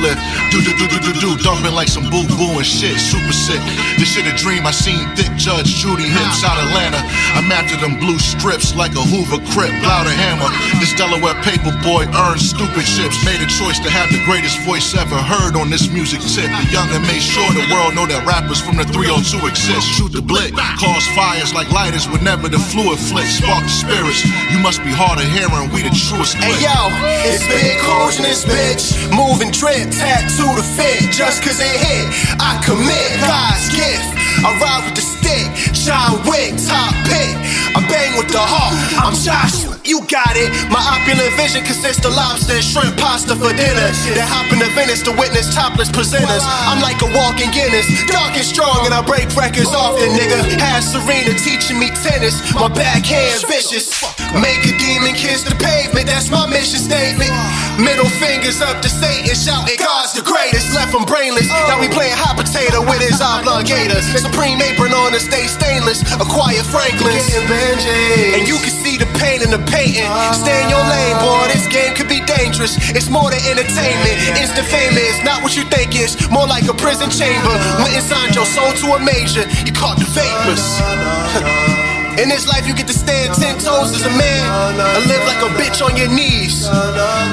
Do 0.51 0.61
do 0.61 0.73
do 0.77 0.87
do 0.89 0.99
do 1.01 1.13
do, 1.21 1.31
dumping 1.43 1.73
like 1.73 1.89
some 1.89 2.09
boo 2.11 2.27
boo 2.37 2.61
and 2.61 2.67
shit, 2.67 2.99
super 2.99 3.33
sick. 3.33 3.61
This 3.97 4.13
shit 4.15 4.27
a 4.27 4.35
dream, 4.37 4.67
I 4.67 4.73
seen 4.73 5.09
thick 5.17 5.33
Judge 5.37 5.81
Judy 5.81 6.09
hips 6.09 6.45
out 6.45 6.59
Atlanta. 6.59 7.01
I'm 7.37 7.51
after 7.53 7.77
them 7.77 7.99
blue 7.99 8.19
strips 8.19 8.75
like 8.75 8.93
a 8.93 9.05
Hoover 9.05 9.41
Crip, 9.53 9.73
louder 9.83 10.13
hammer. 10.13 10.51
This 10.81 10.93
Delaware 10.95 11.37
paper 11.43 11.73
boy 11.83 12.05
earned 12.13 12.41
stupid 12.41 12.85
chips. 12.85 13.19
Made 13.25 13.41
a 13.41 13.49
choice 13.49 13.79
to 13.81 13.91
have 13.91 14.11
the 14.13 14.23
greatest 14.25 14.61
voice 14.69 14.95
ever 14.95 15.17
heard 15.17 15.57
on 15.57 15.71
this 15.71 15.89
music 15.89 16.21
tip. 16.21 16.49
The 16.49 16.69
younger 16.73 17.01
made 17.09 17.23
sure 17.23 17.49
the 17.53 17.67
world 17.73 17.95
know 17.95 18.07
that 18.07 18.25
rappers 18.27 18.61
from 18.61 18.77
the 18.77 18.85
302 18.85 19.47
exist. 19.47 19.87
Shoot 19.97 20.13
the 20.13 20.23
blick, 20.51 20.59
cause 20.81 21.07
fires 21.15 21.55
like 21.55 21.71
lighters 21.71 22.09
whenever 22.09 22.49
the 22.49 22.59
fluid 22.59 22.99
flicks. 22.99 23.39
Spark 23.39 23.63
the 23.63 23.71
spirits. 23.71 24.25
You 24.51 24.59
must 24.59 24.83
be 24.83 24.91
hard 24.91 25.23
of 25.23 25.29
hearing, 25.31 25.71
we 25.71 25.87
the 25.87 25.95
truest. 25.95 26.35
Hey 26.35 26.59
yo, 26.59 26.91
it's 27.23 27.47
big 27.47 27.79
coach 27.87 28.19
in 28.19 28.27
this 28.27 28.43
bitch. 28.43 28.99
Moving 29.15 29.55
drip, 29.55 29.95
tattoo 29.95 30.51
to 30.59 30.65
fit. 30.65 31.13
Just 31.15 31.43
cause 31.43 31.61
it 31.63 31.77
hit, 31.79 32.07
I 32.43 32.59
commit. 32.65 33.23
God's 33.23 33.71
gift. 33.71 34.09
I 34.43 34.51
ride 34.59 34.83
with 34.89 34.97
the 34.99 35.05
stick. 35.05 35.47
John 35.71 36.19
Wick, 36.27 36.57
top 36.67 36.95
pick. 37.07 37.37
I 37.73 37.81
bang 37.89 38.17
with 38.21 38.29
the 38.29 38.43
heart. 38.43 38.77
I'm 39.01 39.17
Joshua. 39.17 39.81
You 39.83 40.05
got 40.07 40.37
it. 40.37 40.53
My 40.69 40.79
opulent 40.79 41.33
vision 41.41 41.65
consists 41.65 42.05
of 42.05 42.15
lobster 42.15 42.55
and 42.55 42.65
shrimp 42.65 42.95
pasta 43.01 43.35
for 43.35 43.51
dinner. 43.51 43.89
Then 44.13 44.29
hop 44.29 44.47
in 44.53 44.61
the 44.61 44.71
Venice 44.77 45.03
to 45.09 45.13
witness 45.17 45.51
topless 45.51 45.89
presenters. 45.89 46.45
I'm 46.69 46.85
like 46.85 47.01
a 47.03 47.09
walking 47.17 47.51
Guinness, 47.53 47.85
dark 48.09 48.33
and 48.33 48.47
strong, 48.47 48.89
and 48.89 48.95
I 48.95 49.05
break 49.05 49.29
records 49.37 49.75
often, 49.77 50.09
nigga. 50.17 50.41
Have 50.57 50.85
Serena 50.85 51.37
teaching 51.37 51.77
me 51.77 51.93
tennis. 52.01 52.41
My 52.55 52.69
backhand 52.69 53.45
vicious. 53.45 53.93
Make 54.33 54.65
a 54.65 54.73
demon 54.81 55.13
kiss 55.13 55.45
the 55.45 55.57
pavement. 55.57 56.09
That's 56.09 56.31
my 56.31 56.49
mission 56.49 56.81
statement. 56.81 57.33
Middle 57.77 58.09
fingers 58.21 58.61
up 58.61 58.81
to 58.81 58.89
Satan, 58.89 59.35
shouting 59.35 59.77
God's 59.77 60.13
the 60.13 60.25
greatest. 60.25 60.73
Left 60.73 60.95
him 60.95 61.05
brainless. 61.05 61.49
Now 61.69 61.81
we 61.81 61.89
playing 61.89 62.17
hot 62.17 62.37
potato 62.37 62.81
with 62.85 63.01
his 63.01 63.21
oblong 63.21 63.65
gators. 63.65 64.05
Supreme 64.17 64.61
apron 64.61 64.93
on 64.93 65.13
to 65.13 65.21
stay 65.21 65.49
stainless. 65.49 66.01
Acquire 66.21 66.65
Franklin's. 66.65 67.29
And 67.63 68.43
you 68.49 68.59
can 68.59 68.75
see 68.75 68.99
the 68.99 69.07
pain 69.23 69.39
in 69.39 69.51
the 69.55 69.63
painting. 69.71 70.03
Stay 70.35 70.59
in 70.63 70.69
your 70.69 70.83
lane, 70.83 71.17
boy. 71.23 71.47
This 71.55 71.67
game 71.71 71.95
could 71.95 72.09
be 72.09 72.19
dangerous. 72.27 72.75
It's 72.91 73.09
more 73.09 73.31
than 73.31 73.39
entertainment. 73.47 74.19
Instant 74.35 74.67
fame 74.67 74.99
is 74.99 75.23
not 75.23 75.43
what 75.47 75.55
you 75.55 75.63
think 75.71 75.95
it's 75.95 76.19
more 76.29 76.47
like 76.47 76.67
a 76.67 76.75
prison 76.75 77.07
chamber. 77.11 77.55
Went 77.79 77.95
and 77.95 78.03
signed 78.03 78.35
your 78.35 78.47
soul 78.51 78.73
to 78.83 78.87
a 78.95 78.99
major. 78.99 79.47
You 79.63 79.71
caught 79.71 79.95
the 80.03 80.11
vapors. 80.11 80.65
In 82.21 82.29
this 82.29 82.47
life, 82.51 82.67
you 82.67 82.75
get 82.75 82.87
to 82.89 82.99
stand 82.99 83.33
ten 83.35 83.55
toes 83.63 83.95
as 83.95 84.05
a 84.05 84.11
man 84.11 84.75
and 84.99 85.07
live 85.07 85.25
like 85.25 85.41
a 85.41 85.51
bitch 85.55 85.81
on 85.81 85.97
your 85.97 86.11
knees. 86.11 86.67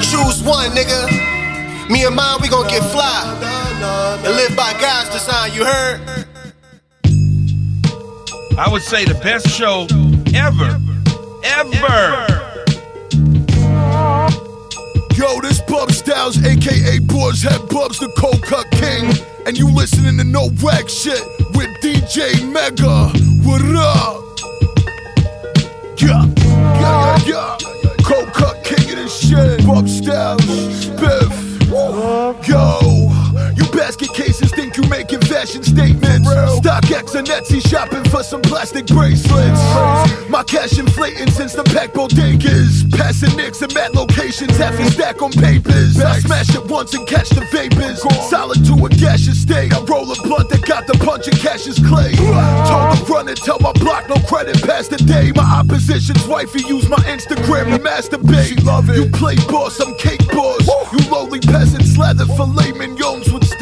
Choose 0.08 0.42
one, 0.46 0.70
nigga. 0.70 1.10
Me 1.90 2.06
and 2.06 2.14
mine, 2.14 2.38
we 2.40 2.48
gon' 2.48 2.66
get 2.68 2.82
fly 2.90 3.20
and 4.24 4.36
live 4.36 4.56
by 4.56 4.72
God's 4.80 5.10
design. 5.10 5.52
You 5.52 5.64
heard? 5.66 6.00
I 8.56 8.68
would 8.70 8.82
say 8.82 9.04
the 9.04 9.18
best 9.22 9.48
show 9.48 9.86
ever, 10.34 10.80
ever. 11.44 12.26
Yo, 15.14 15.40
this 15.40 15.60
Bub 15.62 15.90
Styles, 15.92 16.42
aka 16.44 16.98
Boys 17.00 17.42
Head 17.42 17.68
Bubs, 17.68 17.98
the 17.98 18.12
Cold 18.16 18.42
Cut 18.42 18.70
King. 18.72 19.12
And 19.46 19.58
you 19.58 19.68
listening 19.70 20.18
to 20.18 20.24
No 20.24 20.50
Whack 20.62 20.88
Shit 20.88 21.22
with 21.54 21.68
DJ 21.82 22.50
Mega. 22.52 23.08
What 23.46 23.62
up? 23.76 24.22
Yeah, 26.00 26.26
yeah, 26.36 27.18
yeah, 27.26 27.58
yeah. 27.64 27.88
Cold 28.04 28.32
Cut 28.32 28.64
King 28.64 28.90
of 28.90 28.96
this 28.96 29.28
shit. 29.28 29.66
Bub 29.66 29.88
Styles, 29.88 30.86
Biff. 31.00 31.50
Yo, 32.48 32.80
you 33.56 33.64
basket 33.72 34.12
cases 34.12 34.50
think 34.50 34.76
you 34.76 34.82
making 34.88 35.20
fashion 35.20 35.62
statements. 35.62 36.28
StockX 36.28 37.14
and 37.14 37.28
Etsy 37.28 37.64
shopping 37.64 38.02
for 38.10 38.24
some 38.24 38.42
plastic 38.42 38.86
bracelets. 38.86 39.60
My 40.40 40.44
cash 40.44 40.78
inflating 40.78 41.30
since 41.30 41.52
the 41.52 41.62
pack 41.64 41.92
bodegas. 41.92 42.88
Passing 42.96 43.36
nicks 43.36 43.60
at 43.60 43.74
mad 43.74 43.94
locations, 43.94 44.56
half 44.56 44.72
a 44.80 44.90
stack 44.90 45.20
on 45.20 45.32
papers. 45.32 46.00
I 46.00 46.18
smash 46.20 46.54
it 46.56 46.64
once 46.64 46.94
and 46.94 47.06
catch 47.06 47.28
the 47.28 47.44
vapors. 47.52 48.00
Solid 48.30 48.64
to 48.64 48.72
a 48.86 48.88
gaseous 48.88 49.42
state. 49.42 49.70
I 49.70 49.84
roll 49.84 50.10
a 50.10 50.16
blunt 50.22 50.48
that 50.48 50.64
got 50.64 50.86
the 50.86 50.94
punch 51.04 51.28
and 51.28 51.38
cash 51.38 51.66
is 51.66 51.76
clay. 51.84 52.16
Told 52.16 52.88
the 52.96 53.04
run 53.06 53.28
and 53.28 53.36
tell 53.36 53.58
my 53.60 53.72
block 53.72 54.08
no 54.08 54.16
credit 54.24 54.56
past 54.64 54.88
the 54.88 54.96
day. 54.96 55.30
My 55.36 55.60
opposition's 55.60 56.26
wifey 56.26 56.64
use 56.66 56.88
my 56.88 57.04
Instagram 57.04 57.76
to 57.76 57.78
masturbate. 57.84 58.48
She 58.48 58.56
love 58.64 58.88
it. 58.88 58.96
You 58.96 59.10
play 59.10 59.36
boss, 59.44 59.78
I'm 59.78 59.94
cake 59.98 60.26
boss. 60.32 60.66
You 60.90 61.04
lowly 61.12 61.40
peasants 61.40 61.92
slather 61.92 62.24
filet 62.24 62.72
mignons 62.72 63.30
with. 63.30 63.59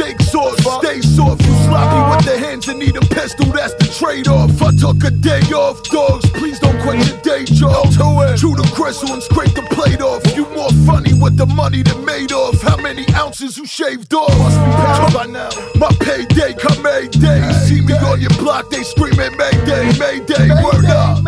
Stay 0.88 1.02
soft, 1.02 1.42
you 1.44 1.52
sloppy 1.68 2.16
with 2.16 2.24
the 2.24 2.38
hands 2.38 2.66
and 2.68 2.78
need 2.78 2.96
a 2.96 3.00
pistol. 3.00 3.44
That's 3.52 3.74
the 3.74 3.84
trade-off. 4.00 4.62
I 4.62 4.74
took 4.74 5.04
a 5.04 5.10
day 5.10 5.42
off, 5.52 5.82
dogs. 5.90 6.24
Please 6.30 6.58
don't 6.60 6.80
quit 6.80 7.06
your 7.06 7.20
day 7.20 7.44
job. 7.44 7.92
Chew 8.38 8.56
the 8.56 8.66
gristle 8.74 9.12
and 9.12 9.22
scrape 9.22 9.52
the 9.52 9.68
plate 9.68 10.00
off. 10.00 10.24
You 10.34 10.48
more 10.56 10.72
funny 10.88 11.12
with 11.12 11.36
the 11.36 11.44
money 11.44 11.82
than 11.82 12.06
made 12.06 12.32
off. 12.32 12.62
How 12.62 12.78
many 12.78 13.04
ounces 13.12 13.58
you 13.58 13.66
shaved 13.66 14.14
off? 14.14 14.32
Must 14.38 14.56
be 14.56 14.70
pounds 14.80 15.12
by 15.12 15.26
now. 15.26 15.50
My 15.74 15.92
payday 16.00 16.54
come 16.54 16.82
Mayday. 16.82 17.52
See 17.68 17.82
me 17.82 17.92
on 17.92 18.22
your 18.22 18.32
block, 18.40 18.70
they 18.70 18.82
screaming 18.82 19.36
Mayday, 19.36 19.92
Mayday. 19.98 20.48
Word 20.64 20.86
up. 20.86 21.18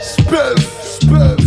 Spiff, 0.00 0.56
Spiff. 0.96 1.41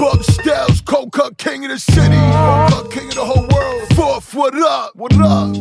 Bub 0.00 0.24
Styles, 0.24 0.80
Cold 0.80 1.12
Cut 1.12 1.36
King 1.36 1.66
of 1.66 1.72
the 1.72 1.78
city. 1.78 2.16
Cold 2.16 2.70
Cut 2.70 2.90
King 2.90 3.08
of 3.08 3.14
the 3.16 3.22
whole 3.22 3.46
world. 3.48 3.86
Fourth, 3.94 4.34
what 4.34 4.54
up? 4.54 4.96
What 4.96 5.12
up? 5.20 5.54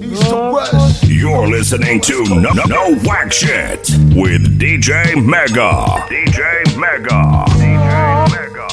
East 0.00 0.28
to 0.28 0.52
West. 0.54 1.02
You're 1.02 1.48
listening 1.48 2.00
to 2.02 2.24
No, 2.28 2.52
no, 2.52 2.62
no 2.66 2.94
Whack 3.00 3.32
Shit 3.32 3.90
with 4.14 4.60
DJ 4.60 5.16
Mega. 5.16 6.06
DJ 6.06 6.78
Mega. 6.78 7.44
DJ 7.58 8.30
Mega. 8.30 8.68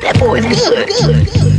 That 0.00 0.16
boy's 0.20 0.44
good. 0.44 1.53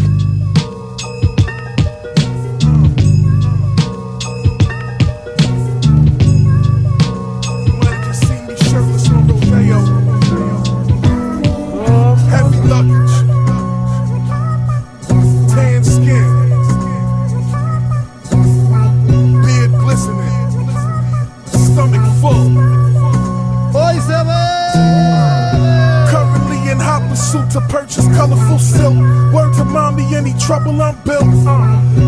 Suit 27.35 27.51
to 27.51 27.61
purchase 27.67 28.07
colorful 28.15 28.59
silk. 28.59 28.95
Word 29.33 29.53
to 29.55 29.65
mommy, 29.65 30.15
any 30.15 30.33
trouble 30.39 30.81
I'm 30.81 30.95
built. 31.03 31.27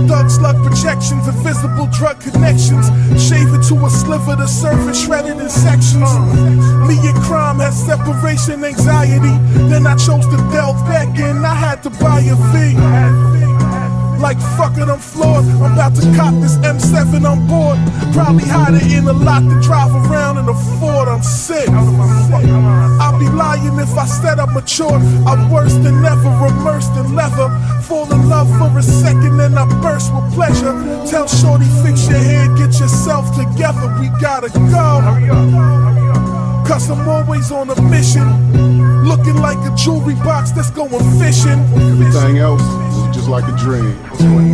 Thug 0.07 0.30
slug 0.30 0.57
projections, 0.63 1.28
invisible 1.28 1.88
drug 1.88 2.19
connections. 2.21 2.88
Shave 3.28 3.53
it 3.53 3.63
to 3.69 3.75
a 3.86 3.89
sliver, 3.89 4.36
the 4.36 4.47
surface 4.47 5.03
shredded 5.03 5.38
in 5.38 5.49
sections. 5.49 6.11
Me 6.88 6.95
and 7.09 7.17
crime 7.28 7.59
had 7.59 7.73
separation 7.73 8.63
anxiety. 8.63 9.36
Then 9.69 9.86
I 9.86 9.95
chose 9.95 10.25
to 10.28 10.38
delve 10.51 10.80
back 10.88 11.17
in. 11.19 11.43
I 11.43 11.55
had 11.55 11.84
to 11.84 11.89
buy 11.89 12.21
a 12.21 12.36
V. 12.51 13.37
Like 14.20 14.39
fuck 14.57 14.78
it, 14.78 14.89
I'm 14.89 14.99
floored. 14.99 15.45
I'm 15.45 15.74
about 15.74 15.93
to 15.95 16.01
cop 16.15 16.34
this 16.41 16.57
M7 16.57 17.24
on 17.24 17.47
board. 17.47 17.78
Probably 18.13 18.45
hide 18.45 18.74
it 18.74 18.91
in 18.91 19.07
a 19.07 19.13
lot 19.13 19.41
to 19.41 19.61
drive 19.61 19.93
around 19.93 20.39
in 20.39 20.49
a 20.49 20.55
Ford. 20.80 21.07
I'm 21.07 21.22
sick. 21.22 21.70
I'll 21.70 23.20
be 23.20 23.30
lying 23.30 23.78
if 23.78 23.95
I 23.95 24.05
said 24.05 24.39
I'm 24.39 24.53
mature. 24.53 24.97
I'm 25.28 25.51
worse 25.51 25.76
than 25.76 26.03
ever, 26.03 26.47
immersed 26.47 26.93
in 26.97 27.13
leather. 27.13 27.49
Fall 27.84 28.11
in 28.11 28.28
love 28.28 28.49
for 28.57 28.76
a 28.78 28.82
second, 28.82 29.38
then 29.38 29.55
I 29.55 29.65
burst 29.82 30.11
with 30.13 30.34
pleasure. 30.34 30.74
Tell 31.05 31.28
Shorty, 31.28 31.70
fix 31.86 32.09
your 32.09 32.18
hair, 32.18 32.47
get 32.57 32.80
yourself 32.80 33.30
together. 33.36 33.95
We 34.01 34.09
gotta 34.20 34.49
go. 34.49 36.65
Cause 36.68 36.89
I'm 36.89 37.07
always 37.07 37.51
on 37.51 37.70
a 37.70 37.80
mission. 37.84 38.26
Looking 39.05 39.38
like 39.38 39.59
a 39.72 39.76
jewelry 39.76 40.15
box 40.15 40.51
that's 40.51 40.72
going 40.72 40.89
fishing. 41.22 41.59
Everything 41.93 42.39
else 42.39 42.63
like 43.28 43.45
a 43.47 43.55
dream. 43.57 43.95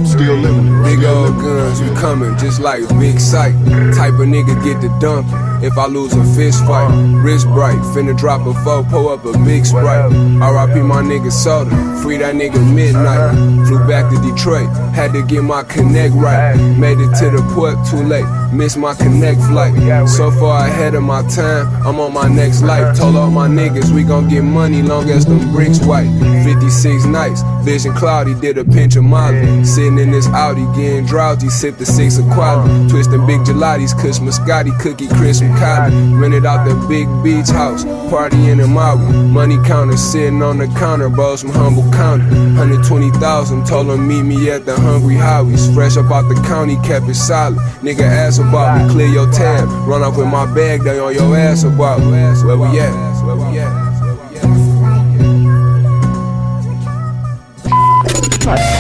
Still 0.05 0.35
living 0.35 0.67
it. 0.67 0.83
Big 0.83 1.03
old 1.03 1.35
guns, 1.39 1.81
we 1.81 1.89
coming 1.95 2.37
just 2.37 2.59
like 2.59 2.87
big 2.99 3.19
sight. 3.19 3.53
Type 3.95 4.13
of 4.13 4.27
nigga 4.27 4.61
get 4.63 4.81
the 4.81 4.89
dump 4.99 5.27
if 5.63 5.77
I 5.77 5.87
lose 5.87 6.13
a 6.13 6.23
fist 6.35 6.65
fight. 6.65 6.91
Wrist 7.23 7.47
bright, 7.47 7.79
finna 7.93 8.17
drop 8.17 8.45
a 8.45 8.53
foe, 8.63 8.83
pull 8.83 9.09
up 9.09 9.25
a 9.25 9.33
big 9.45 9.65
sprite. 9.65 10.11
RIP 10.11 10.83
my 10.83 11.01
nigga 11.01 11.31
soda, 11.31 11.71
free 12.01 12.17
that 12.17 12.35
nigga 12.35 12.61
midnight. 12.73 13.67
Flew 13.67 13.79
back 13.87 14.11
to 14.11 14.21
Detroit, 14.21 14.69
had 14.93 15.13
to 15.13 15.23
get 15.23 15.43
my 15.43 15.63
connect 15.63 16.13
right. 16.15 16.55
Made 16.77 16.99
it 16.99 17.13
to 17.19 17.29
the 17.29 17.41
port 17.53 17.75
too 17.87 18.03
late, 18.03 18.25
missed 18.53 18.77
my 18.77 18.93
connect 18.93 19.41
flight. 19.41 19.73
So 20.07 20.31
far 20.31 20.67
ahead 20.67 20.95
of 20.95 21.03
my 21.03 21.21
time, 21.27 21.67
I'm 21.85 21.99
on 21.99 22.13
my 22.13 22.27
next 22.27 22.61
life. 22.61 22.97
Told 22.97 23.15
all 23.15 23.31
my 23.31 23.47
niggas 23.47 23.93
we 23.93 24.03
gon' 24.03 24.29
get 24.29 24.41
money 24.43 24.81
long 24.81 25.09
as 25.09 25.25
them 25.25 25.51
bricks 25.51 25.79
white. 25.85 26.09
56 26.43 27.05
nights, 27.05 27.41
vision 27.63 27.93
cloudy, 27.93 28.33
did 28.35 28.57
a 28.57 28.65
pinch 28.65 28.95
of 28.95 29.03
Molly. 29.03 29.63
Sitting 29.63 29.97
in 29.97 30.11
this 30.11 30.27
Audi, 30.27 30.65
getting 30.75 31.05
drowsy, 31.05 31.49
sip 31.49 31.77
the 31.77 31.85
six 31.85 32.17
of 32.17 32.25
quality. 32.25 32.89
Twisting 32.89 33.25
big 33.25 33.41
gelatis, 33.41 33.93
kush 33.99 34.19
Muscati, 34.19 34.77
cookie 34.79 35.07
crisp 35.07 35.43
and 35.43 35.55
Cali. 35.57 35.93
Rented 36.15 36.45
out 36.45 36.67
the 36.67 36.75
big 36.87 37.07
beach 37.23 37.49
house, 37.49 37.83
partying 38.11 38.63
in 38.63 38.69
Maui. 38.71 39.11
Money 39.27 39.57
counter 39.65 39.97
sitting 39.97 40.41
on 40.41 40.57
the 40.57 40.67
counter, 40.79 41.09
bros 41.09 41.41
from 41.41 41.51
Humboldt 41.51 41.93
County. 41.93 42.25
120,000, 42.25 43.65
told 43.65 43.87
meet 43.99 44.23
me 44.23 44.49
at 44.49 44.65
the 44.65 44.75
Hungry 44.75 45.15
Howies. 45.15 45.73
Fresh 45.73 45.97
up 45.97 46.11
out 46.11 46.27
the 46.29 46.35
county, 46.47 46.75
kept 46.77 47.07
it 47.07 47.15
solid. 47.15 47.57
Nigga 47.81 48.07
ask 48.43 48.53
about 48.53 48.87
me, 48.87 48.93
clear 48.93 49.07
your 49.07 49.31
tab. 49.31 49.67
Run 49.87 50.03
off 50.03 50.17
with 50.17 50.27
my 50.27 50.45
bag, 50.53 50.81
they 50.81 50.99
on 50.99 51.13
your 51.13 51.35
ass 51.35 51.63
about 51.63 51.99
me. 51.99 52.11
Where 52.45 52.57
we 52.57 52.79
at? 52.79 53.23
Where 53.25 53.35
we 53.35 53.59
at? 53.59 53.83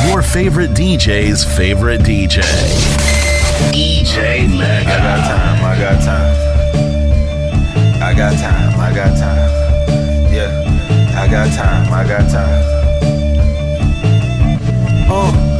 Your 0.07 0.21
favorite 0.21 0.71
DJ's 0.71 1.43
favorite 1.57 2.01
DJ. 2.01 2.41
DJ 3.71 4.47
Mega. 4.49 4.91
I 4.91 4.97
got 4.97 5.19
time, 5.23 5.65
I 5.65 5.77
got 5.79 6.03
time. 6.03 6.35
I 8.01 8.13
got 8.13 8.33
time, 8.33 8.79
I 8.79 8.93
got 8.93 9.17
time. 9.17 9.51
Yeah, 10.33 10.51
I 11.17 11.27
got 11.27 11.53
time, 11.53 11.93
I 11.93 12.03
got 12.07 12.29
time. 12.29 12.73
Uh, 15.09 15.52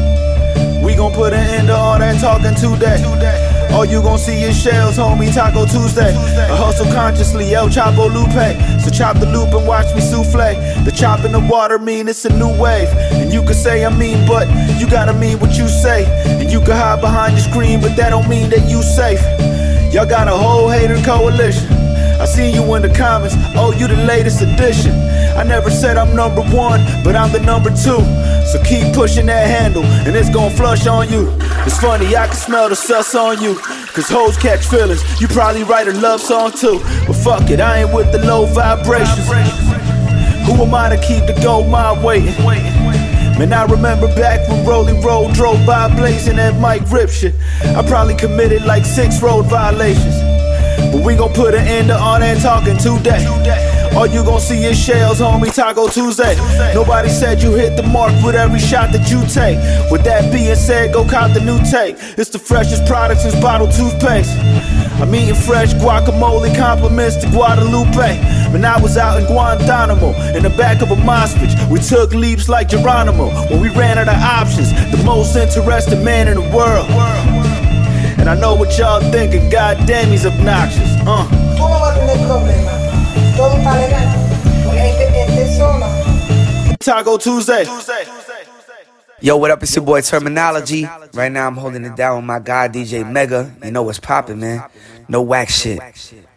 we 0.93 0.97
gon' 0.97 1.11
put 1.11 1.33
an 1.33 1.39
end 1.39 1.67
to 1.67 1.75
all 1.75 1.97
that 1.97 2.21
talking 2.21 2.53
today. 2.53 3.01
All 3.73 3.83
you 3.83 4.01
gon' 4.01 4.19
see 4.19 4.43
is 4.43 4.55
shells, 4.55 4.97
homie, 4.97 5.33
Taco 5.33 5.65
Tuesday. 5.65 6.13
I 6.13 6.55
hustle 6.55 6.85
consciously, 6.93 7.55
El 7.55 7.67
Chapo 7.69 8.13
Lupe. 8.13 8.79
So 8.79 8.91
chop 8.91 9.19
the 9.19 9.25
loop 9.25 9.53
and 9.53 9.67
watch 9.67 9.93
me 9.95 10.01
souffle. 10.01 10.53
The 10.85 10.91
chop 10.91 11.25
in 11.25 11.31
the 11.31 11.39
water 11.39 11.79
mean 11.79 12.07
it's 12.07 12.25
a 12.25 12.37
new 12.37 12.53
wave. 12.61 12.89
And 13.13 13.33
you 13.33 13.41
can 13.41 13.55
say 13.55 13.83
I 13.83 13.89
mean, 13.89 14.27
but 14.27 14.47
you 14.79 14.87
gotta 14.87 15.13
mean 15.13 15.39
what 15.39 15.57
you 15.57 15.67
say. 15.67 16.05
And 16.39 16.51
you 16.51 16.59
can 16.59 16.75
hide 16.77 17.01
behind 17.01 17.33
your 17.37 17.43
screen, 17.43 17.81
but 17.81 17.95
that 17.95 18.11
don't 18.11 18.29
mean 18.29 18.51
that 18.51 18.69
you 18.69 18.83
safe. 18.83 19.23
Y'all 19.91 20.05
got 20.05 20.27
a 20.27 20.37
whole 20.37 20.69
hater 20.69 21.01
coalition. 21.01 21.71
I 22.21 22.25
seen 22.25 22.53
you 22.53 22.75
in 22.75 22.83
the 22.83 22.93
comments, 22.93 23.35
oh, 23.55 23.73
you 23.73 23.87
the 23.87 23.97
latest 24.05 24.41
addition. 24.43 24.93
I 25.35 25.43
never 25.43 25.69
said 25.69 25.97
I'm 25.97 26.15
number 26.15 26.41
one, 26.41 26.81
but 27.03 27.15
I'm 27.15 27.31
the 27.31 27.39
number 27.39 27.69
two. 27.69 28.01
So 28.51 28.61
keep 28.63 28.93
pushing 28.93 29.25
that 29.27 29.47
handle, 29.47 29.83
and 29.83 30.15
it's 30.15 30.29
gonna 30.29 30.55
flush 30.55 30.85
on 30.85 31.09
you. 31.09 31.33
It's 31.65 31.79
funny, 31.79 32.15
I 32.15 32.27
can 32.27 32.35
smell 32.35 32.69
the 32.69 32.75
sus 32.75 33.15
on 33.15 33.41
you. 33.41 33.55
Cause 33.93 34.09
hoes 34.09 34.37
catch 34.37 34.65
feelings, 34.67 35.01
you 35.19 35.27
probably 35.27 35.63
write 35.63 35.87
a 35.87 35.93
love 35.93 36.21
song 36.21 36.51
too. 36.51 36.79
But 37.07 37.13
fuck 37.13 37.49
it, 37.49 37.59
I 37.59 37.81
ain't 37.81 37.93
with 37.93 38.11
the 38.11 38.19
low 38.19 38.45
vibrations. 38.45 39.27
Who 40.45 40.53
am 40.61 40.75
I 40.75 40.89
to 40.89 40.97
keep 40.97 41.25
the 41.25 41.39
gold 41.41 41.69
mine 41.69 42.03
waiting? 42.03 42.35
Man, 43.39 43.51
I 43.51 43.65
remember 43.65 44.07
back 44.15 44.47
when 44.47 44.65
Rolly 44.65 44.93
Road 45.01 45.33
drove 45.33 45.65
by 45.65 45.93
blazing 45.95 46.35
that 46.35 46.59
Mike 46.59 46.89
Rip 46.91 47.09
shit. 47.09 47.33
I 47.63 47.81
probably 47.87 48.15
committed 48.15 48.65
like 48.65 48.85
six 48.85 49.21
road 49.21 49.47
violations. 49.47 50.15
But 50.93 51.03
we 51.03 51.15
gon' 51.15 51.33
put 51.33 51.55
an 51.55 51.65
end 51.65 51.87
to 51.87 51.97
all 51.97 52.19
that 52.19 52.41
talking 52.41 52.77
today. 52.77 53.72
All 53.95 54.07
you 54.07 54.23
gon' 54.23 54.39
see 54.41 54.63
is 54.65 54.77
shells, 54.77 55.19
homie, 55.19 55.53
Taco 55.53 55.87
Tuesday. 55.87 56.35
Nobody 56.73 57.09
said 57.09 57.43
you 57.43 57.51
hit 57.51 57.77
the 57.77 57.83
mark 57.83 58.11
with 58.23 58.33
every 58.33 58.59
shot 58.59 58.91
that 58.91 59.09
you 59.11 59.21
take. 59.29 59.57
With 59.91 60.03
that 60.05 60.33
being 60.33 60.55
said, 60.55 60.93
go 60.93 61.07
cop 61.07 61.31
the 61.33 61.41
new 61.41 61.59
take. 61.69 61.97
It's 62.17 62.31
the 62.31 62.39
freshest 62.39 62.87
product 62.87 63.21
since 63.21 63.35
bottled 63.39 63.71
toothpaste. 63.71 64.31
I'm 64.99 65.13
eating 65.13 65.35
fresh 65.35 65.73
guacamole, 65.75 66.55
compliments 66.57 67.17
to 67.17 67.29
Guadalupe. 67.29 68.17
When 68.51 68.65
I 68.65 68.81
was 68.81 68.97
out 68.97 69.19
in 69.19 69.27
Guantanamo, 69.27 70.13
in 70.35 70.41
the 70.41 70.49
back 70.49 70.81
of 70.81 70.89
a 70.89 70.95
Moskvich, 70.95 71.53
we 71.69 71.79
took 71.79 72.13
leaps 72.13 72.49
like 72.49 72.69
Geronimo. 72.69 73.29
When 73.49 73.61
we 73.61 73.69
ran 73.69 73.99
out 73.99 74.07
of 74.07 74.15
options, 74.15 74.73
the 74.91 75.03
most 75.05 75.35
interesting 75.35 76.03
man 76.03 76.27
in 76.27 76.35
the 76.35 76.49
world. 76.55 76.89
And 78.17 78.27
I 78.27 78.33
know 78.39 78.55
what 78.55 78.75
y'all 78.77 79.01
thinking, 79.11 79.49
goddamn, 79.49 80.09
he's 80.09 80.25
obnoxious. 80.25 80.89
Uh. 81.05 81.27
Taco 86.79 87.17
Tuesday. 87.17 87.65
Yo, 89.21 89.37
what 89.37 89.49
up? 89.51 89.63
It's 89.63 89.73
your 89.73 89.85
boy 89.85 90.01
Terminology. 90.01 90.85
Right 91.13 91.31
now, 91.31 91.47
I'm 91.47 91.55
holding 91.55 91.85
it 91.85 91.95
down 91.95 92.17
with 92.17 92.25
my 92.25 92.39
guy 92.39 92.67
DJ 92.67 93.09
Mega. 93.09 93.55
You 93.63 93.71
know 93.71 93.83
what's 93.83 93.99
popping, 93.99 94.41
man. 94.41 94.63
No 95.07 95.21
whack 95.21 95.49
shit. 95.49 95.79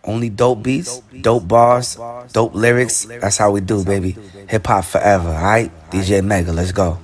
Only 0.04 0.30
dope 0.30 0.62
beats, 0.62 1.00
dope 1.20 1.48
bars, 1.48 1.98
dope 2.32 2.54
lyrics. 2.54 3.06
That's 3.06 3.38
how 3.38 3.50
we 3.50 3.60
do, 3.60 3.84
baby. 3.84 4.16
Hip 4.48 4.66
hop 4.66 4.84
forever, 4.84 5.28
alright? 5.28 5.72
DJ 5.90 6.24
Mega, 6.24 6.52
let's 6.52 6.70
go. 6.70 6.98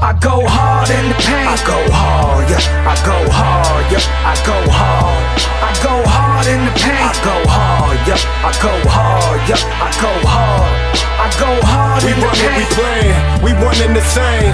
I 0.00 0.16
go 0.22 0.46
hard 0.46 0.90
in 0.90 1.08
the 1.08 1.14
paint. 1.14 1.48
I 1.48 1.56
go 1.66 1.90
hard, 1.92 2.50
yeah. 2.50 2.60
I 2.86 2.94
go 3.04 3.30
hard, 3.30 3.90
yeah. 3.90 4.30
I 4.30 4.34
go 4.46 4.70
hard. 4.70 5.67
I 5.78 5.84
go 5.86 6.02
hard 6.10 6.46
in 6.50 6.58
the 6.66 6.74
paint. 6.74 7.06
I 7.06 7.14
go 7.22 7.38
hard, 7.46 7.98
yeah. 8.02 8.18
I 8.42 8.50
go 8.58 8.74
hard, 8.90 9.38
yeah. 9.46 9.62
I 9.78 9.88
go 10.02 10.10
hard. 10.26 10.74
I 11.22 11.26
go 11.38 11.50
hard 11.62 12.02
We 12.02 12.10
in 12.10 12.18
the 12.18 12.26
run 12.26 12.34
what 12.34 12.50
we 12.58 12.66
paint. 12.66 12.74
playing, 12.74 13.18
we 13.46 13.50
running 13.62 13.94
the 13.94 14.02
same. 14.02 14.50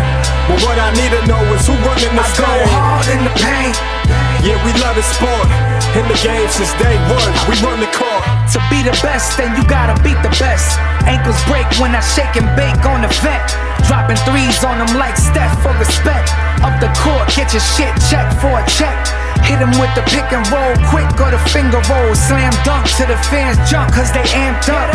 But 0.52 0.60
what 0.60 0.76
I 0.76 0.92
need 0.92 1.16
to 1.16 1.24
know 1.24 1.40
is 1.56 1.64
who 1.64 1.72
running 1.80 2.12
the 2.12 2.20
I 2.20 2.28
go 2.36 2.44
same. 2.44 2.68
hard 2.76 3.06
in 3.08 3.20
the 3.24 3.32
paint. 3.40 3.76
Yeah, 4.44 4.60
we 4.68 4.76
love 4.84 5.00
the 5.00 5.06
sport. 5.16 5.48
In 5.96 6.04
the 6.12 6.18
game 6.20 6.44
since 6.52 6.76
day 6.76 6.92
one, 7.08 7.32
we 7.48 7.56
run 7.64 7.80
the 7.80 7.88
court. 7.96 8.20
To 8.52 8.60
be 8.68 8.84
the 8.84 8.92
best, 9.00 9.40
then 9.40 9.56
you 9.56 9.64
gotta 9.64 9.96
beat 10.04 10.20
the 10.20 10.32
best. 10.36 10.76
Ankles 11.08 11.40
break 11.48 11.64
when 11.80 11.96
I 11.96 12.04
shake 12.04 12.36
and 12.36 12.48
bake 12.52 12.84
on 12.84 13.00
the 13.00 13.08
vet. 13.24 13.48
Dropping 13.88 14.20
threes 14.28 14.60
on 14.60 14.76
them 14.76 14.92
like 15.00 15.16
Steph 15.16 15.56
for 15.64 15.72
respect. 15.80 16.28
Up 16.60 16.76
the 16.84 16.92
court, 17.00 17.32
get 17.32 17.56
your 17.56 17.64
shit 17.64 17.92
checked 18.12 18.36
for 18.44 18.52
a 18.60 18.64
check. 18.68 18.92
Hit 19.44 19.60
him 19.60 19.72
with 19.76 19.92
the 19.94 20.02
pick 20.08 20.32
and 20.32 20.44
roll, 20.48 20.74
quick 20.88 21.08
or 21.20 21.30
the 21.30 21.42
finger 21.52 21.80
roll. 21.92 22.14
Slam 22.14 22.52
dunk 22.64 22.88
to 22.96 23.04
the 23.04 23.16
fans 23.28 23.60
jump 23.70 23.92
cause 23.92 24.10
they 24.12 24.24
amped 24.32 24.72
up. 24.72 24.88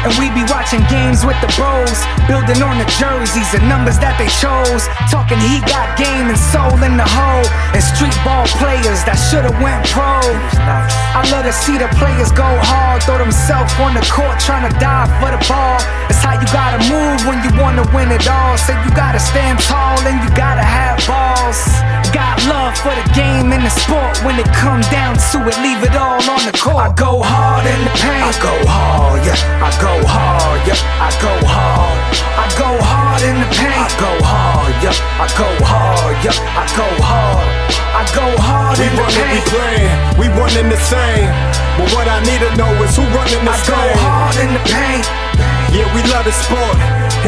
And 0.00 0.16
we 0.16 0.32
be 0.32 0.40
watching 0.48 0.80
games 0.88 1.28
with 1.28 1.36
the 1.44 1.50
bros, 1.60 2.00
building 2.24 2.64
on 2.64 2.80
the 2.80 2.88
jerseys 2.96 3.52
and 3.52 3.68
numbers 3.68 4.00
that 4.00 4.16
they 4.16 4.32
chose. 4.40 4.88
Talking 5.12 5.36
he 5.36 5.60
got 5.68 5.92
game 6.00 6.32
and 6.32 6.40
soul 6.40 6.72
in 6.80 6.96
the 6.96 7.04
hole. 7.04 7.44
And 7.76 7.84
street 7.84 8.16
ball 8.24 8.48
players 8.56 9.04
that 9.04 9.20
should've 9.20 9.52
went 9.60 9.84
pro. 9.92 10.24
I 10.64 11.20
love 11.28 11.44
to 11.44 11.52
see 11.52 11.76
the 11.76 11.92
players 12.00 12.32
go 12.32 12.48
hard, 12.64 13.04
throw 13.04 13.20
themselves 13.20 13.76
on 13.76 13.92
the 13.92 14.00
court 14.08 14.40
trying 14.40 14.64
to 14.64 14.72
die 14.80 15.04
for 15.20 15.28
the 15.36 15.42
ball. 15.44 15.76
It's 16.08 16.24
how 16.24 16.40
you 16.40 16.48
gotta 16.48 16.80
move 16.88 17.20
when 17.28 17.44
you 17.44 17.52
wanna 17.60 17.84
win 17.92 18.08
it 18.08 18.24
all. 18.24 18.56
Say 18.56 18.72
you 18.80 18.90
gotta 18.96 19.20
stand 19.20 19.60
tall 19.68 20.00
and 20.08 20.16
you 20.24 20.30
gotta 20.32 20.64
have 20.64 20.96
balls. 21.04 21.60
Got 22.16 22.40
love 22.48 22.72
for 22.80 22.96
the 22.96 23.04
game 23.12 23.52
and 23.52 23.62
the 23.68 23.74
sport. 23.84 24.12
When 24.24 24.36
it 24.38 24.48
come 24.52 24.80
down 24.92 25.16
to 25.32 25.38
it, 25.48 25.56
leave 25.64 25.80
it 25.82 25.94
all 25.96 26.20
on 26.20 26.42
the 26.44 26.54
court. 26.54 26.76
I 26.76 26.88
go 26.92 27.22
hard 27.24 27.64
in 27.64 27.80
the 27.84 27.92
paint. 27.96 28.24
I 28.24 28.32
go 28.40 28.54
hard, 28.68 29.24
yeah. 29.24 29.40
I 29.64 29.70
go 29.80 29.94
hard, 30.04 30.60
yeah. 30.68 30.80
I 31.00 31.10
go 31.20 31.34
hard. 31.48 31.98
I 32.36 32.46
go 32.60 32.70
hard 32.80 33.22
in 33.24 33.36
the 33.40 33.48
paint. 33.56 33.80
I 33.80 33.88
go 33.96 34.12
hard, 34.24 34.74
yeah. 34.84 34.96
I 35.24 35.26
go 35.36 35.48
hard, 35.64 36.16
yeah. 36.24 36.36
I 36.60 36.64
go 36.76 36.88
hard. 37.00 37.46
I 37.90 38.02
go 38.14 38.26
hard 38.40 38.78
We 38.78 38.86
in 38.86 38.94
the 38.96 39.02
running, 39.02 39.28
we 39.28 39.40
paint. 39.40 39.52
playing, 39.52 39.98
we 40.20 40.26
running 40.38 40.68
the 40.70 40.80
same. 40.80 41.28
But 41.76 41.88
what 41.96 42.06
I 42.08 42.20
need 42.24 42.40
to 42.44 42.50
know 42.56 42.72
is 42.84 42.96
who 42.96 43.04
running 43.16 43.44
the 43.44 43.56
same. 43.60 43.76
I 43.76 43.92
go 43.92 44.00
hard 44.04 44.36
in 44.40 44.50
the 44.56 44.62
paint. 44.68 45.29
Yeah, 45.72 45.86
we 45.94 46.02
love 46.10 46.24
the 46.24 46.34
sport. 46.34 46.76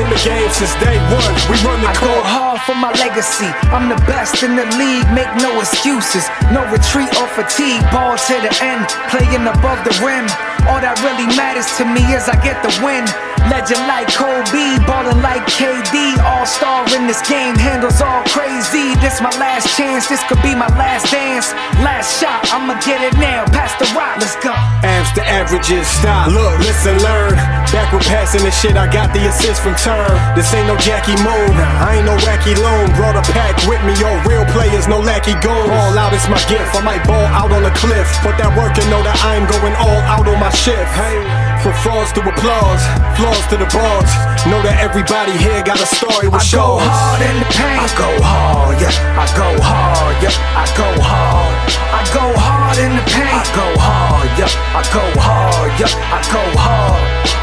In 0.00 0.08
the 0.08 0.16
game 0.24 0.48
since 0.50 0.72
day 0.80 0.96
one, 1.12 1.34
we 1.52 1.56
run 1.68 1.78
the 1.84 1.92
I 1.92 1.94
go 2.00 2.08
court. 2.08 2.24
hard 2.24 2.58
for 2.64 2.74
my 2.74 2.92
legacy. 2.96 3.48
I'm 3.68 3.92
the 3.92 4.00
best 4.08 4.40
in 4.42 4.56
the 4.56 4.64
league, 4.80 5.04
make 5.12 5.28
no 5.44 5.60
excuses. 5.60 6.24
No 6.48 6.64
retreat 6.72 7.12
or 7.20 7.28
fatigue, 7.36 7.84
ball 7.92 8.16
to 8.16 8.34
the 8.40 8.52
end, 8.64 8.88
playing 9.12 9.44
above 9.44 9.84
the 9.84 9.92
rim. 10.00 10.24
All 10.70 10.80
that 10.80 10.98
really 11.02 11.26
matters 11.34 11.66
to 11.78 11.84
me 11.84 12.02
is 12.14 12.28
I 12.28 12.36
get 12.42 12.62
the 12.62 12.70
win. 12.84 13.04
Legend 13.50 13.82
like 13.90 14.06
Kobe, 14.14 14.78
ballin' 14.86 15.18
like 15.18 15.42
KD, 15.50 16.14
all 16.22 16.46
star 16.46 16.86
in 16.94 17.10
this 17.10 17.18
game, 17.26 17.58
handles 17.58 17.98
all 17.98 18.22
crazy. 18.30 18.94
This 19.02 19.18
my 19.18 19.34
last 19.42 19.66
chance, 19.74 20.06
this 20.06 20.22
could 20.30 20.38
be 20.46 20.54
my 20.54 20.70
last 20.78 21.10
dance. 21.10 21.50
Last 21.82 22.22
shot, 22.22 22.38
I'ma 22.54 22.78
get 22.86 23.02
it 23.02 23.18
now. 23.18 23.42
Pass 23.50 23.74
the 23.82 23.90
rock, 23.98 24.22
let's 24.22 24.38
go. 24.38 24.54
Abs 24.86 25.10
averages, 25.18 25.90
stop. 25.90 26.30
Look, 26.30 26.54
listen, 26.62 26.94
learn. 27.02 27.34
Back 27.74 27.90
with 27.90 28.06
passing 28.06 28.44
this 28.46 28.54
shit, 28.54 28.76
I 28.76 28.86
got 28.86 29.10
the 29.10 29.26
assist 29.26 29.64
from 29.64 29.74
turn. 29.74 30.12
This 30.38 30.52
ain't 30.54 30.70
no 30.70 30.78
Jackie 30.78 31.18
Moon, 31.24 31.52
I 31.82 31.98
ain't 31.98 32.06
no 32.06 32.14
wacky 32.22 32.54
loon. 32.54 32.94
Brought 32.94 33.18
a 33.18 33.24
pack 33.32 33.58
with 33.66 33.82
me, 33.82 33.96
yo, 33.98 34.12
real 34.22 34.46
players, 34.54 34.86
no 34.86 35.00
lackey 35.00 35.34
goons. 35.42 35.72
All 35.72 35.98
out 35.98 36.12
is 36.14 36.22
my 36.30 36.38
gift, 36.46 36.70
I 36.78 36.84
might 36.84 37.02
ball 37.08 37.26
out 37.32 37.50
on 37.50 37.64
the 37.66 37.74
cliff. 37.74 38.06
Put 38.22 38.38
that 38.38 38.54
work 38.54 38.76
and 38.78 38.86
know 38.92 39.02
that 39.02 39.18
I'm 39.24 39.48
going 39.48 39.74
all 39.80 40.00
out 40.06 40.28
on 40.28 40.38
my 40.38 40.51
shift. 40.54 40.88
Hey, 40.94 41.18
from 41.62 41.74
frauds 41.82 42.12
to 42.14 42.20
applause, 42.20 42.82
flaws 43.16 43.44
to 43.50 43.56
the 43.56 43.68
bars. 43.70 44.12
Know 44.46 44.60
that 44.62 44.78
everybody 44.82 45.32
here 45.38 45.62
got 45.62 45.78
a 45.80 45.88
story 45.88 46.28
with 46.28 46.42
I 46.42 46.46
go 46.50 46.78
hard 46.78 47.20
in 47.22 47.36
the 47.40 47.48
paint. 47.50 47.78
I 47.78 47.88
go 47.94 48.10
hard, 48.22 48.76
yeah. 48.80 48.92
I 49.18 49.26
go 49.32 49.48
hard, 49.62 50.14
yeah. 50.22 50.34
I 50.58 50.64
go 50.74 50.88
hard. 51.00 51.54
I 51.92 52.02
go 52.10 52.26
hard 52.34 52.78
in 52.78 52.92
the 52.98 53.04
paint. 53.06 53.30
I 53.30 53.44
go 53.54 53.68
hard, 53.78 54.28
yeah. 54.36 54.50
I 54.74 54.82
go 54.90 55.04
hard, 55.20 55.70
yeah. 55.78 55.92
I 56.10 56.20
go 56.28 56.44
hard. 56.58 57.02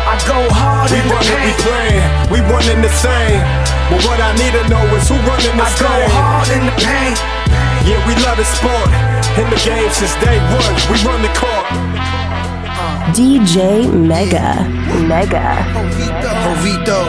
I 0.09 0.15
go 0.25 0.39
hard 0.49 0.89
We 0.89 0.97
in 0.97 1.05
the 1.05 1.13
running, 1.13 1.37
we 1.37 1.53
paint. 1.53 1.61
playing, 1.61 2.09
we 2.33 2.37
running 2.49 2.81
the 2.81 2.89
same. 2.89 3.41
But 3.93 4.01
what 4.09 4.17
I 4.17 4.33
need 4.41 4.53
to 4.57 4.65
know 4.65 4.81
is 4.97 5.05
who 5.05 5.15
running 5.21 5.53
I 5.53 5.69
this 5.69 5.77
go 5.77 5.89
hard 5.89 6.49
in 6.49 6.65
the 6.65 6.75
paint. 6.81 7.17
Yeah, 7.85 8.01
we 8.09 8.13
love 8.25 8.37
the 8.37 8.45
sport. 8.45 8.89
In 9.37 9.47
the 9.53 9.59
game 9.61 9.89
since 9.93 10.13
day 10.19 10.41
one, 10.49 10.73
we 10.89 10.97
run 11.05 11.21
the 11.21 11.31
court. 11.37 11.65
DJ 13.13 13.91
Mega. 13.91 14.63
Mega. 15.07 15.65
Jovito. 16.43 16.99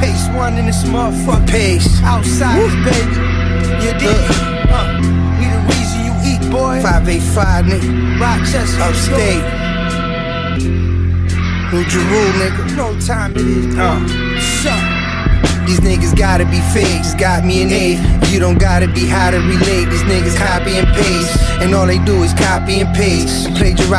Pace 0.00 0.28
one 0.36 0.58
in 0.58 0.66
this 0.66 0.84
motherfucker. 0.84 1.48
Pace. 1.48 2.02
Outside, 2.02 2.68
baby. 2.84 3.16
You 3.84 3.92
dig? 3.98 4.30
Uh, 4.68 5.00
we 5.38 5.46
the 5.48 5.60
reason 5.68 6.04
you 6.04 6.14
eat, 6.24 6.42
boy. 6.50 6.80
585, 6.82 7.64
nigga. 7.64 8.20
Rochester. 8.20 8.82
Upstate. 8.82 9.44
New 11.72 11.84
Jeru, 11.84 12.22
nigga. 12.40 12.70
You 12.70 12.76
know 12.76 12.92
what 12.92 13.00
time 13.00 13.32
it 13.32 13.46
is. 13.46 13.76
Uh. 13.76 14.06
Shut. 14.38 14.82
These 15.66 15.80
niggas 15.80 16.16
gotta 16.16 16.44
be 16.44 16.60
fake, 16.72 17.02
just 17.02 17.18
got 17.18 17.44
me 17.44 17.62
an 17.62 17.72
A. 17.72 17.96
You 18.32 18.40
don't 18.40 18.58
gotta 18.58 18.88
be 18.88 19.06
how 19.06 19.30
to 19.30 19.38
relate. 19.38 19.86
These 19.90 20.04
niggas 20.04 20.36
copy 20.36 20.76
and 20.76 20.88
paste, 20.94 21.38
and 21.62 21.74
all 21.74 21.86
they 21.86 21.98
do 21.98 22.22
is 22.22 22.32
copy 22.34 22.80
and 22.80 22.94
paste. 22.94 23.48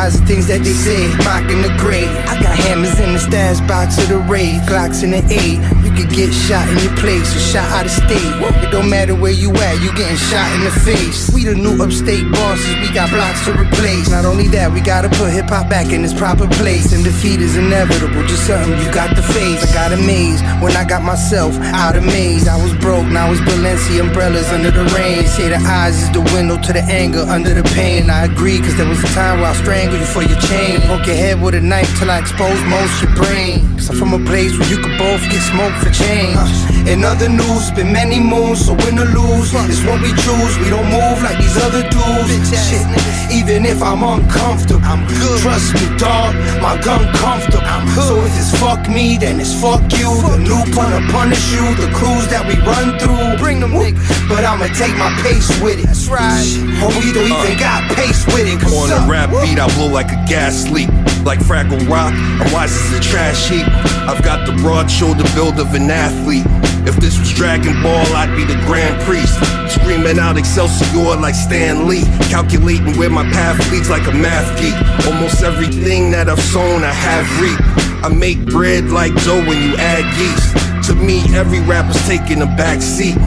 The 0.05 0.21
things 0.27 0.47
that 0.47 0.61
they 0.61 0.75
say, 0.75 1.01
mocking 1.25 1.65
the 1.65 1.73
great. 1.81 2.05
I 2.29 2.37
got 2.37 2.53
hammers 2.53 2.99
in 2.99 3.13
the 3.13 3.19
stash 3.19 3.59
box 3.67 3.97
of 3.97 4.07
the 4.07 4.19
rave, 4.29 4.61
Glocks 4.69 5.03
in 5.03 5.11
the 5.11 5.23
eight. 5.33 5.57
You 5.81 5.91
could 5.91 6.13
get 6.13 6.29
shot 6.31 6.67
in 6.69 6.77
your 6.79 6.95
place 6.97 7.25
or 7.35 7.41
shot 7.41 7.65
out 7.73 7.85
of 7.85 7.91
state. 7.91 8.31
It 8.61 8.71
don't 8.71 8.89
matter 8.89 9.15
where 9.15 9.33
you 9.33 9.51
at, 9.51 9.81
you 9.81 9.89
getting 9.95 10.15
shot 10.15 10.45
in 10.55 10.63
the 10.63 10.75
face. 10.85 11.31
We 11.33 11.43
the 11.43 11.55
new 11.55 11.81
upstate 11.81 12.29
bosses, 12.31 12.75
we 12.85 12.93
got 12.93 13.09
blocks 13.09 13.43
to 13.45 13.57
replace. 13.57 14.09
Not 14.11 14.25
only 14.25 14.47
that, 14.53 14.71
we 14.71 14.79
gotta 14.79 15.09
put 15.09 15.33
hip 15.33 15.49
hop 15.49 15.69
back 15.69 15.91
in 15.91 16.03
its 16.03 16.13
proper 16.13 16.47
place. 16.59 16.93
And 16.93 17.03
defeat 17.03 17.41
is 17.41 17.57
inevitable, 17.57 18.21
just 18.29 18.45
something 18.45 18.77
you 18.77 18.89
got 18.93 19.15
to 19.15 19.23
face. 19.33 19.63
I 19.65 19.73
got 19.73 19.91
amazed 19.91 20.45
when 20.61 20.77
I 20.77 20.85
got 20.85 21.01
myself 21.01 21.34
out 21.36 21.95
of 21.95 22.03
maze. 22.05 22.47
I 22.47 22.55
was 22.61 22.73
broke, 22.79 23.05
now 23.07 23.31
it's 23.31 23.41
Balenci 23.41 23.99
umbrellas 23.99 24.47
under 24.49 24.71
the 24.71 24.86
rain. 24.95 25.25
Say 25.27 25.49
the 25.49 25.57
eyes 25.57 26.01
is 26.01 26.11
the 26.11 26.21
window 26.33 26.57
to 26.61 26.71
the 26.73 26.83
anger 26.83 27.19
under 27.27 27.53
the 27.53 27.63
pain. 27.75 28.09
I 28.09 28.25
agree, 28.25 28.59
cause 28.59 28.75
there 28.77 28.88
was 28.88 29.03
a 29.03 29.07
time 29.07 29.41
where 29.41 29.51
I 29.51 29.55
strangled 29.55 29.99
you 29.99 30.05
for 30.05 30.23
your 30.23 30.39
chain. 30.39 30.79
Poke 30.88 31.05
your 31.07 31.15
head 31.15 31.41
with 31.41 31.55
a 31.55 31.61
knife 31.61 31.91
till 31.99 32.09
I 32.09 32.19
expose 32.19 32.59
most 32.71 33.01
your 33.01 33.13
brain. 33.15 33.67
Cause 33.75 33.89
I'm 33.89 33.97
from 33.97 34.13
a 34.13 34.23
place 34.25 34.57
where 34.57 34.69
you 34.69 34.77
could 34.77 34.97
both 34.97 35.21
get 35.27 35.41
smoked 35.51 35.77
for 35.83 35.91
change. 35.91 36.39
In 36.88 37.03
other 37.03 37.27
news, 37.27 37.71
been 37.71 37.91
many 37.91 38.19
moons, 38.19 38.65
so 38.65 38.73
win 38.86 38.99
or 38.99 39.09
lose, 39.11 39.51
it's 39.67 39.83
what 39.83 39.99
we 40.01 40.15
choose. 40.15 40.53
We 40.63 40.69
don't 40.69 40.88
move 40.88 41.19
like 41.19 41.38
these 41.38 41.57
other 41.57 41.83
dudes. 41.83 42.47
Shit, 42.47 42.88
even 43.33 43.65
if 43.65 43.81
I'm 43.83 44.03
uncomfortable, 44.03 44.86
I'm 44.86 45.03
good. 45.07 45.41
Trust 45.41 45.73
me, 45.75 45.86
dog, 45.97 46.31
my 46.61 46.79
gun 46.79 47.03
comfortable. 47.19 47.65
So 47.91 48.23
if 48.23 48.31
it's 48.39 48.53
fuck 48.59 48.88
me, 48.88 49.17
then 49.17 49.39
it's 49.39 49.53
fuck 49.59 49.81
you. 49.97 50.13
The 50.31 50.38
new 50.39 50.61
punter 50.71 51.03
punish 51.26 51.51
you. 51.53 51.65
The 51.82 51.89
crews 51.97 52.28
that 52.30 52.45
we 52.45 52.53
run 52.61 52.99
through, 53.01 53.41
bring 53.41 53.59
them 53.59 53.71
niggas. 53.73 53.97
But 54.30 54.45
I'ma 54.45 54.69
take 54.78 54.93
my 54.97 55.09
pace 55.26 55.49
with 55.61 55.82
it. 55.82 55.86
That's 55.89 56.07
right. 56.07 56.45
Homie, 56.78 57.13
don't 57.13 57.26
even 57.26 57.57
uh. 57.57 57.59
got 57.59 57.82
pace 57.97 58.21
with 58.30 58.45
it. 58.45 58.61
'cause 58.61 58.73
On 58.73 58.91
up- 58.93 59.07
a 59.07 59.11
rap 59.11 59.30
beat, 59.41 59.57
I 59.57 59.65
blow 59.73 59.88
like 59.89 60.11
a 60.11 60.21
gas 60.30 60.69
leak. 60.69 60.89
Like 61.26 61.39
Fraggle 61.39 61.82
Rock, 61.89 62.13
I'm 62.13 62.53
wise 62.53 62.69
as 62.78 62.93
a 62.93 63.01
trash 63.01 63.49
heap. 63.49 63.65
I've 64.05 64.21
got 64.21 64.45
the 64.45 64.53
broad 64.61 64.91
shoulder 64.91 65.23
build 65.34 65.59
of 65.59 65.73
an 65.73 65.89
athlete. 65.89 66.45
If 66.86 66.97
this 66.97 67.17
was 67.17 67.32
Dragon 67.34 67.82
Ball, 67.82 68.05
I'd 68.13 68.30
be 68.38 68.45
the 68.45 68.59
Grand 68.67 69.01
Priest. 69.01 69.34
Screaming 69.73 70.19
out 70.19 70.38
Excelsior 70.38 71.15
like 71.17 71.34
Stan 71.34 71.88
Lee. 71.88 72.05
Calculating 72.30 72.95
where 72.99 73.09
my 73.09 73.23
path 73.32 73.57
leads 73.71 73.89
like 73.89 74.05
a 74.05 74.11
math 74.13 74.45
geek. 74.61 74.78
Almost 75.07 75.41
everything 75.41 76.11
that 76.11 76.30
I've 76.30 76.39
sown, 76.53 76.84
I 76.84 76.93
have 76.93 77.26
reaped. 77.41 77.63
I 78.05 78.09
make 78.09 78.45
bread 78.45 78.91
like 78.91 79.15
dough 79.26 79.43
when 79.49 79.57
you 79.63 79.76
add 79.78 80.05
yeast. 80.21 80.74
Me, 80.97 81.23
every 81.35 81.59
rapper's 81.61 82.01
taking 82.07 82.41
a 82.41 82.45
back 82.45 82.81
seat. 82.81 83.17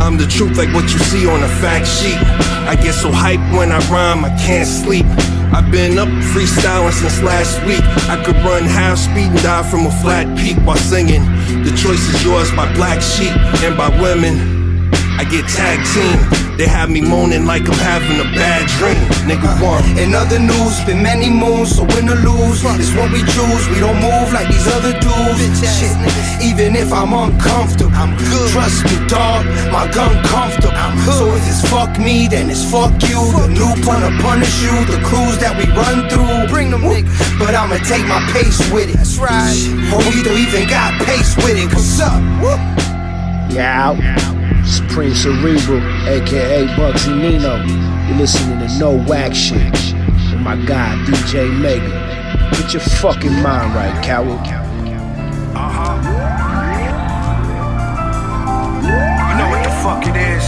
I'm 0.00 0.18
the 0.18 0.26
truth 0.26 0.56
like 0.56 0.72
what 0.74 0.84
you 0.84 0.98
see 0.98 1.26
on 1.26 1.42
a 1.42 1.48
fact 1.60 1.86
sheet. 1.86 2.18
I 2.66 2.76
get 2.76 2.94
so 2.94 3.10
hyped 3.10 3.56
when 3.56 3.70
I 3.70 3.78
rhyme, 3.90 4.24
I 4.24 4.30
can't 4.38 4.66
sleep. 4.66 5.06
I've 5.52 5.70
been 5.70 5.98
up 5.98 6.08
freestyling 6.32 6.92
since 6.92 7.22
last 7.22 7.60
week. 7.66 7.82
I 8.08 8.22
could 8.24 8.36
run 8.36 8.64
half 8.64 8.98
speed 8.98 9.30
and 9.30 9.42
die 9.42 9.62
from 9.70 9.86
a 9.86 9.90
flat 10.02 10.26
peak 10.38 10.56
while 10.66 10.76
singing. 10.76 11.24
The 11.62 11.70
choice 11.70 12.02
is 12.14 12.24
yours 12.24 12.50
by 12.52 12.72
Black 12.74 13.02
Sheep 13.02 13.36
and 13.62 13.76
by 13.76 13.88
women. 14.00 14.61
I 15.18 15.24
get 15.24 15.44
tag 15.48 15.78
team. 15.92 16.42
They 16.56 16.68
have 16.68 16.90
me 16.90 17.00
moaning 17.00 17.44
like 17.46 17.64
I'm 17.64 17.80
having 17.80 18.20
a 18.20 18.28
bad 18.36 18.68
dream. 18.76 19.00
Nigga 19.24 19.50
one. 19.60 19.84
In 19.98 20.14
other 20.14 20.38
news, 20.38 20.84
been 20.84 21.02
many 21.02 21.30
moons, 21.30 21.76
so 21.76 21.84
win 21.96 22.08
or 22.08 22.20
lose, 22.20 22.60
it's 22.76 22.92
what 22.94 23.10
we 23.10 23.24
choose. 23.24 23.64
We 23.72 23.80
don't 23.80 23.96
move 23.98 24.32
like 24.32 24.48
these 24.48 24.68
other 24.68 24.92
dudes. 25.00 25.40
Shit, 25.64 25.96
even 26.44 26.76
if 26.76 26.92
I'm 26.92 27.12
uncomfortable, 27.12 27.92
I'm 27.96 28.16
good. 28.16 28.50
Trust 28.52 28.84
me, 28.84 28.96
dog, 29.08 29.46
my 29.72 29.88
gun 29.90 30.12
comfortable. 30.28 30.76
I'm 30.76 30.96
good. 31.04 31.18
So 31.18 31.34
if 31.34 31.48
it's 31.48 31.64
fuck 31.68 31.98
me, 31.98 32.28
then 32.28 32.50
it's 32.50 32.64
fuck 32.68 32.92
you. 33.08 33.20
The 33.32 33.48
new 33.48 33.72
punter 33.82 34.12
punish 34.20 34.62
you. 34.62 34.74
The 34.92 35.00
crews 35.08 35.38
that 35.40 35.56
we 35.56 35.64
run 35.72 36.08
through, 36.12 36.52
bring 36.52 36.70
them 36.70 36.84
niggas. 36.84 37.08
But 37.38 37.54
I'ma 37.54 37.80
take 37.88 38.04
my 38.06 38.20
pace 38.32 38.60
with 38.70 38.92
it. 38.92 38.96
That's 38.96 39.16
right. 39.18 39.56
Homie, 39.88 40.22
don't 40.22 40.36
even 40.36 40.68
got 40.68 41.00
pace 41.02 41.34
with 41.36 41.56
it. 41.56 41.72
What's 41.72 42.00
up? 42.00 42.81
Yeah, 43.52 43.92
Supreme 44.64 45.14
Cerebral, 45.14 45.82
aka 46.08 46.66
Bugsy 46.68 47.14
Nino. 47.14 47.56
You're 48.08 48.16
listening 48.16 48.66
to 48.66 48.78
No 48.78 48.96
Whack 49.06 49.34
Shit 49.34 49.70
with 50.32 50.40
my 50.40 50.56
guy 50.64 50.94
DJ 51.04 51.52
Mega. 51.60 51.90
Get 52.52 52.72
your 52.72 52.80
fucking 52.80 53.42
mind 53.42 53.74
right, 53.74 54.02
coward. 54.02 54.40
Uh-huh. 55.54 55.98
You 59.28 59.36
know 59.36 59.48
what 59.50 59.62
the 59.62 59.70
fuck 59.82 60.06
it 60.06 60.16
is. 60.16 60.44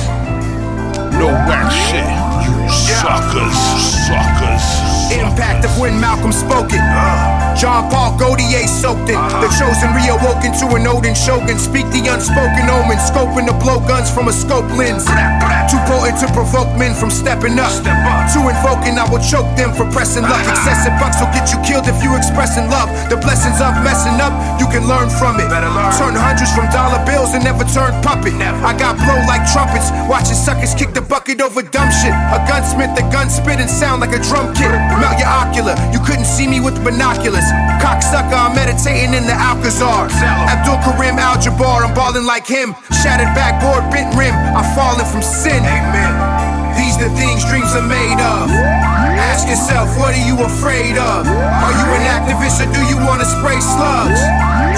No 1.19 1.27
whack 1.27 1.71
shit, 1.71 2.09
you 2.49 2.69
suckers, 2.71 3.55
suckers. 4.09 4.84
Impact 5.13 5.65
of 5.65 5.73
when 5.79 6.01
Malcolm 6.01 6.33
spoke 6.33 6.73
it. 6.73 6.85
John 7.55 7.87
Paul 7.91 8.19
Gaultier 8.19 8.67
soaked 8.67 9.09
in. 9.09 9.21
The 9.41 9.49
chosen 9.57 9.93
reawoken 9.95 10.57
to 10.59 10.67
an 10.75 10.87
Odin 10.87 11.15
Shogun. 11.15 11.59
Speak 11.59 11.87
the 11.95 12.11
unspoken 12.11 12.67
omen, 12.67 12.99
scoping 12.99 13.47
to 13.47 13.55
blow 13.63 13.79
guns 13.85 14.11
from 14.11 14.29
a 14.29 14.35
scope 14.35 14.67
lens. 14.75 15.07
Too 15.71 15.81
potent 15.87 16.19
to 16.21 16.29
provoke 16.35 16.69
men 16.77 16.95
from 16.95 17.11
stepping 17.11 17.59
up. 17.61 17.71
Too 18.33 18.43
invoking, 18.49 18.99
I 18.99 19.07
will 19.07 19.23
choke 19.23 19.49
them 19.55 19.73
for 19.73 19.87
pressing 19.95 20.27
luck. 20.27 20.43
Excessive 20.45 20.97
bucks 20.99 21.21
will 21.23 21.31
get 21.31 21.53
you 21.53 21.59
killed 21.63 21.87
if 21.87 22.03
you 22.03 22.17
expressing 22.17 22.67
love. 22.69 22.91
The 23.09 23.17
blessings 23.17 23.63
of 23.63 23.77
messing 23.87 24.19
up, 24.19 24.35
you 24.59 24.67
can 24.67 24.89
learn 24.91 25.09
from 25.09 25.39
it. 25.39 25.47
Turn 26.01 26.19
hundreds 26.19 26.51
from 26.53 26.67
dollar 26.75 26.99
bills 27.07 27.35
and 27.39 27.45
never 27.45 27.63
turn 27.71 27.95
puppet. 28.03 28.35
I 28.41 28.75
got 28.75 28.99
blow 28.99 29.21
like 29.31 29.47
trumpets, 29.55 29.95
watching 30.11 30.37
suckers 30.37 30.75
kick 30.75 30.91
the 30.93 31.03
bucket 31.03 31.41
over 31.41 31.63
dumb 31.63 31.91
shit. 32.03 32.15
A 32.35 32.43
gunsmith, 32.51 32.99
the 32.99 33.07
gun 33.15 33.31
spit 33.31 33.63
and 33.63 33.71
sound 33.71 34.03
like 34.03 34.11
a 34.11 34.21
drum 34.21 34.51
kit. 34.59 34.75
Melt 35.01 35.19
your 35.19 35.29
ocular, 35.29 35.75
you 35.93 36.01
couldn't 36.01 36.27
see 36.27 36.47
me 36.47 36.61
with 36.61 36.77
binoculars. 36.85 37.47
Cocksucker, 37.83 38.35
I'm 38.35 38.55
meditating 38.55 39.15
in 39.15 39.27
the 39.27 39.35
Alcazar. 39.35 40.09
Abdul 40.51 40.79
Karim 40.85 41.19
Al 41.19 41.37
Jabbar, 41.37 41.85
I'm 41.87 41.95
balling 41.95 42.27
like 42.27 42.47
him. 42.47 42.75
Shattered 43.03 43.33
backboard, 43.35 43.91
bent 43.91 44.15
rim, 44.15 44.35
I'm 44.35 44.67
falling 44.75 45.07
from 45.07 45.23
sin. 45.23 45.65
Amen. 45.65 46.13
These 46.77 46.99
the 46.99 47.11
things 47.17 47.45
dreams 47.45 47.73
are 47.75 47.87
made 47.87 48.21
of. 48.21 48.84
Ask 49.19 49.47
yourself, 49.49 49.95
what 49.99 50.15
are 50.15 50.27
you 50.27 50.39
afraid 50.43 50.99
of? 50.99 51.27
Are 51.27 51.75
you 51.75 51.87
an 51.95 52.05
activist 52.11 52.59
or 52.63 52.69
do 52.73 52.83
you 52.91 52.99
wanna 53.07 53.25
spray 53.25 53.59
slugs? 53.61 54.19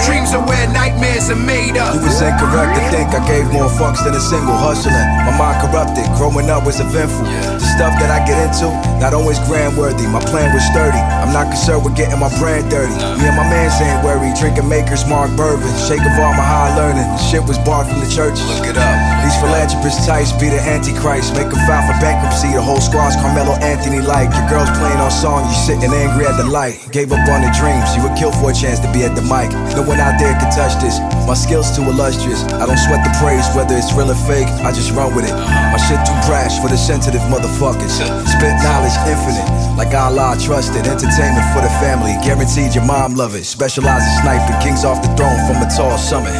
Dreams 0.05 0.37
are 0.37 0.45
where 0.45 0.68
nightmares 0.76 1.30
are 1.32 1.41
made 1.41 1.76
of. 1.76 1.97
You 1.97 2.05
was 2.05 2.20
incorrect 2.20 2.76
to 2.76 2.82
think 2.93 3.09
I 3.16 3.20
gave 3.24 3.49
more 3.49 3.68
fucks 3.80 4.05
than 4.05 4.12
a 4.12 4.20
single 4.20 4.57
hustling. 4.57 4.93
My 5.24 5.32
mind 5.37 5.64
corrupted, 5.64 6.05
growing 6.20 6.51
up 6.53 6.64
was 6.68 6.80
eventful. 6.80 7.24
The 7.24 7.64
stuff 7.64 7.97
that 7.97 8.12
I 8.12 8.20
get 8.28 8.37
into, 8.37 8.68
not 9.01 9.14
always 9.14 9.41
grand 9.49 9.76
worthy. 9.76 10.05
My 10.07 10.20
plan 10.20 10.53
was 10.53 10.64
sturdy. 10.68 11.01
I'm 11.01 11.32
not 11.32 11.49
concerned 11.49 11.84
with 11.84 11.97
getting 11.97 12.20
my 12.20 12.28
brand 12.37 12.68
dirty. 12.68 12.93
Me 12.93 13.24
and 13.24 13.37
my 13.37 13.49
mans 13.49 13.80
ain't 13.80 14.05
worried. 14.05 14.37
Drinking 14.37 14.68
Maker's 14.68 15.09
Mark 15.09 15.32
Bourbon. 15.32 15.68
Shake 15.89 16.05
of 16.05 16.12
all 16.20 16.34
my 16.37 16.45
high 16.45 16.76
learning. 16.76 17.09
The 17.16 17.22
shit 17.24 17.45
was 17.49 17.57
bought 17.64 17.89
from 17.89 18.01
the 18.05 18.11
church. 18.12 18.37
Look 18.53 18.68
it 18.68 18.76
up. 18.76 19.05
These 19.37 19.53
philanthropists 19.53 20.07
types 20.09 20.32
be 20.41 20.49
the 20.49 20.57
antichrist. 20.64 21.37
Make 21.37 21.53
a 21.53 21.61
file 21.68 21.84
for 21.84 21.93
bankruptcy. 22.01 22.57
The 22.57 22.64
whole 22.64 22.80
squad's 22.80 23.20
Carmelo 23.20 23.53
Anthony 23.61 24.01
like. 24.01 24.32
Your 24.32 24.49
girl's 24.49 24.72
playing 24.80 24.97
on 24.97 25.12
song, 25.12 25.45
you 25.45 25.53
sitting 25.53 25.93
angry 25.93 26.24
at 26.24 26.41
the 26.41 26.49
light. 26.49 26.80
Gave 26.89 27.12
up 27.12 27.20
on 27.28 27.45
the 27.45 27.53
dreams, 27.53 27.84
you 27.93 28.01
would 28.01 28.16
kill 28.16 28.32
for 28.32 28.49
a 28.49 28.57
chance 28.57 28.80
to 28.80 28.89
be 28.97 29.05
at 29.05 29.12
the 29.12 29.20
mic. 29.20 29.53
No 29.76 29.84
one 29.84 30.01
out 30.01 30.16
there 30.16 30.32
can 30.41 30.49
touch 30.49 30.80
this. 30.80 31.05
My 31.28 31.37
skills 31.37 31.68
too 31.76 31.84
illustrious. 31.84 32.49
I 32.57 32.64
don't 32.64 32.80
sweat 32.80 33.05
the 33.05 33.12
praise, 33.20 33.45
whether 33.53 33.76
it's 33.76 33.93
real 33.93 34.09
or 34.09 34.16
fake. 34.24 34.49
I 34.64 34.72
just 34.72 34.97
run 34.97 35.12
with 35.12 35.28
it. 35.28 35.37
My 35.37 35.76
shit 35.84 36.01
too 36.09 36.16
brash 36.24 36.57
for 36.57 36.72
the 36.72 36.80
sensitive 36.80 37.20
motherfuckers. 37.28 37.93
Spit 37.93 38.57
knowledge 38.64 38.97
infinite, 39.05 39.45
like 39.76 39.93
Allah 39.93 40.41
trusted. 40.41 40.89
Entertainment 40.89 41.45
for 41.53 41.61
the 41.61 41.72
family, 41.84 42.16
guaranteed 42.24 42.72
your 42.72 42.89
mom 42.89 43.12
love 43.12 43.37
it. 43.37 43.45
Specialize 43.45 44.01
in 44.01 44.14
sniping 44.24 44.57
kings 44.64 44.89
off 44.89 45.05
the 45.05 45.12
throne 45.12 45.37
from 45.45 45.61
a 45.61 45.68
tall 45.68 46.01
summit. 46.01 46.32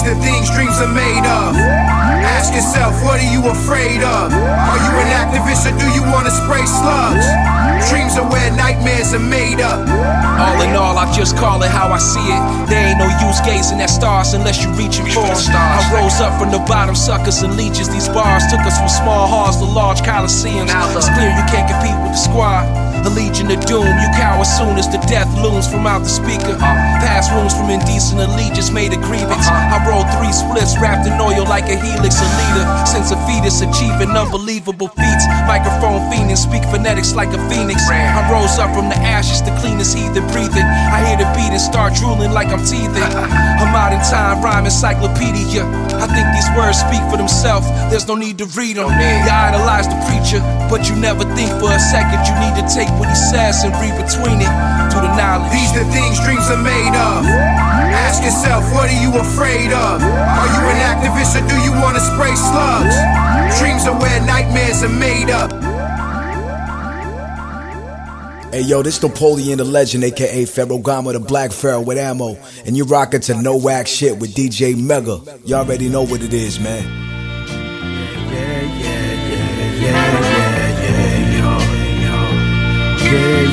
These 0.00 0.16
the 0.16 0.22
things 0.24 0.48
dreams 0.48 0.80
are 0.80 0.88
made 0.88 1.28
of. 1.28 1.52
Ask 2.24 2.54
yourself, 2.54 2.96
what 3.04 3.20
are 3.20 3.32
you 3.32 3.44
afraid 3.52 4.00
of? 4.00 4.32
Are 4.32 4.80
you 4.80 4.92
an 4.96 5.12
activist 5.12 5.68
or 5.68 5.76
do 5.76 5.84
you 5.92 6.00
wanna 6.08 6.30
spray 6.32 6.64
slugs? 6.64 7.28
Dreams 7.92 8.16
are 8.16 8.24
where 8.24 8.50
nightmares 8.56 9.12
are 9.12 9.20
made 9.20 9.60
up. 9.60 9.84
All 10.40 10.62
in 10.62 10.74
all, 10.74 10.96
I 10.96 11.04
just 11.12 11.36
call 11.36 11.62
it 11.62 11.70
how 11.70 11.92
I 11.92 11.98
see 11.98 12.24
it. 12.24 12.42
There 12.70 12.80
ain't 12.80 12.98
no 12.98 13.12
use 13.28 13.44
gazing 13.44 13.78
at 13.82 13.90
stars 13.90 14.32
unless 14.32 14.64
you're 14.64 14.72
reaching 14.72 15.04
for 15.04 15.20
them. 15.20 15.52
I 15.52 15.84
rose 15.92 16.18
up 16.20 16.40
from 16.40 16.50
the 16.50 16.64
bottom, 16.64 16.94
suckers 16.94 17.42
and 17.42 17.54
leeches. 17.58 17.90
These 17.90 18.08
bars 18.08 18.44
took 18.48 18.60
us 18.60 18.78
from 18.78 18.88
small 18.88 19.26
halls 19.26 19.58
to 19.58 19.64
large 19.64 20.00
coliseums. 20.00 20.72
It's 20.96 21.10
clear 21.12 21.28
you 21.28 21.44
can't 21.52 21.68
compete 21.68 22.00
with 22.00 22.12
the 22.12 22.22
squad. 22.24 22.89
A 23.00 23.10
legion 23.10 23.50
of 23.50 23.64
doom, 23.64 23.88
you 23.88 24.08
cower 24.12 24.44
soon 24.44 24.76
as 24.76 24.86
the 24.86 25.00
death 25.08 25.28
looms 25.40 25.66
from 25.66 25.86
out 25.86 26.04
the 26.04 26.12
speaker. 26.12 26.54
Past 27.00 27.32
wounds 27.32 27.56
from 27.56 27.70
indecent 27.70 28.20
allegiance 28.20 28.70
made 28.70 28.92
a 28.92 29.00
grievance. 29.00 29.48
I 29.48 29.80
rolled 29.88 30.06
three 30.20 30.32
splits 30.32 30.76
wrapped 30.76 31.08
in 31.08 31.16
oil 31.16 31.48
like 31.48 31.64
a 31.72 31.76
helix, 31.80 32.20
a 32.20 32.28
leader. 32.40 32.64
Since 32.84 33.10
a 33.10 33.18
fetus 33.24 33.64
achieving 33.64 34.12
unbelievable 34.12 34.88
feats. 34.88 35.24
Microphone 35.48 36.04
fiending, 36.12 36.36
speak 36.36 36.62
phonetics 36.68 37.14
like 37.16 37.32
a 37.32 37.40
phoenix. 37.48 37.88
I 37.88 38.20
rose 38.30 38.60
up 38.60 38.70
from 38.76 38.88
the 38.92 39.00
ashes, 39.00 39.40
the 39.42 39.56
cleanest 39.64 39.96
heathen 39.96 40.28
breathing. 40.28 40.64
I 40.64 41.00
hear 41.08 41.16
the 41.16 41.19
and 41.60 41.72
start 41.72 41.92
drooling 41.94 42.32
like 42.32 42.48
I'm 42.48 42.64
teething. 42.64 43.10
A 43.60 43.66
modern 43.68 44.00
time 44.00 44.40
rhyme 44.40 44.64
encyclopedia. 44.64 45.64
I 46.00 46.08
think 46.08 46.26
these 46.32 46.48
words 46.56 46.80
speak 46.80 47.04
for 47.12 47.20
themselves. 47.20 47.68
There's 47.92 48.08
no 48.08 48.16
need 48.16 48.38
to 48.38 48.46
read 48.56 48.76
them. 48.76 48.88
You 48.88 49.28
idolize 49.28 49.86
the 49.86 49.98
preacher, 50.08 50.40
but 50.72 50.88
you 50.88 50.96
never 50.96 51.24
think 51.36 51.52
for 51.60 51.68
a 51.68 51.78
second 51.78 52.24
you 52.24 52.34
need 52.40 52.56
to 52.56 52.64
take 52.64 52.88
what 52.96 53.08
he 53.08 53.14
says 53.14 53.64
and 53.64 53.72
read 53.76 53.92
between 54.00 54.40
it 54.40 54.52
to 54.92 54.96
the 55.04 55.12
knowledge. 55.12 55.52
These 55.52 55.72
the 55.76 55.84
things 55.92 56.16
dreams 56.24 56.48
are 56.48 56.62
made 56.62 56.96
of. 56.96 57.28
Ask 57.28 58.24
yourself, 58.24 58.64
what 58.72 58.88
are 58.88 59.00
you 59.00 59.12
afraid 59.20 59.72
of? 59.72 60.00
Are 60.00 60.50
you 60.56 60.62
an 60.72 60.80
activist 60.80 61.36
or 61.36 61.44
do 61.44 61.56
you 61.60 61.72
wanna 61.76 62.00
spray 62.00 62.34
slugs? 62.34 62.96
Dreams 63.60 63.84
are 63.86 63.98
where 63.98 64.20
nightmares 64.24 64.82
are 64.82 64.88
made 64.88 65.28
up. 65.28 65.69
Hey 68.52 68.62
yo, 68.62 68.82
this 68.82 69.00
Napoleon 69.00 69.58
the 69.58 69.64
Legend, 69.64 70.02
aka 70.02 70.44
Gama 70.82 71.12
the 71.12 71.20
Black 71.20 71.52
Pharaoh 71.52 71.82
with 71.82 71.98
ammo. 71.98 72.36
And 72.66 72.76
you 72.76 72.84
rockin' 72.84 73.20
to 73.22 73.40
no 73.40 73.56
whack 73.56 73.86
shit 73.86 74.18
with 74.18 74.34
DJ 74.34 74.76
Mega. 74.76 75.20
You 75.44 75.54
already 75.54 75.88
know 75.88 76.02
what 76.02 76.20
it 76.20 76.34
is, 76.34 76.58
man. 76.58 76.82
Yeah, 77.46 78.42
yeah, 78.42 78.62
yeah, 78.80 79.14
yeah, 79.78 80.10
yeah, 80.34 80.80
yeah, 80.82 81.38
yo, 81.38 81.46
yo, 81.46 81.58
yo. 82.02 82.18
Hey, 83.06 83.46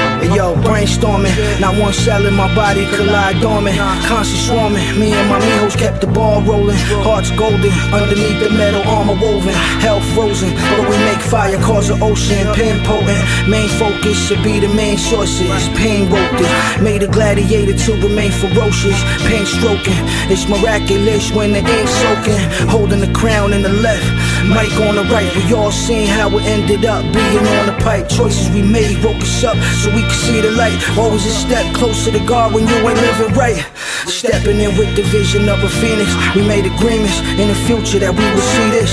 yo, 0.00 0.05
brainstorming. 0.34 1.60
Not 1.60 1.76
one 1.80 1.92
cell 1.92 2.26
in 2.26 2.34
my 2.34 2.52
body 2.54 2.86
could 2.86 3.06
lie 3.06 3.38
dormant. 3.40 3.76
Constant 4.06 4.40
swarming. 4.40 4.98
Me 4.98 5.12
and 5.12 5.28
my 5.28 5.38
mijos 5.40 5.76
kept 5.76 6.00
the 6.00 6.06
ball 6.06 6.42
rolling. 6.42 6.76
Hearts 7.04 7.30
golden. 7.30 7.70
Underneath 7.92 8.40
the 8.40 8.50
metal 8.50 8.82
armor 8.82 9.14
woven. 9.14 9.54
Hell 9.80 10.00
frozen. 10.14 10.50
But 10.54 10.88
we 10.88 10.96
make 11.04 11.20
fire 11.20 11.58
cause 11.62 11.88
the 11.88 11.98
ocean. 12.02 12.52
Pin 12.54 12.82
potent. 12.84 13.22
Main 13.48 13.68
focus 13.68 14.16
should 14.16 14.42
be 14.42 14.60
the 14.60 14.68
main 14.74 14.98
sources. 14.98 15.68
Pain 15.76 16.10
wrote 16.10 16.38
this. 16.38 16.80
Made 16.80 17.02
a 17.02 17.08
gladiator 17.08 17.76
to 17.76 17.92
remain 18.02 18.32
ferocious. 18.32 18.98
Pain 19.26 19.46
stroking. 19.46 20.02
It's 20.32 20.48
miraculous 20.48 21.30
when 21.32 21.52
the 21.52 21.60
ink 21.60 21.88
soaking. 21.88 22.42
Holding 22.68 23.00
the 23.00 23.12
crown 23.12 23.52
in 23.52 23.62
the 23.62 23.72
left. 23.72 24.06
Mic 24.48 24.72
on 24.86 24.96
the 24.96 25.04
right. 25.12 25.30
We 25.36 25.54
all 25.54 25.72
seen 25.72 26.06
how 26.06 26.28
it 26.38 26.44
ended 26.44 26.84
up 26.84 27.02
being 27.12 27.46
on 27.58 27.66
the 27.66 27.76
pipe. 27.84 28.08
Choices 28.08 28.50
we 28.50 28.62
made 28.62 29.02
woke 29.04 29.22
us 29.22 29.44
up 29.44 29.56
so 29.82 29.90
we 29.94 30.02
could 30.02 30.15
see 30.16 30.40
the 30.40 30.50
light. 30.50 30.76
Always 30.96 31.24
a 31.26 31.30
step 31.30 31.66
closer 31.74 32.10
to 32.10 32.20
God 32.24 32.54
when 32.54 32.66
you 32.66 32.76
ain't 32.88 33.00
living 33.00 33.32
right. 33.36 33.60
Stepping 34.06 34.60
in 34.60 34.76
with 34.78 34.94
the 34.96 35.02
vision 35.12 35.48
of 35.48 35.62
a 35.62 35.68
phoenix. 35.68 36.08
We 36.34 36.42
made 36.46 36.64
agreements 36.64 37.20
in 37.36 37.48
the 37.48 37.58
future 37.68 37.98
that 38.00 38.12
we 38.16 38.24
would 38.24 38.48
see 38.54 38.68
this. 38.72 38.90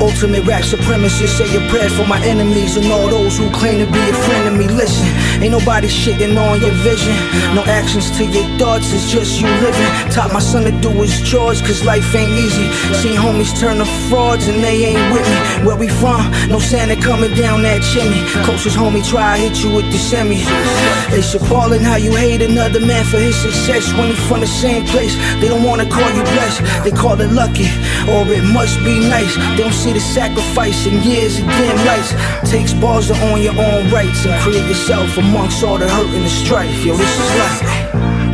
Ultimate 0.00 0.44
rap 0.46 0.62
supremacists 0.62 1.36
say 1.36 1.48
a 1.56 1.62
prayer 1.68 1.90
for 1.90 2.06
my 2.06 2.20
enemies 2.24 2.76
and 2.76 2.86
all 2.90 3.08
those 3.08 3.36
who 3.36 3.50
claim 3.50 3.84
to 3.84 3.88
be 3.90 4.00
a 4.00 4.14
friend 4.24 4.48
of 4.48 4.54
me. 4.56 4.66
Listen, 4.68 5.06
ain't 5.42 5.52
nobody 5.52 5.88
shitting 5.88 6.34
on 6.38 6.60
your 6.60 6.74
vision. 6.86 7.14
No 7.54 7.62
actions 7.64 8.10
to 8.16 8.24
your 8.24 8.46
thoughts, 8.58 8.92
it's 8.92 9.10
just 9.10 9.40
you 9.40 9.48
living. 9.60 9.90
Taught 10.10 10.32
my 10.32 10.40
son 10.40 10.64
to 10.64 10.72
do 10.80 10.90
his 11.02 11.20
chores, 11.28 11.60
cause 11.60 11.84
life 11.84 12.14
ain't 12.14 12.32
easy. 12.32 12.66
Seen 12.94 13.16
homies 13.16 13.52
turn 13.58 13.78
to 13.78 13.88
frauds 14.08 14.48
and 14.48 14.62
they 14.62 14.94
ain't 14.94 15.12
with 15.12 15.26
me. 15.26 15.66
Where 15.66 15.76
we 15.76 15.88
from? 15.88 16.30
No 16.48 16.58
Santa 16.58 16.96
coming 16.96 17.34
down 17.34 17.62
that 17.62 17.82
chimney. 17.82 18.22
Closest 18.44 18.76
homie 18.76 19.04
try 19.06 19.38
hit 19.38 19.62
you 19.62 19.74
with 19.74 19.90
the 19.90 19.98
It's 20.28 21.34
appalling 21.34 21.80
how 21.80 21.96
you 21.96 22.14
hate 22.14 22.42
another 22.42 22.78
man 22.78 23.04
for 23.06 23.16
his 23.16 23.34
success 23.34 23.90
when 23.94 24.08
he 24.08 24.14
from 24.28 24.40
the 24.40 24.46
same 24.46 24.84
place. 24.86 25.16
They 25.40 25.48
don't 25.48 25.64
wanna 25.64 25.88
call 25.88 26.10
you 26.12 26.22
blessed, 26.22 26.60
they 26.84 26.90
call 26.90 27.18
it 27.20 27.32
lucky, 27.32 27.68
or 28.04 28.28
it 28.28 28.44
must 28.44 28.78
be 28.84 29.00
nice. 29.00 29.34
They 29.36 29.56
don't 29.56 29.72
see 29.72 29.94
the 29.94 30.00
sacrifice 30.00 30.86
in 30.86 31.02
years 31.02 31.38
of 31.38 31.46
dim 31.46 31.76
lights. 31.86 32.12
Takes 32.50 32.74
balls 32.74 33.06
to 33.08 33.14
own 33.30 33.40
your 33.40 33.56
own 33.58 33.90
rights 33.90 34.26
and 34.26 34.38
create 34.42 34.68
yourself 34.68 35.16
amongst 35.16 35.64
all 35.64 35.78
the 35.78 35.88
hurt 35.88 36.08
and 36.08 36.24
the 36.24 36.28
strife. 36.28 36.84
Yo, 36.84 36.96
this 36.96 37.08
is 37.08 37.30
life. 37.40 37.60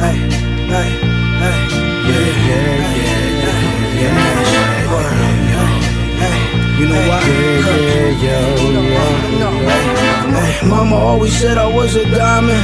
Hey, 0.03 0.17
hey, 0.75 0.91
hey, 1.43 1.59
yeah, 2.09 2.27
yeah, 2.49 2.67
yeah, 2.67 3.13
yeah, 4.01 4.21
yeah. 4.21 4.57
You 6.79 6.87
know 6.89 7.09
why? 7.09 7.86
Mama 10.65 10.95
always 10.95 11.37
said 11.37 11.59
I 11.59 11.67
was 11.67 11.97
a 11.97 12.05
diamond. 12.05 12.63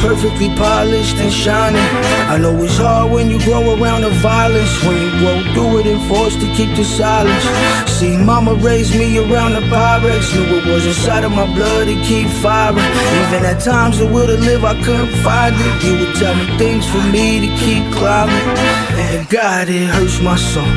Perfectly 0.00 0.50
polished 0.54 1.16
and 1.16 1.32
shining. 1.32 1.82
I 2.30 2.38
know 2.38 2.54
it's 2.62 2.76
hard 2.76 3.10
when 3.10 3.28
you 3.28 3.38
grow 3.40 3.74
around 3.74 4.02
the 4.02 4.10
violence. 4.22 4.72
When 4.84 5.00
you 5.02 5.10
grow 5.18 5.42
through 5.54 5.80
it 5.80 5.86
and 5.86 6.02
forced 6.08 6.40
to 6.40 6.46
keep 6.54 6.76
the 6.76 6.84
silence. 6.84 7.44
See, 7.90 8.16
mama 8.16 8.54
raised 8.54 8.94
me 8.94 9.18
around 9.18 9.54
the 9.54 9.62
pirates. 9.68 10.32
Knew 10.34 10.58
it 10.58 10.66
was 10.66 10.86
inside 10.86 11.24
of 11.24 11.32
my 11.32 11.46
blood 11.54 11.86
to 11.86 11.94
keep 12.02 12.28
firing. 12.42 12.78
Even 13.22 13.44
at 13.44 13.60
times 13.60 13.98
the 13.98 14.06
will 14.06 14.26
to 14.26 14.36
live, 14.36 14.64
I 14.64 14.74
couldn't 14.82 15.14
find 15.26 15.56
it. 15.58 15.84
You 15.84 15.98
would 15.98 16.14
tell 16.16 16.34
me 16.36 16.46
things 16.56 16.86
for 16.86 17.02
me 17.10 17.40
to 17.46 17.50
keep 17.56 17.82
climbing. 17.92 18.46
And 18.94 19.28
God, 19.28 19.68
it 19.68 19.88
hurts 19.88 20.20
my 20.20 20.36
soul. 20.36 20.74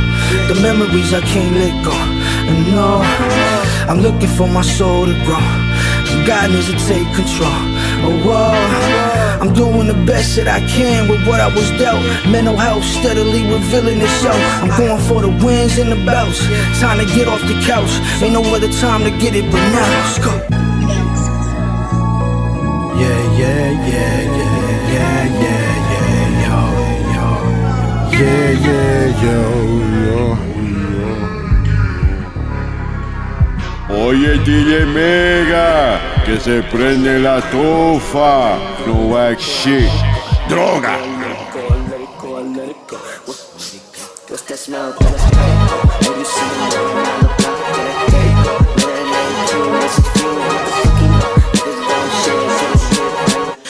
The 0.49 0.59
memories 0.61 1.13
I 1.13 1.21
can't 1.21 1.55
let 1.55 1.85
go. 1.85 2.14
No, 2.45 3.01
I'm 3.89 4.01
looking 4.01 4.29
for 4.29 4.47
my 4.47 4.61
soul 4.61 5.05
to 5.05 5.13
grow. 5.25 5.39
God 6.25 6.49
needs 6.51 6.67
to 6.67 6.77
take 6.87 7.05
control. 7.13 7.61
Oh, 8.01 8.21
whoa. 8.25 9.41
I'm 9.41 9.53
doing 9.53 9.87
the 9.87 10.05
best 10.05 10.35
that 10.37 10.47
I 10.47 10.59
can 10.65 11.07
with 11.07 11.25
what 11.27 11.39
I 11.39 11.47
was 11.53 11.69
dealt. 11.77 12.01
Mental 12.25 12.57
health 12.57 12.83
steadily 12.83 13.43
revealing 13.43 14.01
itself. 14.01 14.37
I'm 14.61 14.69
going 14.77 15.01
for 15.05 15.21
the 15.21 15.29
wins 15.45 15.77
and 15.77 15.91
the 15.91 16.01
belts. 16.05 16.41
Time 16.81 16.97
to 16.97 17.05
get 17.05 17.27
off 17.27 17.41
the 17.41 17.61
couch. 17.65 17.93
Ain't 18.21 18.33
no 18.33 18.41
other 18.55 18.71
time 18.81 19.03
to 19.03 19.11
get 19.21 19.35
it 19.35 19.45
but 19.51 19.61
now. 19.69 19.85
Let's 20.01 20.17
go. 20.17 20.33
Yeah, 22.97 23.21
yeah, 23.37 23.69
yeah, 23.85 24.21
yeah, 24.37 24.65
yeah, 24.93 25.23
yeah, 25.43 25.65
yeah, 25.93 26.45
yo, 26.45 26.57
yo. 27.13 27.27
Yeah, 28.17 28.51
yeah, 28.65 29.23
yo. 29.23 29.94
Oye 33.97 34.37
DJ 34.39 34.85
Mega, 34.85 35.99
que 36.25 36.37
se 36.37 36.61
prende 36.63 37.17
la 37.17 37.39
tofa, 37.49 38.57
no 38.85 39.07
wax 39.07 39.41
shit, 39.41 39.89
droga. 40.49 40.99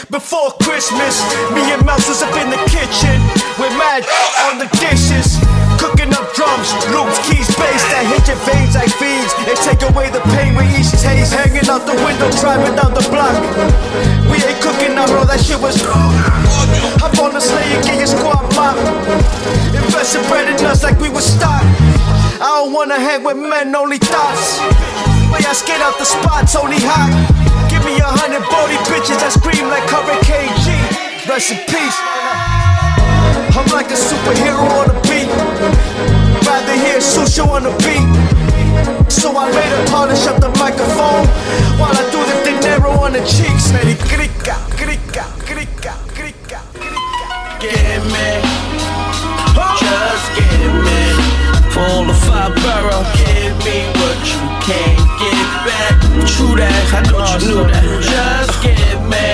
Before 0.10 0.52
Christmas, 0.64 1.22
me 1.54 1.72
and 1.72 1.86
Mouse 1.86 2.10
is 2.10 2.24
up 2.24 2.36
in 2.42 2.50
the 2.50 2.58
kitchen 2.66 3.22
with 3.60 3.72
mad 3.78 4.04
on 4.50 4.58
the 4.58 4.66
dishes. 4.80 5.38
Cooking 5.78 6.12
up 6.14 6.34
drums, 6.34 6.74
loops, 6.90 7.20
keys, 7.30 7.45
that 7.96 8.04
hit 8.12 8.28
your 8.28 8.40
veins 8.44 8.76
like 8.76 8.92
fiends 8.92 9.32
and 9.48 9.56
take 9.64 9.80
away 9.88 10.12
the 10.12 10.20
pain 10.36 10.52
with 10.60 10.68
each 10.76 10.92
taste. 11.00 11.32
Hanging 11.32 11.64
out 11.72 11.88
the 11.88 11.96
window, 12.04 12.28
driving 12.44 12.76
down 12.76 12.92
the 12.92 13.06
block. 13.08 13.32
We 14.28 14.36
ain't 14.44 14.60
cooking 14.60 15.00
now, 15.00 15.08
bro, 15.08 15.24
that 15.24 15.40
shit 15.40 15.56
was. 15.64 15.80
Hop 17.00 17.16
on 17.24 17.32
the 17.32 17.40
sleigh 17.40 17.72
and 17.72 17.84
get 17.88 17.96
your 17.96 18.12
squad 18.12 18.44
mop. 18.52 18.76
Investing 19.72 20.28
bread 20.28 20.52
in 20.52 20.60
us 20.68 20.84
like 20.84 21.00
we 21.00 21.08
was 21.08 21.24
stock. 21.24 21.64
I 22.44 22.60
don't 22.60 22.76
wanna 22.76 23.00
hang 23.00 23.24
with 23.24 23.40
men, 23.40 23.72
only 23.72 23.98
thoughts. 23.98 24.60
But 25.32 25.48
I 25.48 25.56
skate 25.56 25.80
out 25.80 25.96
the 25.96 26.06
spots, 26.06 26.52
only 26.60 26.84
hot. 26.84 27.16
Give 27.72 27.84
me 27.88 27.96
a 28.04 28.12
hundred 28.12 28.44
body 28.52 28.76
bitches 28.92 29.24
that 29.24 29.32
scream 29.32 29.72
like 29.72 29.88
Hurricane 29.88 30.52
G. 30.68 30.76
Rest 31.32 31.56
in 31.56 31.64
peace. 31.72 31.98
I'm 33.56 33.68
like 33.72 33.88
a 33.88 33.96
superhero 33.96 34.68
on 34.84 34.92
a 34.92 34.98
beat. 35.08 35.95
Rather 36.56 36.78
hear 36.88 37.00
Susho 37.00 37.46
on 37.52 37.64
the 37.64 37.74
beat. 37.84 39.12
So 39.12 39.36
I 39.36 39.52
later 39.52 39.92
polish 39.92 40.26
up 40.26 40.40
the 40.40 40.48
microphone 40.56 41.28
while 41.76 41.92
I 41.92 42.04
do 42.16 42.20
the 42.32 42.38
dinero 42.48 42.92
on 42.92 43.12
the 43.12 43.20
cheeks. 43.28 43.76
Ready, 43.76 43.96
grika, 44.08 44.56
grika, 44.80 45.26
grika, 45.44 45.94
grika. 46.16 46.60
Get 47.60 48.00
me, 48.08 48.28
just 49.84 50.28
get 50.40 50.72
me. 50.88 51.02
All 51.76 52.06
the 52.08 52.16
five 52.24 52.56
give 53.20 53.56
me 53.68 53.78
what 54.00 54.20
you 54.24 54.40
can't 54.64 55.00
get 55.20 55.48
back. 55.68 56.00
True 56.24 56.56
that, 56.56 56.84
I 56.96 57.04
thought 57.04 57.42
you 57.44 57.52
knew 57.52 57.68
that. 57.68 57.84
Just 58.00 58.56
get 58.64 58.96
me, 59.12 59.28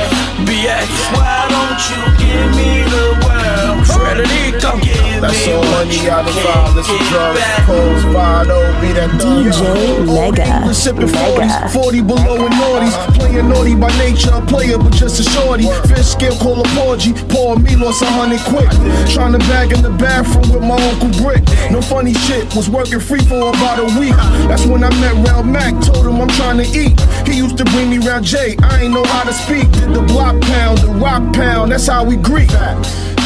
BX. 0.50 0.90
Why 1.14 1.46
don't 1.54 1.82
you 1.86 2.02
give 2.18 2.50
me 2.58 2.82
the 2.90 3.06
world? 3.22 4.01
Frederico, 4.12 4.76
give 4.84 5.22
That's 5.22 5.46
me 5.48 5.54
all 5.54 5.64
money 5.72 6.10
out 6.10 6.28
of 6.28 6.36
can't 6.36 6.44
violence 6.44 6.90
and 6.90 7.00
get 7.00 7.10
drugs. 7.10 7.40
back. 7.40 7.66
Coles, 7.66 8.04
Fido, 8.12 8.58
oh, 8.60 8.82
be 8.82 8.92
that 8.92 9.12
thug. 9.16 9.48
DJ 9.48 10.06
Mega. 10.06 10.68
was 10.68 10.78
sipping 10.78 11.08
Mega. 11.08 11.48
40s, 11.72 11.74
40 11.74 12.02
below 12.02 12.46
and 12.46 12.54
naughties. 12.60 12.96
Playing 13.16 13.48
naughty 13.48 13.76
by 13.76 13.88
nature, 13.98 14.32
a 14.34 14.42
player 14.42 14.78
but 14.78 14.92
just 14.92 15.20
a 15.20 15.24
shorty. 15.24 15.64
Fish 15.88 16.12
scale, 16.12 16.36
call 16.38 16.60
a 16.60 16.68
porgy. 16.76 17.14
Poor 17.30 17.58
me 17.58 17.76
lost 17.78 18.02
a 18.02 18.06
hundred 18.12 18.42
quick. 18.52 18.68
Trying 19.16 19.32
to 19.32 19.40
bag 19.48 19.72
in 19.72 19.82
the 19.82 19.92
bathroom 19.96 20.52
with 20.52 20.64
my 20.64 20.76
Uncle 20.92 21.12
Brick. 21.24 21.44
No 21.72 21.82
funny 21.82 22.14
shit, 22.28 22.54
was 22.54 22.70
working 22.70 23.00
free 23.00 23.24
for 23.24 23.50
about 23.56 23.80
a 23.80 23.88
week. 24.00 24.16
That's 24.52 24.66
when 24.66 24.84
I 24.84 24.90
met 25.00 25.16
Ralph 25.26 25.46
Mac, 25.46 25.72
told 25.86 26.06
him 26.06 26.20
I'm 26.20 26.28
trying 26.36 26.58
to 26.60 26.68
eat. 26.68 27.00
He 27.26 27.38
used 27.38 27.58
to 27.60 27.66
bring 27.72 27.90
me 27.90 28.00
round 28.00 28.26
Jay, 28.26 28.58
I 28.62 28.84
ain't 28.84 28.94
know 28.94 29.06
how 29.06 29.24
to 29.24 29.32
speak. 29.32 29.72
Did 29.72 29.94
the 29.96 30.04
block 30.04 30.40
pound, 30.42 30.80
the 30.80 30.92
rock 31.00 31.34
pound, 31.34 31.72
that's 31.72 31.88
how 31.88 32.04
we 32.04 32.18
greet. 32.18 32.52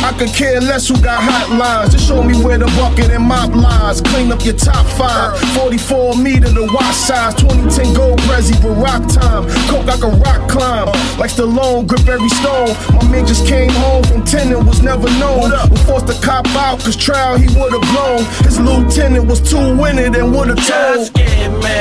I 0.06 0.14
could 0.20 0.30
care 0.30 0.62
less 0.62 0.88
who 0.88 1.02
got 1.02 1.20
hotlines. 1.20 1.90
Just 1.90 2.08
show 2.08 2.22
me 2.22 2.38
where 2.38 2.60
the 2.60 2.68
bucket 2.78 3.10
and 3.10 3.24
mop 3.26 3.56
lies. 3.56 4.02
Clean 4.02 4.32
up 4.32 4.46
your 4.46 4.54
top 4.54 4.86
five. 4.94 5.34
44 5.58 6.16
meter, 6.16 6.48
the 6.50 6.62
watch 6.72 6.94
size. 6.94 7.34
2010 7.34 7.96
gold 7.96 8.20
Prezi, 8.20 8.54
but 8.62 8.78
rock 8.78 9.02
time. 9.10 9.50
Coke, 9.66 9.90
I 9.90 9.98
can 9.98 10.14
rock 10.22 10.48
climb. 10.48 10.86
Like 11.18 11.32
Stallone, 11.32 11.88
grip 11.88 12.08
every 12.08 12.30
stone. 12.38 12.78
My 12.94 13.10
man 13.10 13.26
just 13.26 13.48
came 13.48 13.72
home 13.82 14.04
from 14.04 14.24
10 14.24 14.54
and 14.54 14.68
was 14.68 14.84
never 14.84 15.10
known. 15.18 15.50
Was 15.50 15.82
forced 15.90 16.06
to 16.06 16.14
cop 16.22 16.46
out, 16.54 16.82
cause 16.82 16.96
trial 16.96 17.40
he 17.40 17.48
would've 17.58 17.82
blown. 17.90 18.22
His 18.46 18.60
lieutenant 18.60 19.26
was 19.26 19.42
too 19.42 19.76
winning 19.76 20.14
and 20.14 20.30
would've 20.30 20.62
told. 20.70 21.02
Just 21.02 21.14
get 21.14 21.50
me, 21.66 21.78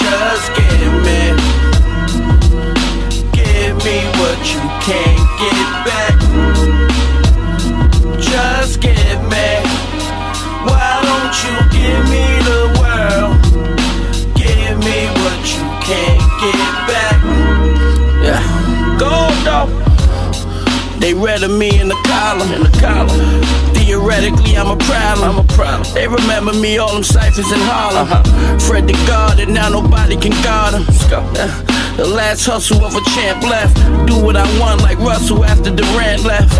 just 0.00 0.46
get 0.56 0.88
me. 1.04 1.20
Give 3.36 3.76
me 3.84 3.98
what 4.16 4.40
you 4.48 4.60
can't 4.80 5.20
get 5.36 5.68
back. 5.84 6.01
Get 8.82 9.18
me. 9.30 9.48
Why 10.66 11.00
don't 11.06 11.34
you 11.42 11.54
give 11.70 12.02
me 12.10 12.26
the 12.50 12.60
world? 12.80 13.34
Give 14.34 14.76
me 14.78 15.06
what 15.22 15.40
you 15.54 15.62
can't 15.86 16.22
get 16.42 16.70
back. 16.90 17.18
Yeah, 18.26 18.42
go 18.98 19.30
though. 19.46 19.70
They 20.98 21.14
read 21.14 21.42
of 21.42 21.50
me 21.52 21.80
in 21.80 21.88
the 21.88 22.00
column. 22.06 22.50
In 22.52 22.62
the 22.64 22.78
column. 22.80 23.42
Theoretically, 23.74 24.56
I'm 24.56 24.70
a 24.70 24.76
problem. 24.76 25.30
I'm 25.30 25.38
a 25.38 25.48
problem. 25.54 25.92
They 25.94 26.06
remember 26.06 26.52
me, 26.52 26.78
all 26.78 26.94
them 26.94 27.02
ciphers 27.02 27.50
in 27.50 27.60
Harlem. 27.60 28.08
Uh-huh. 28.10 28.58
Fred 28.58 28.86
the 28.86 28.94
God, 29.06 29.38
and 29.40 29.52
now 29.54 29.68
nobody 29.68 30.16
can 30.16 30.32
guard 30.42 30.74
him. 30.74 30.84
Let's 30.86 31.08
go. 31.08 31.20
Yeah. 31.34 31.50
The 31.96 32.06
last 32.06 32.46
hustle 32.46 32.84
of 32.84 32.94
a 32.94 33.00
champ 33.10 33.42
left. 33.42 33.76
Do 34.06 34.22
what 34.22 34.36
I 34.36 34.46
want, 34.58 34.80
like 34.82 34.98
Russell 34.98 35.44
after 35.44 35.70
Durant 35.70 36.24
left. 36.24 36.52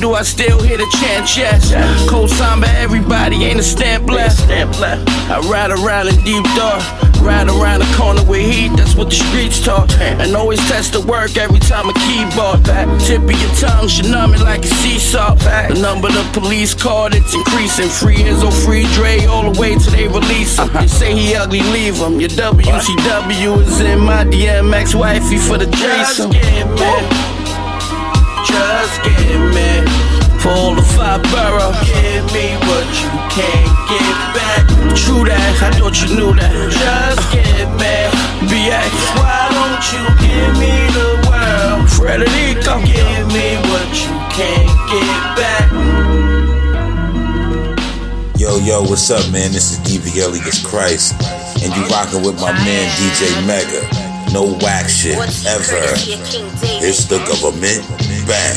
Do 0.00 0.14
I 0.14 0.22
still 0.22 0.60
hear 0.60 0.76
the 0.76 0.86
chant? 1.00 1.36
Yes. 1.36 1.72
Cold 2.10 2.30
samba, 2.30 2.68
everybody 2.78 3.44
ain't 3.44 3.60
a 3.60 3.62
stamp 3.62 4.10
left. 4.10 4.40
I 4.50 5.38
ride 5.50 5.70
around 5.70 6.08
in 6.08 6.16
deep 6.24 6.44
dark. 6.56 6.82
Ride 7.22 7.48
around 7.48 7.80
the 7.80 7.96
corner 7.96 8.22
with 8.24 8.40
heat, 8.46 8.68
that's 8.76 8.94
what 8.94 9.10
the 9.10 9.16
streets 9.16 9.60
talk. 9.60 9.90
And 10.00 10.34
always 10.36 10.60
test 10.68 10.92
the 10.92 11.00
work 11.00 11.36
every 11.36 11.58
time 11.58 11.88
a 11.88 11.92
keyboard 11.94 12.62
back. 12.64 12.86
Tip 13.02 13.22
of 13.22 13.30
your 13.30 13.54
tongue 13.54 13.88
should 13.88 14.10
numb 14.10 14.34
it 14.34 14.40
like 14.40 14.64
a 14.64 14.68
seesaw. 14.68 15.34
The 15.34 15.78
number 15.80 16.08
the 16.08 16.28
police 16.32 16.74
called, 16.74 17.14
it's 17.14 17.34
increasing. 17.34 17.88
Free 17.88 18.16
Izzo, 18.16 18.52
free 18.64 18.86
Dre, 18.94 19.26
all 19.26 19.50
the 19.50 19.60
way 19.60 19.76
till 19.76 19.92
they 19.92 20.06
release 20.06 20.58
him. 20.58 20.68
Uh-huh. 20.68 20.80
They 20.80 20.86
say 20.86 21.14
he 21.14 21.34
ugly, 21.34 21.60
leave 21.60 21.96
him. 21.96 22.20
Your 22.20 22.30
WCW 22.30 23.62
is 23.62 23.80
in 23.80 24.00
my 24.00 24.24
DMX 24.24 24.94
wifey 24.94 25.38
for 25.38 25.58
the 25.58 25.66
threesome. 25.66 27.37
Just 28.48 29.02
get 29.02 29.20
me, 29.20 29.28
just 29.28 29.28
get 29.28 29.40
me. 29.54 30.40
For 30.40 30.48
all 30.50 30.74
the 30.74 30.82
five 30.82 31.22
borough, 31.28 31.74
give 31.84 32.24
me 32.32 32.56
what 32.64 32.88
you 32.96 33.10
can't 33.28 33.74
get 33.90 34.16
back. 34.32 34.64
True 34.96 35.24
that, 35.28 35.60
I 35.60 35.70
thought 35.76 35.96
you 36.00 36.16
knew 36.16 36.32
that. 36.32 36.52
Just 36.72 37.22
get 37.28 37.68
me, 37.76 37.94
BX. 38.48 38.92
Why 39.18 39.52
don't 39.52 39.84
you 39.92 40.02
give 40.22 40.52
me 40.56 40.74
the 40.96 41.08
world? 41.28 41.84
Frederico, 41.92 42.80
give 42.86 43.26
me 43.28 43.60
what 43.68 43.90
you 43.92 44.14
can't 44.32 44.72
get 44.88 45.18
back. 45.36 45.68
Yo, 48.38 48.56
yo, 48.58 48.82
what's 48.82 49.10
up, 49.10 49.30
man? 49.32 49.52
This 49.52 49.76
is 49.76 49.78
Evie 49.92 50.20
Elias 50.20 50.64
Christ, 50.64 51.12
and 51.60 51.74
you 51.74 51.82
rocking 51.90 52.22
with 52.22 52.40
my 52.40 52.52
man 52.52 52.88
DJ 52.96 53.46
Mega. 53.46 53.82
No 54.32 54.56
whack 54.62 54.88
shit 54.88 55.18
ever. 55.44 55.82
It's 56.80 57.06
the 57.06 57.18
government 57.26 58.07
bang. 58.28 58.54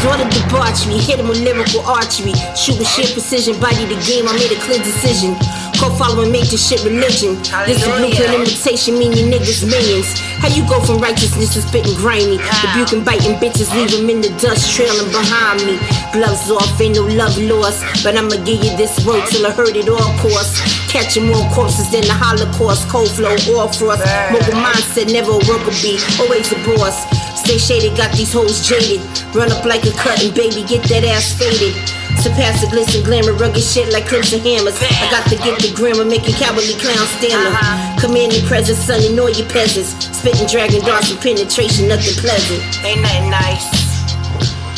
Draw 0.00 0.16
the 0.16 0.28
debauchery, 0.32 0.98
hit 0.98 1.20
him 1.20 1.28
with 1.28 1.40
lyrical 1.40 1.80
archery. 1.84 2.32
Shoot 2.56 2.80
with 2.80 2.88
sheer 2.88 3.08
precision, 3.12 3.60
body 3.60 3.84
the 3.84 4.00
game, 4.04 4.28
I 4.28 4.32
made 4.36 4.52
a 4.52 4.60
clear 4.60 4.80
decision. 4.80 5.36
Co 5.76 5.92
following, 5.92 6.32
make 6.32 6.48
this 6.48 6.64
shit 6.64 6.80
religion. 6.84 7.36
This 7.68 7.84
is 7.84 7.88
blueprint 8.00 8.32
imitation, 8.32 8.96
meaning 8.96 9.28
niggas 9.28 9.64
millions. 9.68 10.08
How 10.40 10.48
you 10.48 10.64
go 10.68 10.80
from 10.80 11.00
righteousness 11.00 11.52
to 11.52 11.60
spitting 11.60 11.96
grimy? 11.96 12.40
Rebuking, 12.64 13.04
biting 13.04 13.36
bitches, 13.36 13.68
leave 13.76 13.92
them 13.92 14.08
in 14.08 14.20
the 14.20 14.32
dust, 14.40 14.72
trailing 14.72 15.08
behind 15.12 15.64
me. 15.64 15.76
Gloves 16.12 16.48
off, 16.48 16.80
ain't 16.80 16.96
no 16.96 17.04
love 17.04 17.36
lost. 17.36 17.84
But 18.04 18.16
I'ma 18.16 18.40
give 18.44 18.64
you 18.64 18.72
this 18.76 19.04
word 19.04 19.24
till 19.28 19.44
I 19.44 19.52
heard 19.52 19.76
it 19.76 19.88
all 19.88 20.12
course. 20.20 20.60
Catching 20.88 21.28
more 21.28 21.44
corpses 21.52 21.92
than 21.92 22.08
the 22.08 22.16
Holocaust, 22.16 22.88
cold 22.88 23.10
flow, 23.12 23.36
all 23.56 23.68
frost. 23.68 24.04
Mobile 24.32 24.60
mindset, 24.60 25.12
never 25.12 25.32
a 25.32 25.40
worker 25.44 25.76
bee, 25.84 26.00
always 26.20 26.52
a 26.52 26.58
boss. 26.64 27.04
Stay 27.46 27.58
shaded, 27.58 27.96
got 27.96 28.10
these 28.16 28.32
hoes 28.32 28.58
jaded. 28.58 28.98
Run 29.32 29.52
up 29.52 29.64
like 29.64 29.86
a 29.86 29.92
cut 29.92 30.18
and 30.18 30.34
baby, 30.34 30.66
get 30.66 30.82
that 30.90 31.06
ass 31.06 31.30
faded. 31.30 31.78
Surpass 32.18 32.58
the 32.58 32.66
glitz 32.66 32.90
and 32.96 33.06
glamour, 33.06 33.34
rugged 33.38 33.62
shit 33.62 33.92
like 33.92 34.04
crimson 34.08 34.40
hammers. 34.40 34.74
I 34.82 35.06
got 35.14 35.30
to 35.30 35.36
get 35.36 35.54
the 35.62 35.70
grammar, 35.70 36.04
making 36.04 36.34
cowardly 36.34 36.74
clowns 36.74 37.06
stand 37.22 37.38
them. 37.38 37.54
Commanding 38.02 38.44
presence, 38.46 38.82
son, 38.82 38.98
ignore 38.98 39.30
your 39.30 39.46
peasants. 39.46 39.94
Spitting 40.10 40.48
dragon 40.48 40.82
darts 40.82 41.12
and 41.12 41.20
penetration, 41.20 41.86
nothing 41.86 42.18
pleasant. 42.18 42.58
Ain't 42.82 43.02
nothing 43.06 43.30
nice. 43.30 43.62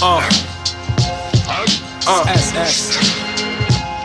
Uh. 0.04 0.20
Uh. 2.04 2.24
SS. 2.28 3.17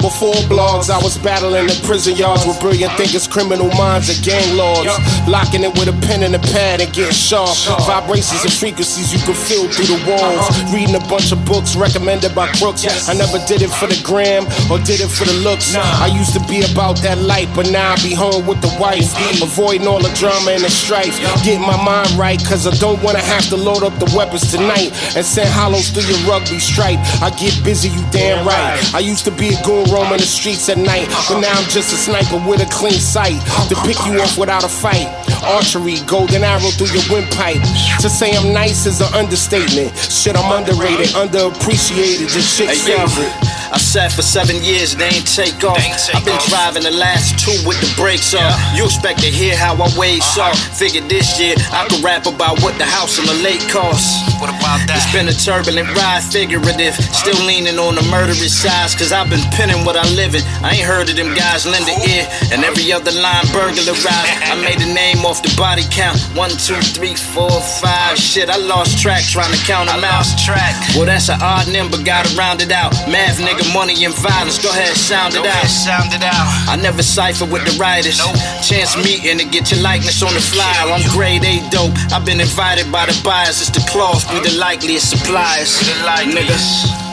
Before 0.03 0.35
blogs, 0.51 0.91
I 0.91 0.99
was 0.99 1.17
battling 1.17 1.71
in 1.71 1.79
prison 1.87 2.17
yards 2.19 2.45
with 2.45 2.59
brilliant 2.59 2.91
thinkers, 2.99 3.25
criminal 3.25 3.71
minds, 3.79 4.11
and 4.11 4.19
gang 4.19 4.57
lords. 4.57 4.91
Locking 5.31 5.63
it 5.63 5.71
with 5.79 5.87
a 5.87 5.95
pen 6.03 6.23
and 6.23 6.35
a 6.35 6.43
pad 6.51 6.81
and 6.83 6.91
getting 6.91 7.15
sharp. 7.15 7.55
Vibrations 7.87 8.43
and 8.43 8.51
frequencies 8.51 9.15
you 9.15 9.19
could 9.23 9.39
feel 9.39 9.71
through 9.71 9.95
the 9.95 10.03
walls. 10.03 10.43
Reading 10.75 10.99
a 10.99 11.03
bunch 11.07 11.31
of 11.31 11.39
books 11.45 11.77
recommended 11.77 12.35
by 12.35 12.51
crooks. 12.59 12.83
I 13.07 13.13
never 13.15 13.39
did 13.47 13.63
it 13.63 13.71
for 13.71 13.87
the 13.87 13.95
gram 14.03 14.43
or 14.67 14.75
did 14.83 14.99
it 14.99 15.07
for 15.07 15.23
the 15.23 15.39
looks. 15.39 15.73
I 15.73 16.11
used 16.11 16.35
to 16.35 16.43
be 16.51 16.67
about 16.67 16.99
that 17.07 17.17
light, 17.23 17.47
but 17.55 17.71
now 17.71 17.93
I 17.93 17.95
be 18.03 18.13
home 18.13 18.45
with 18.45 18.59
the 18.59 18.75
wife. 18.75 19.07
Avoiding 19.39 19.87
all 19.87 20.03
the 20.03 20.11
drama 20.19 20.51
and 20.51 20.67
the 20.67 20.69
strife. 20.69 21.15
Getting 21.47 21.63
my 21.63 21.79
mind 21.79 22.11
right, 22.19 22.43
cause 22.43 22.67
I 22.67 22.75
don't 22.75 23.01
wanna 23.01 23.23
have 23.23 23.47
to 23.49 23.55
load 23.55 23.87
up 23.87 23.95
the 24.03 24.11
weapons 24.11 24.51
tonight 24.51 24.91
and 25.15 25.23
send 25.23 25.47
hollows 25.47 25.95
through 25.95 26.11
your 26.11 26.19
rugby 26.27 26.59
stripe. 26.59 26.99
I 27.23 27.31
get 27.39 27.55
busy, 27.63 27.87
you 27.87 28.03
damn 28.11 28.43
right. 28.43 28.75
I 28.93 28.99
used 28.99 29.23
to 29.23 29.31
be 29.31 29.55
a 29.55 29.57
goon 29.63 29.92
roaming 29.93 30.17
the 30.17 30.25
streets 30.25 30.67
at 30.69 30.77
night, 30.77 31.07
but 31.29 31.39
now 31.39 31.53
I'm 31.53 31.69
just 31.69 31.93
a 31.93 31.97
sniper 31.97 32.41
with 32.49 32.61
a 32.61 32.69
clean 32.73 32.97
sight 32.97 33.39
to 33.69 33.75
pick 33.85 33.97
you 34.05 34.19
off 34.19 34.37
without 34.37 34.63
a 34.63 34.69
fight. 34.69 35.05
Archery, 35.43 35.97
golden 36.07 36.43
arrow 36.43 36.71
through 36.75 36.91
your 36.95 37.05
windpipe. 37.11 37.61
To 38.01 38.09
say 38.09 38.35
I'm 38.35 38.53
nice 38.53 38.85
is 38.85 39.01
an 39.01 39.13
understatement. 39.13 39.95
Shit, 39.97 40.35
I'm 40.35 40.51
underrated, 40.51 41.13
underappreciated, 41.15 42.31
just 42.31 42.57
shit 42.57 42.69
favorite. 42.69 43.33
I 43.73 43.81
sat 43.81 44.13
for 44.13 44.21
seven 44.21 44.61
years, 44.61 44.93
they 44.93 45.09
ain't 45.09 45.25
take 45.25 45.57
off. 45.65 45.81
I've 46.13 46.21
been 46.21 46.37
driving 46.45 46.85
the 46.85 46.93
last 46.93 47.41
two 47.41 47.57
with 47.65 47.81
the 47.81 47.89
brakes 47.97 48.37
off. 48.37 48.53
You 48.77 48.85
expect 48.85 49.25
to 49.25 49.33
hear 49.33 49.57
how 49.57 49.73
I 49.73 49.89
weigh 49.97 50.21
uh-huh. 50.21 50.53
off. 50.53 50.77
Figured 50.77 51.09
this 51.09 51.41
year 51.41 51.57
I 51.73 51.89
could 51.89 52.05
rap 52.05 52.29
about 52.29 52.61
what 52.61 52.77
the 52.77 52.85
house 52.85 53.17
on 53.17 53.25
the 53.25 53.33
lake 53.41 53.65
costs. 53.73 54.21
What 54.37 54.53
about 54.53 54.85
that? 54.85 55.01
It's 55.01 55.09
been 55.09 55.25
a 55.25 55.33
turbulent 55.33 55.89
ride, 55.97 56.21
figurative. 56.21 56.93
Still 57.17 57.33
uh-huh. 57.33 57.49
leaning 57.49 57.81
on 57.81 57.97
the 57.97 58.05
murderous 58.13 58.53
sides, 58.53 58.93
cause 58.93 59.09
I've 59.09 59.33
been 59.33 59.41
pinning 59.57 59.81
what 59.81 59.97
I 59.97 60.05
live 60.13 60.37
in. 60.37 60.45
I 60.61 60.77
ain't 60.77 60.85
heard 60.85 61.09
of 61.09 61.17
them 61.17 61.33
guys 61.33 61.65
lend 61.65 61.89
an 61.89 61.97
ear, 62.05 62.29
and 62.53 62.61
every 62.61 62.93
other 62.93 63.09
line 63.09 63.49
burglarized. 63.49 64.05
I 64.53 64.59
made 64.61 64.85
a 64.85 64.89
name 64.93 65.25
off 65.25 65.32
the 65.41 65.53
body 65.57 65.83
count. 65.89 66.19
One, 66.35 66.51
two, 66.51 66.77
three, 66.93 67.15
four, 67.15 67.49
five. 67.81 68.17
Shit, 68.17 68.49
I 68.49 68.57
lost 68.57 68.99
track 68.99 69.23
trying 69.23 69.53
to 69.53 69.61
count 69.65 69.89
them 69.89 70.03
out. 70.03 70.25
track. 70.43 70.75
Well, 70.95 71.05
that's 71.05 71.29
an 71.29 71.39
odd 71.41 71.71
number, 71.71 71.97
gotta 72.03 72.29
round 72.35 72.61
it 72.61 72.71
out. 72.71 72.91
Math, 73.07 73.39
nigga, 73.39 73.65
money 73.73 74.05
and 74.05 74.13
violence. 74.13 74.61
Go 74.61 74.69
ahead, 74.69 74.95
sound 74.95 75.35
it 75.35 75.45
out. 75.45 75.65
Sound 75.65 76.13
it 76.13 76.23
out. 76.23 76.45
I 76.69 76.75
never 76.75 77.01
cipher 77.01 77.45
with 77.45 77.65
the 77.65 77.77
writers. 77.79 78.17
Chance 78.67 78.97
meeting 78.97 79.37
to 79.39 79.45
get 79.45 79.71
your 79.71 79.81
likeness 79.81 80.21
on 80.21 80.33
the 80.33 80.41
flyer. 80.41 80.91
I'm 80.91 81.03
grade 81.11 81.43
A 81.43 81.61
dope. 81.69 81.95
I've 82.11 82.25
been 82.25 82.41
invited 82.41 82.91
by 82.91 83.05
the 83.05 83.19
buyers. 83.23 83.61
It's 83.61 83.71
the 83.71 83.83
cloth. 83.89 84.27
we 84.33 84.39
the 84.41 84.57
likeliest 84.57 85.09
suppliers. 85.09 85.79
Niggas. 86.27 87.12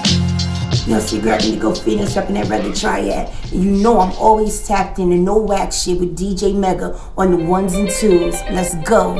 You 0.90 0.96
know, 0.96 1.06
you 1.06 1.22
grabbing 1.22 1.52
to 1.52 1.56
go 1.56 1.72
fitness 1.72 2.16
up 2.16 2.26
in 2.30 2.34
that 2.34 2.48
regular 2.48 2.74
triad. 2.74 3.32
And 3.52 3.62
you 3.62 3.70
know 3.70 4.00
I'm 4.00 4.10
always 4.14 4.66
tapped 4.66 4.98
in 4.98 5.12
and 5.12 5.24
no 5.24 5.36
whack 5.36 5.70
shit 5.70 6.00
with 6.00 6.18
DJ 6.18 6.52
Mega 6.52 7.00
on 7.16 7.30
the 7.30 7.36
ones 7.36 7.74
and 7.74 7.88
twos. 7.88 8.34
Let's 8.50 8.74
go. 8.88 9.14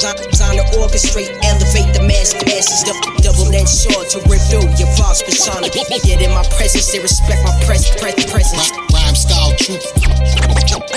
Time, 0.00 0.16
time, 0.16 0.32
time 0.32 0.56
to 0.56 0.64
orchestrate, 0.80 1.28
elevate 1.44 1.92
the 1.92 2.00
mass 2.08 2.32
masses. 2.48 2.80
Double, 2.88 3.04
double 3.20 3.52
edged 3.52 3.68
sword 3.68 4.08
to 4.08 4.18
rip 4.32 4.40
through 4.48 4.64
your 4.80 4.88
false 4.96 5.20
persona. 5.20 5.68
Get 5.68 5.92
in 5.92 6.32
my 6.32 6.40
presence, 6.56 6.88
they 6.88 7.00
respect 7.04 7.44
my 7.44 7.52
pres, 7.68 7.84
pres, 8.00 8.16
presence. 8.32 8.72
Rhyme 8.96 9.14
style 9.14 9.52
truth. 9.60 9.84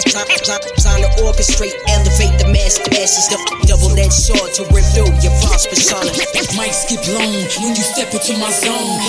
Time, 0.07 0.27
time, 0.47 0.63
time 0.79 1.01
to 1.03 1.09
orchestrate, 1.19 1.75
elevate 1.91 2.39
the 2.39 2.47
mass 2.47 2.79
masses. 2.95 3.27
Double 3.67 3.91
edged 3.99 4.15
sword 4.15 4.55
to 4.55 4.63
rip 4.71 4.87
through 4.95 5.11
your 5.19 5.35
false 5.43 5.67
persona. 5.67 6.07
Might 6.55 6.71
skip 6.71 7.03
long 7.11 7.43
when 7.59 7.75
you 7.75 7.83
step 7.83 8.07
into 8.07 8.39
my 8.39 8.51
zone. 8.55 9.03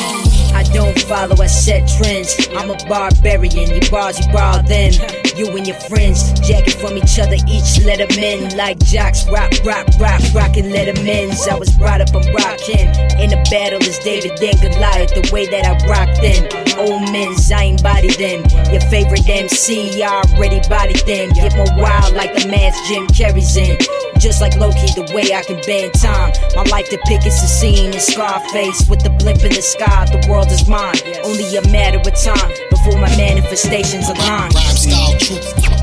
I 0.59 0.67
don't 0.75 0.99
follow, 1.07 1.39
I 1.39 1.47
set 1.47 1.87
trends. 1.87 2.35
I'm 2.57 2.71
a 2.71 2.77
barbarian, 2.89 3.71
you 3.71 3.91
bars, 3.91 4.19
you 4.19 4.27
borrow 4.33 4.63
them. 4.63 4.91
You 5.37 5.51
and 5.57 5.67
your 5.67 5.79
friends, 5.91 6.31
jacking 6.47 6.79
from 6.79 6.97
each 6.97 7.19
other, 7.19 7.35
each 7.49 7.83
let 7.85 8.01
'em 8.01 8.17
in. 8.17 8.57
Like 8.57 8.79
jocks, 8.79 9.27
rock, 9.29 9.53
rock, 9.65 9.84
rock, 9.99 10.21
rock, 10.35 10.35
rockin' 10.35 10.73
lettermans. 10.73 11.49
I 11.49 11.59
was 11.59 11.71
brought 11.71 12.01
up, 12.01 12.15
I'm 12.15 12.27
rockin'. 12.35 12.89
In 13.19 13.33
a 13.33 13.43
battle, 13.51 13.79
it's 13.83 13.99
David 13.99 14.41
and 14.43 14.61
Goliath, 14.61 15.15
the 15.15 15.29
way 15.33 15.47
that 15.47 15.65
I 15.67 15.75
rock 15.87 16.11
them. 16.21 16.49
Old 16.79 17.11
men's, 17.13 17.51
I 17.51 17.75
ain't 17.75 17.83
body 17.83 18.09
them. 18.15 18.45
Your 18.73 18.81
favorite 18.91 19.29
MC, 19.29 20.03
I 20.03 20.23
already 20.23 20.61
bodied 20.69 21.05
them. 21.07 21.31
Get 21.31 21.57
more 21.57 21.71
wild 21.77 22.15
like 22.15 22.35
the 22.35 22.49
mask 22.49 22.79
Jim 22.89 23.07
Carrey's 23.09 23.57
in. 23.57 23.79
Just 24.19 24.41
like 24.41 24.57
Loki, 24.57 24.89
the 24.95 25.11
way 25.15 25.35
I 25.35 25.43
can 25.43 25.61
bend 25.67 25.95
time. 25.95 26.33
My 26.55 26.63
life 26.71 26.89
depicts 26.89 27.43
a 27.43 27.49
scene 27.49 27.93
in 27.93 28.01
Scarface 28.01 28.89
with 28.89 29.03
the 29.03 29.11
blimp 29.11 29.43
in 29.45 29.53
the 29.53 29.63
sky. 29.63 30.07
The 30.07 30.27
world 30.31 30.51
is 30.51 30.67
mine. 30.69 30.97
Only 31.25 31.57
a 31.57 31.63
matter 31.69 31.99
of 31.99 32.15
time 32.15 32.53
before 32.71 32.99
my 33.01 33.11
manifestations 33.17 34.09
align. 34.09 34.51
Rhyme 34.51 34.77
style 34.77 35.19
truth. 35.19 35.74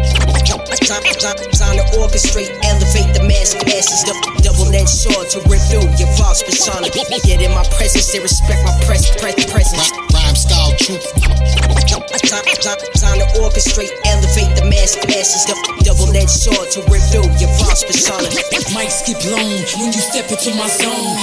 Time, 0.72 1.04
time, 1.20 1.36
time 1.52 1.76
to 1.78 1.84
orchestrate, 2.00 2.48
elevate 2.64 3.12
the 3.14 3.24
mass 3.28 3.56
masses. 3.68 4.04
Dou- 4.08 4.16
Double 4.42 4.72
edged 4.74 4.90
sword 4.90 5.28
to 5.30 5.40
rip 5.52 5.60
through 5.68 5.88
your 6.00 6.08
false 6.16 6.42
persona. 6.44 6.88
Get 6.90 7.12
in 7.42 7.52
my 7.52 7.64
presence, 7.76 8.12
they 8.12 8.20
respect 8.20 8.64
my 8.64 8.74
pres, 8.88 9.12
pres, 9.20 9.36
presence. 9.52 9.92
Rhyme 10.16 10.36
style 10.36 10.72
truth. 10.80 11.04
Time, 12.32 12.46
time, 12.64 12.80
time 12.96 13.20
to 13.20 13.28
orchestrate, 13.44 13.92
elevate 14.08 14.56
the 14.56 14.64
mass 14.72 14.96
masses. 15.08 15.44
Dou- 15.46 15.60
Double 15.84 16.08
edged 16.16 16.30
sword 16.32 16.72
to 16.72 16.80
rip 16.88 17.04
through 17.12 17.28
your 17.40 17.52
false 17.60 17.84
persona. 17.84 18.28
Might 18.74 18.88
skip 18.92 19.20
long 19.28 19.52
when 19.84 19.92
you 19.92 20.00
step 20.00 20.32
into 20.32 20.56
my 20.56 20.68
zone. 20.72 21.20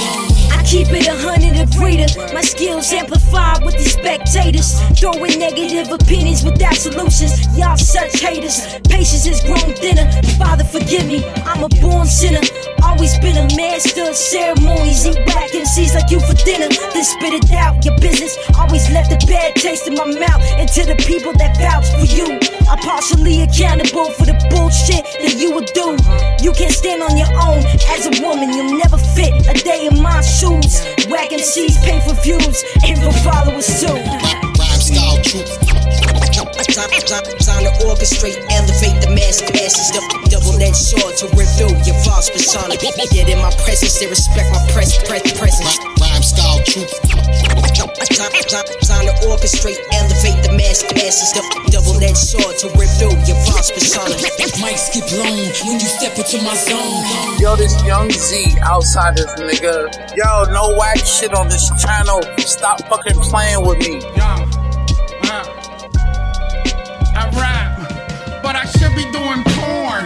I 0.53 0.61
keep 0.65 0.89
it 0.93 1.07
a 1.07 1.17
hundred 1.17 1.57
and 1.57 1.69
greater. 1.73 2.05
My 2.33 2.41
skills 2.41 2.91
amplified 2.93 3.65
with 3.65 3.73
these 3.77 3.93
spectators. 3.97 4.77
Throwing 4.93 5.39
negative 5.39 5.89
opinions 5.91 6.43
without 6.45 6.75
solutions. 6.75 7.33
Y'all 7.57 7.77
such 7.77 8.21
haters. 8.21 8.61
Patience 8.85 9.25
grown 9.43 9.73
thinner. 9.75 10.09
Father, 10.37 10.63
forgive 10.63 11.05
me. 11.07 11.23
I'm 11.45 11.63
a 11.63 11.69
born 11.81 12.05
sinner. 12.05 12.41
Always 12.83 13.17
been 13.19 13.37
a 13.37 13.47
master 13.55 14.09
of 14.09 14.15
ceremonies. 14.15 15.05
Eat 15.05 15.19
whack 15.27 15.51
MCs 15.51 15.95
like 15.95 16.09
you 16.11 16.19
for 16.19 16.33
dinner. 16.45 16.67
Then 16.93 17.03
spit 17.03 17.33
it 17.33 17.51
out. 17.51 17.83
Your 17.85 17.97
business 17.97 18.37
always 18.57 18.89
left 18.91 19.11
a 19.11 19.19
bad 19.27 19.55
taste 19.55 19.87
in 19.87 19.95
my 19.95 20.05
mouth. 20.05 20.41
And 20.57 20.67
to 20.69 20.85
the 20.85 20.95
people 20.95 21.33
that 21.33 21.57
vouch 21.57 21.87
for 21.99 22.07
you, 22.07 22.39
I'm 22.69 22.79
partially 22.79 23.41
accountable 23.41 24.11
for 24.11 24.25
the 24.25 24.37
bullshit 24.49 25.03
that 25.21 25.35
you 25.37 25.53
would 25.53 25.71
do. 25.73 25.97
You 26.43 26.51
can't 26.53 26.73
stand 26.73 27.03
on 27.03 27.17
your 27.17 27.31
own 27.39 27.63
as 27.93 28.07
a 28.07 28.13
woman. 28.21 28.53
You'll 28.53 28.77
never 28.77 28.97
fit 28.97 29.33
a 29.47 29.53
day 29.53 29.87
in 29.87 30.01
my 30.01 30.21
shoes. 30.21 30.85
Whack 31.09 31.31
MCs 31.31 31.83
pay 31.83 31.99
for 32.07 32.15
views 32.21 32.63
and 32.85 32.97
for 32.99 33.13
followers 33.23 33.67
too. 33.79 33.93
Rhyme 34.57 34.81
style 34.81 35.21
truth. 35.23 35.68
Time, 36.79 36.87
time, 37.11 37.27
time 37.43 37.63
to 37.67 37.71
orchestrate, 37.91 38.39
elevate 38.55 39.03
the 39.03 39.11
mass 39.11 39.43
masses. 39.51 39.91
Dou- 39.91 40.31
Double 40.31 40.55
edged 40.63 40.79
sword 40.79 41.11
to 41.19 41.27
rip 41.35 41.51
through 41.59 41.75
your 41.83 41.97
false 42.07 42.29
persona. 42.31 42.71
Get 42.79 42.95
in 43.27 43.35
my 43.43 43.51
presence, 43.67 43.99
they 43.99 44.07
respect 44.07 44.47
my 44.55 44.63
pres, 44.71 44.95
pres, 45.03 45.27
presence. 45.35 45.75
Rhyme 45.99 46.23
style 46.23 46.63
truth. 46.63 46.87
Time, 48.15 48.31
time, 48.47 48.63
time 48.79 49.05
to 49.11 49.13
orchestrate, 49.27 49.75
elevate 49.91 50.39
the 50.39 50.55
mass 50.55 50.79
masses. 50.95 51.35
Dou- 51.35 51.67
Double 51.67 51.99
edged 51.99 52.15
sword 52.15 52.55
to 52.63 52.71
rip 52.79 52.87
through 52.95 53.11
your 53.27 53.35
false 53.43 53.75
persona. 53.75 54.15
Might 54.63 54.79
skip 54.79 55.03
long 55.19 55.35
when 55.67 55.83
you 55.83 55.89
step 55.99 56.15
into 56.15 56.39
my 56.47 56.55
zone. 56.55 57.03
Yo, 57.43 57.59
this 57.59 57.75
young 57.83 58.07
Z 58.09 58.55
outsiders 58.63 59.27
nigga. 59.35 59.91
Yo, 60.15 60.47
no 60.55 60.79
whack 60.79 61.03
shit 61.03 61.33
on 61.35 61.49
this 61.51 61.67
channel. 61.75 62.23
Stop 62.39 62.79
fucking 62.87 63.19
playing 63.27 63.67
with 63.67 63.79
me. 63.83 63.99
Should 68.77 68.95
be 68.95 69.05
doing 69.11 69.41
porn. 69.57 70.03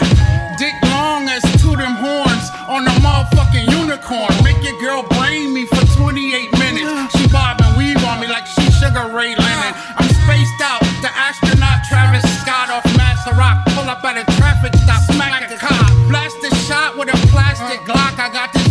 Dick 0.58 0.76
long 0.94 1.28
as 1.28 1.42
two 1.60 1.76
them 1.76 1.96
horns 1.98 2.48
on 2.70 2.86
a 2.88 2.96
motherfucking 3.02 3.68
unicorn. 3.72 4.32
Make 4.44 4.62
your 4.64 4.80
girl 4.80 5.04
brain 5.18 5.54
me 5.54 5.66
for 5.66 5.84
28 5.98 6.52
minutes. 6.60 7.18
She 7.18 7.28
bob 7.28 7.60
and 7.62 7.78
weave 7.78 8.02
on 8.06 8.20
me 8.22 8.28
like 8.28 8.46
she 8.46 8.70
Sugar 8.72 9.10
Ray 9.12 9.36
Leonard. 9.36 9.76
I'm 9.98 10.10
spaced 10.24 10.62
out, 10.62 10.82
the 11.02 11.12
astronaut 11.12 11.84
Travis 11.90 12.24
Scott 12.42 12.70
off 12.70 12.86
Master 12.96 13.34
Rock. 13.36 13.66
Pull 13.76 13.90
up 13.90 14.04
at 14.04 14.18
a 14.18 14.26
traffic 14.38 14.74
stop, 14.76 15.02
smack 15.12 15.50
a 15.52 15.58
cop. 15.58 15.92
Blast 16.08 16.38
a 16.44 16.54
shot 16.68 16.98
with 16.98 17.10
a 17.10 17.18
plastic 17.28 17.80
Glock. 17.82 18.20
I 18.20 18.30
got 18.32 18.54
this 18.54 18.63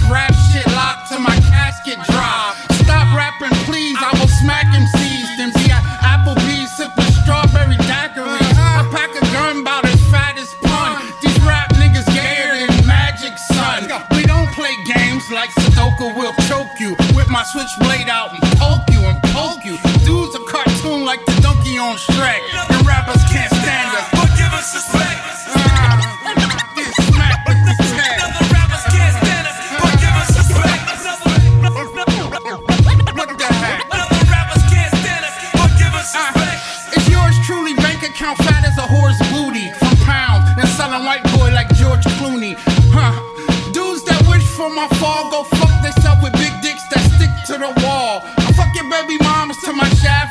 switchblade 17.63 18.09
out 18.09 18.33
and 18.33 18.42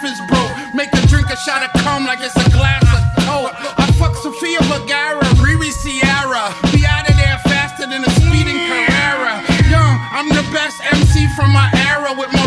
my 0.02 0.10
shaft 0.10 0.20
is 0.20 0.28
broke. 0.28 0.74
Make 0.74 0.94
her 0.94 1.08
drink 1.08 1.30
a 1.30 1.38
shot 1.38 1.64
of 1.64 1.72
cum 1.82 2.06
like 2.06 2.20
it's 2.22 2.36
a 2.36 2.50
glass 2.52 2.84
of 2.84 3.24
coke. 3.26 3.54
I 3.78 3.92
fuck 4.00 4.16
Sofia 4.16 4.60
Vergara, 4.64 5.22
Riri 5.42 5.72
Sierra. 5.72 6.54
Be 6.72 6.86
out 6.86 7.10
of 7.10 7.16
there 7.16 7.40
faster 7.46 7.88
than 7.88 8.04
a 8.04 8.10
speeding 8.12 8.58
Carrera. 8.68 9.44
Young, 9.70 9.96
I'm 10.12 10.30
the 10.30 10.46
best 10.54 10.82
MC 10.94 11.28
from 11.36 11.52
my 11.52 11.70
era 11.90 12.14
with 12.18 12.32
more 12.34 12.41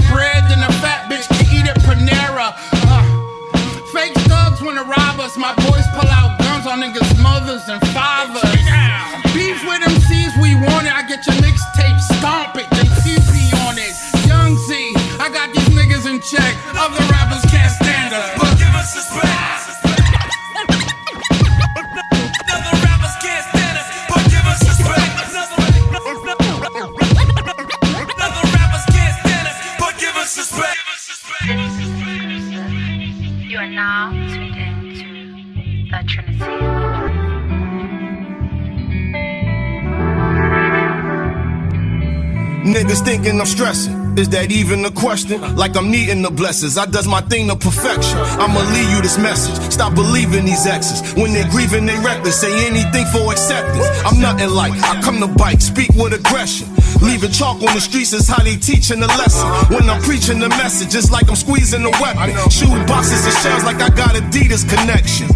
Is 44.25 44.31
that 44.31 44.51
even 44.51 44.83
a 44.87 44.91
question? 44.91 45.39
Like 45.55 45.77
I'm 45.77 45.91
needing 45.91 46.23
the 46.23 46.31
blessings. 46.31 46.79
I 46.79 46.87
does 46.87 47.07
my 47.07 47.21
thing 47.21 47.49
to 47.49 47.57
perfection. 47.57 48.17
I'ma 48.41 48.61
leave 48.73 48.89
you 48.89 49.03
this 49.03 49.19
message. 49.19 49.53
Stop 49.71 49.95
believing 49.95 50.47
these 50.47 50.65
exes. 50.67 51.13
When 51.13 51.35
they're 51.35 51.47
grieving, 51.51 51.85
they 51.85 51.99
reckless. 51.99 52.41
Say 52.41 52.67
anything 52.67 53.05
for 53.13 53.31
acceptance. 53.31 53.85
I'm 54.01 54.19
nothing 54.23 54.49
like. 54.49 54.73
I 54.81 54.99
come 55.03 55.21
to 55.21 55.27
bite, 55.27 55.61
speak 55.61 55.91
with 55.93 56.15
aggression. 56.15 56.69
Leaving 57.05 57.31
chalk 57.31 57.61
on 57.61 57.75
the 57.77 57.81
streets 57.81 58.13
is 58.13 58.27
how 58.27 58.43
they 58.43 58.57
teaching 58.57 59.01
the 59.01 59.07
lesson. 59.21 59.45
When 59.69 59.89
I'm 59.91 60.01
preaching 60.01 60.41
the 60.41 60.49
message, 60.49 60.95
it's 60.95 61.11
like 61.11 61.29
I'm 61.29 61.37
squeezing 61.37 61.85
a 61.85 61.93
weapon. 62.01 62.33
Shoot 62.49 62.73
boxes 62.89 63.29
and 63.29 63.37
shells 63.45 63.65
like 63.65 63.81
I 63.85 63.91
got 63.93 64.17
Adidas 64.17 64.65
connection. 64.65 65.29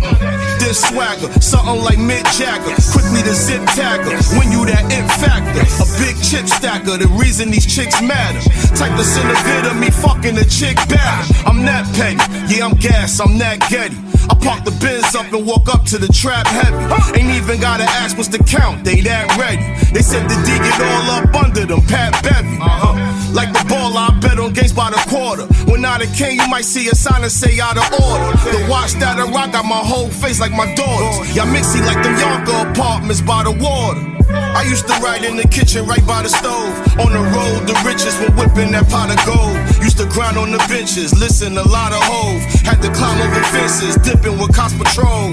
This 0.59 0.81
swagger, 0.81 1.29
something 1.41 1.85
like 1.85 2.01
Mick 2.01 2.25
Jagger. 2.41 2.73
Quickly 2.93 3.21
the 3.21 3.37
zip 3.37 3.61
tagger. 3.77 4.17
When 4.41 4.51
you 4.51 4.65
that 4.65 4.89
it 4.89 5.05
factor, 5.21 5.61
a 5.61 5.87
big 6.01 6.17
chip 6.25 6.49
stacker. 6.49 6.97
The 6.97 7.09
reason 7.21 7.51
these 7.51 7.69
chicks 7.69 8.01
matter. 8.01 8.41
Type 8.73 8.97
to 8.97 9.05
send 9.05 9.29
a 9.29 9.37
vid 9.45 9.69
of 9.69 9.77
me 9.77 9.91
fucking 9.91 10.39
a 10.41 10.45
chick 10.49 10.77
back. 10.89 11.29
I'm 11.45 11.65
that 11.69 11.85
petty, 11.93 12.17
yeah 12.49 12.65
I'm 12.65 12.75
gas, 12.81 13.21
I'm 13.21 13.37
that 13.39 13.61
getty. 13.69 13.97
I 14.31 14.35
park 14.35 14.65
the 14.65 14.73
Benz 14.81 15.15
up 15.15 15.33
and 15.33 15.47
walk 15.47 15.69
up 15.73 15.85
to 15.87 15.99
the 15.99 16.09
trap 16.09 16.47
heavy. 16.47 16.77
Ain't 17.19 17.33
even 17.37 17.61
gotta 17.61 17.85
ask 17.85 18.17
what's 18.17 18.29
the 18.29 18.39
count, 18.39 18.85
they 18.85 19.01
that 19.03 19.37
ready. 19.39 19.63
They 19.93 20.03
said 20.03 20.29
the 20.29 20.37
D 20.45 20.57
get 20.59 20.81
all 20.81 21.11
up 21.17 21.35
under 21.35 21.65
them, 21.65 21.81
Pat 21.83 22.13
Bevy. 22.23 22.59
Uh-huh. 22.61 23.09
Like 23.33 23.53
the 23.53 23.65
ball, 23.69 23.97
I 23.97 24.11
bet 24.21 24.39
on 24.39 24.53
games 24.53 24.73
by 24.73 24.91
the 24.91 25.01
quarter. 25.09 25.45
When 25.71 25.85
I 25.85 25.99
the 25.99 26.07
king, 26.17 26.41
you 26.41 26.49
might 26.49 26.65
see 26.65 26.89
a 26.89 26.95
sign 26.95 27.23
and 27.23 27.33
say 27.33 27.61
out 27.61 27.77
of 27.77 27.85
order. 27.93 28.33
The 28.53 28.67
watch 28.71 28.93
that 29.01 29.19
I 29.19 29.31
rock 29.31 29.53
got 29.53 29.65
my 29.65 29.79
whole 29.79 30.09
face 30.09 30.41
like 30.41 30.53
my 30.53 30.75
daughters. 30.75 31.37
Y'all 31.37 31.47
mixy 31.47 31.85
like 31.85 32.03
them 32.03 32.15
Yonka 32.17 32.71
apartments 32.73 33.21
by 33.21 33.45
the 33.45 33.53
water. 33.53 34.18
I 34.31 34.63
used 34.69 34.87
to 34.89 34.95
ride 35.01 35.25
in 35.25 35.37
the 35.37 35.49
kitchen 35.49 35.87
right 35.87 36.05
by 36.07 36.23
the 36.23 36.29
stove. 36.29 36.75
On 37.01 37.13
the 37.13 37.25
road, 37.33 37.67
the 37.67 37.77
riches 37.85 38.19
were 38.21 38.33
whipping 38.37 38.73
that 38.73 38.89
pot 38.89 39.11
of 39.11 39.21
gold. 39.25 39.57
Used 39.83 39.99
to 39.99 40.07
grind 40.07 40.37
on 40.37 40.51
the 40.51 40.59
benches, 40.69 41.19
listen 41.19 41.57
a 41.57 41.63
lot 41.63 41.93
of 41.93 42.03
Hov. 42.03 42.43
Had 42.67 42.83
to 42.83 42.93
climb 42.93 43.21
over 43.21 43.43
fences, 43.49 43.97
dipping 43.97 44.39
with 44.39 44.55
cost 44.55 44.77
patrol. 44.77 45.33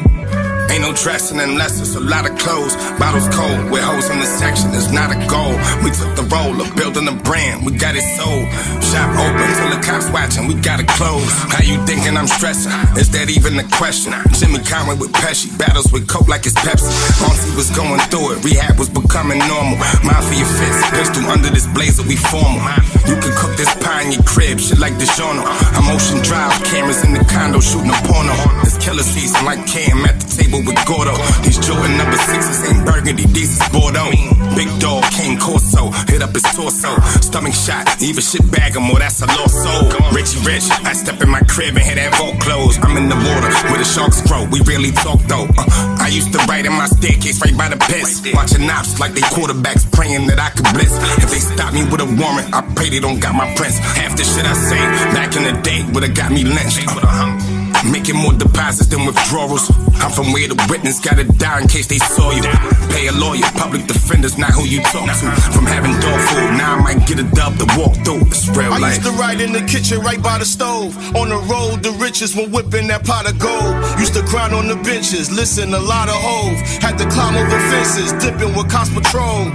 Ain't 0.71 0.81
no 0.81 0.93
dressing 0.93 1.39
unless 1.39 1.79
it's 1.79 1.95
a 1.95 1.99
lot 1.99 2.29
of 2.29 2.37
clothes. 2.37 2.75
Bottles 2.99 3.27
cold 3.35 3.71
with 3.71 3.83
hoes 3.83 4.09
in 4.09 4.19
the 4.19 4.25
section 4.25 4.69
is 4.71 4.91
not 4.91 5.11
a 5.11 5.19
goal. 5.27 5.55
We 5.83 5.91
took 5.91 6.15
the 6.15 6.27
role 6.31 6.59
of 6.59 6.75
building 6.75 7.07
a 7.07 7.15
brand, 7.23 7.65
we 7.65 7.71
got 7.77 7.95
it 7.95 8.05
sold. 8.17 8.45
Shop 8.83 9.09
open 9.15 9.47
till 9.57 9.71
the 9.71 9.81
cops 9.83 10.09
watching, 10.09 10.47
we 10.47 10.55
got 10.55 10.79
it 10.79 10.87
close. 10.87 11.27
How 11.53 11.63
you 11.63 11.77
thinking 11.85 12.17
I'm 12.17 12.27
stressing? 12.27 12.71
Is 12.97 13.09
that 13.11 13.29
even 13.29 13.57
a 13.59 13.67
question? 13.77 14.13
Jimmy 14.35 14.59
Conway 14.65 14.95
with 14.95 15.11
Pesci, 15.13 15.51
battles 15.57 15.91
with 15.91 16.07
Coke 16.07 16.27
like 16.27 16.45
it's 16.45 16.55
Pepsi. 16.55 16.91
Auntie 17.23 17.55
was 17.55 17.69
going 17.71 17.99
through 18.11 18.35
it, 18.35 18.43
rehab 18.43 18.77
was 18.77 18.89
becoming 18.89 19.39
normal. 19.47 19.77
Mafia 20.03 20.45
fits, 20.45 20.79
pistol 20.91 21.25
under 21.31 21.49
this 21.49 21.67
blazer, 21.71 22.03
we 22.03 22.15
formal. 22.15 22.61
You 23.07 23.15
can 23.21 23.33
cook 23.37 23.55
this 23.55 23.71
pie 23.79 24.03
in 24.03 24.11
your 24.11 24.23
crib, 24.23 24.59
shit 24.59 24.79
like 24.79 24.93
DiGiorno. 24.99 25.43
I'm 25.77 25.87
ocean 25.93 26.19
drive, 26.23 26.51
cameras 26.65 27.03
in 27.03 27.13
the 27.13 27.23
condo 27.31 27.59
shooting 27.59 27.91
a 27.91 27.99
porno. 28.07 28.35
It's 28.65 28.77
killer 28.77 29.03
season 29.03 29.45
like 29.45 29.61
Cam 29.67 30.03
at 30.05 30.19
the 30.19 30.27
table 30.27 30.54
with 30.61 30.79
Gordo. 30.85 31.15
These 31.43 31.59
Jordan 31.59 31.97
number 31.97 32.17
sixes 32.17 32.63
ain't 32.69 32.85
burgundy, 32.85 33.25
these 33.25 33.59
is 33.59 33.69
Bordeaux. 33.69 34.11
Big 34.55 34.69
dog 34.79 35.03
Cane 35.11 35.39
Corso, 35.39 35.91
hit 36.07 36.21
up 36.21 36.31
his 36.31 36.43
torso. 36.55 36.95
Stomach 37.19 37.53
shot, 37.53 37.83
even 38.01 38.21
shit 38.21 38.45
bag 38.51 38.75
him, 38.75 38.89
or 38.89 38.99
that's 38.99 39.21
a 39.21 39.27
lost 39.27 39.55
soul. 39.55 39.89
Richie 40.11 40.39
Rich, 40.45 40.67
I 40.85 40.93
step 40.93 41.21
in 41.21 41.29
my 41.29 41.41
crib 41.41 41.75
and 41.75 41.83
hit 41.83 41.95
that 41.95 42.15
vault 42.15 42.39
close. 42.39 42.77
I'm 42.79 42.95
in 42.97 43.09
the 43.09 43.15
water 43.15 43.51
where 43.69 43.79
the 43.79 43.85
sharks 43.87 44.21
grow. 44.27 44.45
We 44.47 44.61
really 44.63 44.91
talk 44.91 45.19
though. 45.27 45.47
Uh, 45.57 45.97
I 45.99 46.07
used 46.07 46.31
to 46.33 46.39
write 46.47 46.65
in 46.65 46.73
my 46.73 46.87
staircase 46.87 47.41
right 47.41 47.57
by 47.57 47.69
the 47.69 47.77
piss. 47.77 48.21
Watching 48.33 48.69
ops 48.69 48.99
like 48.99 49.13
they 49.13 49.25
quarterbacks, 49.33 49.89
praying 49.91 50.27
that 50.27 50.39
I 50.39 50.49
could 50.51 50.67
blitz. 50.73 50.93
If 51.23 51.31
they 51.31 51.39
stop 51.39 51.73
me 51.73 51.83
with 51.83 52.01
a 52.01 52.05
warrant, 52.05 52.53
I 52.53 52.61
pray 52.75 52.89
they 52.89 52.99
don't 52.99 53.19
got 53.19 53.35
my 53.35 53.47
prints. 53.55 53.77
Half 53.79 54.15
the 54.17 54.23
shit 54.23 54.45
I 54.45 54.53
say 54.53 54.81
back 55.11 55.35
in 55.35 55.43
the 55.43 55.61
day 55.61 55.83
would've 55.91 56.15
got 56.15 56.31
me 56.31 56.43
lynched. 56.43 56.83
Uh, 56.87 57.54
Making 57.83 58.17
more 58.17 58.33
deposits 58.33 58.87
than 58.89 59.05
withdrawals. 59.05 59.69
I'm 60.01 60.11
from 60.11 60.31
where 60.31 60.47
the 60.47 60.55
witness 60.69 60.99
gotta 60.99 61.23
die 61.23 61.61
in 61.61 61.67
case 61.67 61.87
they 61.87 61.97
saw 61.97 62.31
you. 62.31 62.41
Pay 62.89 63.07
a 63.07 63.11
lawyer, 63.11 63.45
public 63.55 63.85
defender's 63.87 64.37
not 64.37 64.51
who 64.51 64.63
you 64.65 64.81
talk 64.93 65.05
to. 65.09 65.31
From 65.51 65.65
having 65.65 65.91
dog 65.99 66.19
food, 66.29 66.57
now 66.57 66.75
I 66.75 66.81
might 66.81 67.07
get 67.07 67.19
a 67.19 67.27
dub 67.35 67.57
to 67.59 67.65
walk 67.77 67.93
through. 68.05 68.25
It's 68.27 68.47
real 68.49 68.73
I 68.73 68.77
life. 68.79 68.97
used 68.97 69.07
to 69.07 69.13
ride 69.19 69.41
in 69.41 69.51
the 69.51 69.61
kitchen 69.61 69.99
right 70.01 70.21
by 70.21 70.39
the 70.39 70.45
stove. 70.45 70.95
On 71.15 71.29
the 71.29 71.37
road, 71.51 71.83
the 71.83 71.91
riches 71.91 72.35
when 72.35 72.51
whipping 72.51 72.87
that 72.87 73.05
pot 73.05 73.29
of 73.29 73.37
gold. 73.39 73.75
Used 73.99 74.13
to 74.15 74.23
grind 74.23 74.53
on 74.53 74.67
the 74.67 74.75
benches, 74.75 75.31
listen 75.31 75.73
a 75.73 75.79
lot 75.79 76.09
of 76.09 76.15
Hov. 76.15 76.53
Had 76.81 76.97
to 76.97 77.05
climb 77.09 77.35
over 77.35 77.59
fences, 77.69 78.13
dipping 78.23 78.55
with 78.55 78.69
cost 78.69 78.93
patrol. 78.93 79.51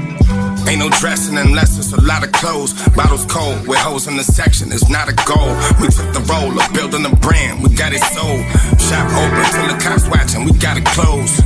Ain't 0.69 0.79
no 0.79 0.89
dressing 0.91 1.39
unless 1.39 1.79
it's 1.79 1.93
a 1.93 2.01
lot 2.01 2.25
of 2.25 2.33
clothes. 2.33 2.73
Bottles 2.91 3.25
cold 3.27 3.67
with 3.67 3.79
hoes 3.79 4.07
in 4.07 4.17
the 4.17 4.25
section 4.25 4.73
is 4.73 4.89
not 4.89 5.09
a 5.09 5.15
goal. 5.25 5.55
We 5.81 5.89
took 5.89 6.13
the 6.13 6.25
role 6.31 6.59
of 6.59 6.73
building 6.73 7.05
a 7.07 7.15
brand, 7.17 7.63
we 7.63 7.75
got 7.75 7.93
it 7.93 8.03
sold. 8.15 8.45
Shop 8.81 9.07
open 9.19 9.45
till 9.53 9.69
the 9.73 9.79
cops 9.83 10.09
watching, 10.09 10.45
we 10.45 10.53
got 10.53 10.77
it 10.77 10.85
closed. 10.85 11.45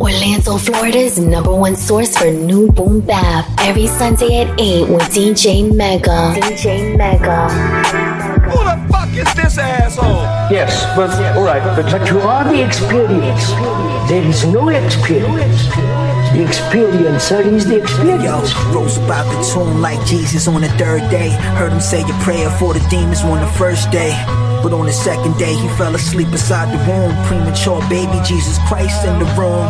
Orlando, 0.00 0.58
Florida's 0.58 1.18
number 1.18 1.54
one 1.54 1.76
source 1.76 2.16
for 2.16 2.30
new 2.30 2.70
boom 2.72 3.00
bap. 3.00 3.46
Every 3.60 3.86
Sunday 3.86 4.42
at 4.42 4.60
8 4.60 4.88
with 4.90 5.02
DJ 5.02 5.74
Mega. 5.74 6.34
DJ 6.36 6.96
Mega. 6.96 7.48
Who 8.50 8.58
the 8.64 8.92
fuck 8.92 9.08
is 9.14 9.32
this 9.34 9.56
asshole? 9.56 10.22
Yes, 10.50 10.84
but 10.96 11.10
alright, 11.36 11.62
but, 11.62 11.90
but 11.90 12.10
you 12.10 12.18
are 12.20 12.44
the 12.44 12.66
experience. 12.66 13.93
There 14.08 14.22
is 14.22 14.44
no 14.44 14.68
experience. 14.68 15.64
The 16.36 16.44
experiencer 16.44 17.40
is 17.46 17.64
the 17.66 17.78
experience. 17.80 18.52
Yo, 18.52 18.72
rose 18.72 18.98
about 18.98 19.24
the 19.32 19.40
tomb 19.50 19.80
like 19.80 20.04
Jesus 20.04 20.46
on 20.46 20.60
the 20.60 20.68
third 20.76 21.08
day. 21.10 21.30
Heard 21.56 21.72
him 21.72 21.80
say 21.80 22.02
a 22.02 22.12
prayer 22.22 22.50
for 22.58 22.74
the 22.74 22.86
demons 22.90 23.22
on 23.22 23.40
the 23.40 23.46
first 23.46 23.90
day. 23.90 24.12
But 24.62 24.74
on 24.74 24.84
the 24.84 24.92
second 24.92 25.38
day, 25.38 25.54
he 25.54 25.68
fell 25.78 25.94
asleep 25.94 26.30
beside 26.30 26.68
the 26.68 26.78
womb. 26.84 27.16
Premature 27.24 27.80
baby 27.88 28.20
Jesus 28.26 28.58
Christ 28.68 29.06
in 29.06 29.18
the 29.18 29.26
room. 29.40 29.64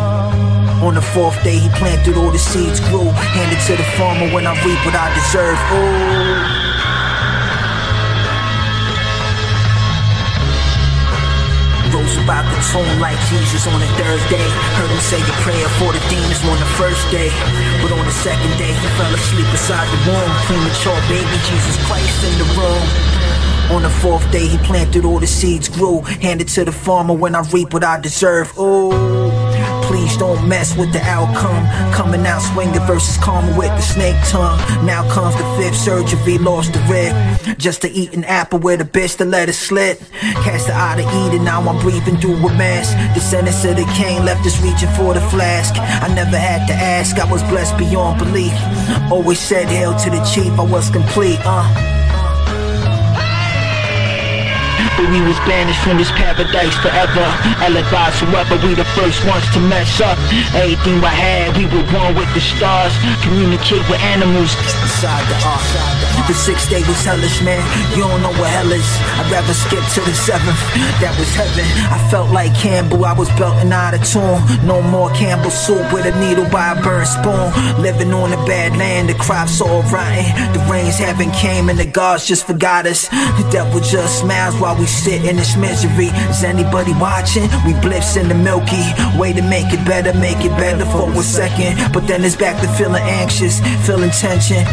On 0.83 0.93
the 0.93 1.01
fourth 1.01 1.41
day, 1.41 1.57
he 1.57 1.69
planted 1.69 2.17
all 2.17 2.31
the 2.31 2.37
seeds 2.37 2.81
grew. 2.91 3.07
Handed 3.39 3.59
to 3.67 3.77
the 3.81 3.87
farmer 3.95 4.27
when 4.33 4.45
I 4.45 4.53
reap 4.65 4.79
what 4.85 4.95
I 4.95 5.13
deserve. 5.15 5.59
Ooh. 5.71 7.14
Rose 11.95 12.17
about 12.17 12.43
the 12.51 12.59
tomb 12.75 12.99
like 12.99 13.15
Jesus 13.31 13.65
on 13.67 13.79
the 13.79 13.87
third 13.95 14.19
day. 14.27 14.43
Heard 14.75 14.91
him 14.91 14.99
say 14.99 15.21
a 15.21 15.35
prayer 15.47 15.69
for 15.79 15.93
the 15.93 16.03
demons 16.11 16.43
on 16.43 16.59
the 16.59 16.67
first 16.75 16.99
day. 17.09 17.31
But 17.81 17.93
on 17.93 18.03
the 18.03 18.11
second 18.11 18.51
day, 18.57 18.73
he 18.73 18.87
fell 18.99 19.13
asleep 19.13 19.47
beside 19.55 19.87
the 19.87 20.11
womb. 20.11 20.31
Premature 20.43 20.99
baby 21.07 21.37
Jesus 21.47 21.77
Christ 21.87 22.19
in 22.27 22.35
the 22.37 22.47
room. 22.59 22.83
On 23.71 23.81
the 23.81 23.89
fourth 23.89 24.29
day, 24.29 24.45
he 24.45 24.57
planted 24.57 25.05
all 25.05 25.19
the 25.19 25.27
seeds 25.27 25.69
grew. 25.69 26.01
Handed 26.01 26.49
to 26.49 26.65
the 26.65 26.73
farmer 26.73 27.13
when 27.13 27.33
I 27.33 27.41
reap 27.53 27.73
what 27.73 27.85
I 27.85 27.97
deserve. 28.01 28.51
Ooh. 28.59 29.44
Please 30.15 30.21
don't 30.21 30.47
mess 30.47 30.77
with 30.77 30.93
the 30.93 31.01
outcome. 31.01 31.65
Coming 31.93 32.25
out 32.25 32.39
swinging 32.39 32.79
versus 32.87 33.17
karma 33.17 33.49
with 33.57 33.67
the 33.67 33.81
snake 33.81 34.15
tongue. 34.29 34.57
Now 34.85 35.03
comes 35.11 35.35
the 35.35 35.43
fifth 35.57 35.75
surgery, 35.75 36.37
lost 36.37 36.71
the 36.71 36.79
rib. 36.89 37.57
Just 37.57 37.81
to 37.81 37.89
eat 37.89 38.13
an 38.13 38.23
apple 38.23 38.59
with 38.59 38.79
a 38.79 38.85
bitch 38.85 39.17
to 39.17 39.25
let 39.25 39.49
it 39.49 39.53
slip. 39.53 39.99
Cast 40.21 40.67
the 40.67 40.73
eye 40.73 40.95
to 40.95 41.03
eat 41.03 41.35
it, 41.35 41.43
now 41.43 41.59
I'm 41.61 41.81
breathing 41.81 42.17
through 42.17 42.35
a 42.35 42.53
mask. 42.55 42.95
The 43.13 43.19
sentence 43.19 43.65
of 43.65 43.75
the 43.75 43.85
king 43.97 44.23
left 44.23 44.45
us 44.45 44.61
reaching 44.61 44.89
for 44.95 45.13
the 45.13 45.21
flask. 45.21 45.75
I 45.77 46.07
never 46.13 46.37
had 46.37 46.65
to 46.67 46.73
ask, 46.73 47.17
I 47.19 47.29
was 47.29 47.43
blessed 47.43 47.77
beyond 47.77 48.19
belief. 48.19 48.55
Always 49.11 49.39
said 49.39 49.67
hail 49.67 49.93
to 49.99 50.09
the 50.09 50.23
chief, 50.23 50.57
I 50.57 50.63
was 50.63 50.89
complete, 50.89 51.39
uh. 51.43 52.04
But 54.97 55.11
we 55.11 55.21
was 55.21 55.37
banished 55.43 55.81
from 55.83 55.97
this 55.97 56.11
paradise 56.11 56.75
forever. 56.79 57.27
Advise 57.75 58.19
whoever 58.19 58.55
we 58.65 58.73
the 58.73 58.85
first 58.95 59.25
ones 59.25 59.43
to 59.53 59.59
mess 59.59 59.99
up. 60.01 60.17
Everything 60.55 61.03
I 61.03 61.13
had, 61.13 61.57
we 61.57 61.65
were 61.65 61.85
one 61.91 62.15
with 62.15 62.31
the 62.33 62.41
stars. 62.41 62.93
Communicate 63.21 63.83
with 63.89 63.99
animals 63.99 64.55
inside 64.81 65.25
the 65.27 65.37
ark 65.45 66.14
The 66.27 66.33
sixth 66.33 66.71
day 66.71 66.81
was 66.81 67.05
hellish, 67.05 67.43
man. 67.43 67.61
You 67.93 68.01
don't 68.01 68.21
know 68.23 68.33
what 68.41 68.49
hell 68.49 68.71
is. 68.71 68.89
I'd 69.21 69.29
rather 69.29 69.53
skip 69.53 69.85
to 69.93 70.01
the 70.01 70.15
seventh. 70.25 70.57
That 70.97 71.13
was 71.19 71.29
heaven. 71.37 71.65
I 71.93 72.01
felt 72.09 72.31
like 72.31 72.49
Campbell, 72.57 73.05
I 73.05 73.13
was 73.13 73.29
belting 73.37 73.71
out 73.71 73.93
of 73.93 74.01
tune. 74.01 74.41
No 74.65 74.81
more 74.81 75.11
Campbell 75.13 75.51
soup 75.51 75.93
with 75.93 76.05
a 76.09 76.17
needle 76.19 76.49
by 76.49 76.73
a 76.73 76.81
burned 76.81 77.07
spoon. 77.07 77.53
Living 77.77 78.11
on 78.11 78.33
a 78.33 78.41
bad 78.49 78.75
land, 78.75 79.09
the 79.09 79.13
crops 79.13 79.61
all 79.61 79.83
rotten. 79.93 80.25
The 80.53 80.65
rains 80.65 80.97
haven't 80.97 81.31
came 81.33 81.69
and 81.69 81.77
the 81.77 81.85
gods 81.85 82.25
just 82.25 82.47
forgot 82.47 82.87
us. 82.87 83.07
The 83.07 83.47
devil 83.51 83.79
just 83.79 84.21
smiles 84.21 84.55
while 84.59 84.75
we 84.79 84.87
sit 84.87 85.25
in 85.25 85.35
this 85.35 85.55
misery. 85.55 86.09
Is 86.33 86.43
anybody 86.43 86.93
watching? 86.93 87.45
We 87.67 87.73
blips 87.85 88.17
in 88.17 88.29
the 88.29 88.35
milky. 88.35 88.81
Way 89.13 89.33
to 89.33 89.43
make 89.43 89.71
it 89.71 89.85
better, 89.85 90.11
make 90.17 90.41
it 90.41 90.57
better 90.57 90.85
for 90.85 91.05
a 91.05 91.21
second. 91.21 91.93
But 91.93 92.07
then 92.07 92.25
it's 92.25 92.35
back 92.35 92.59
to 92.63 92.67
feeling 92.73 93.03
anxious, 93.03 93.61
feeling 93.85 94.09
tension. 94.09 94.65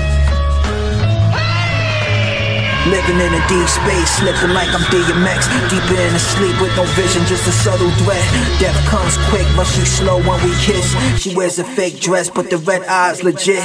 Living 2.90 3.20
in 3.22 3.30
a 3.30 3.42
deep 3.46 3.68
space, 3.68 4.10
slipping 4.18 4.50
like 4.50 4.66
I'm 4.74 4.82
DMX. 4.90 5.46
Deeper 5.70 6.00
in 6.02 6.12
the 6.12 6.18
sleep 6.18 6.60
with 6.60 6.74
no 6.74 6.82
vision, 6.98 7.22
just 7.26 7.46
a 7.46 7.52
subtle 7.52 7.90
threat. 8.02 8.26
Death 8.58 8.74
comes 8.90 9.16
quick, 9.30 9.46
but 9.54 9.66
she's 9.70 9.86
slow 9.86 10.18
when 10.18 10.42
we 10.42 10.50
kiss. 10.58 10.90
She 11.16 11.32
wears 11.34 11.60
a 11.60 11.64
fake 11.64 12.00
dress, 12.00 12.28
but 12.28 12.50
the 12.50 12.58
red 12.58 12.82
eyes 12.86 13.22
legit. 13.22 13.62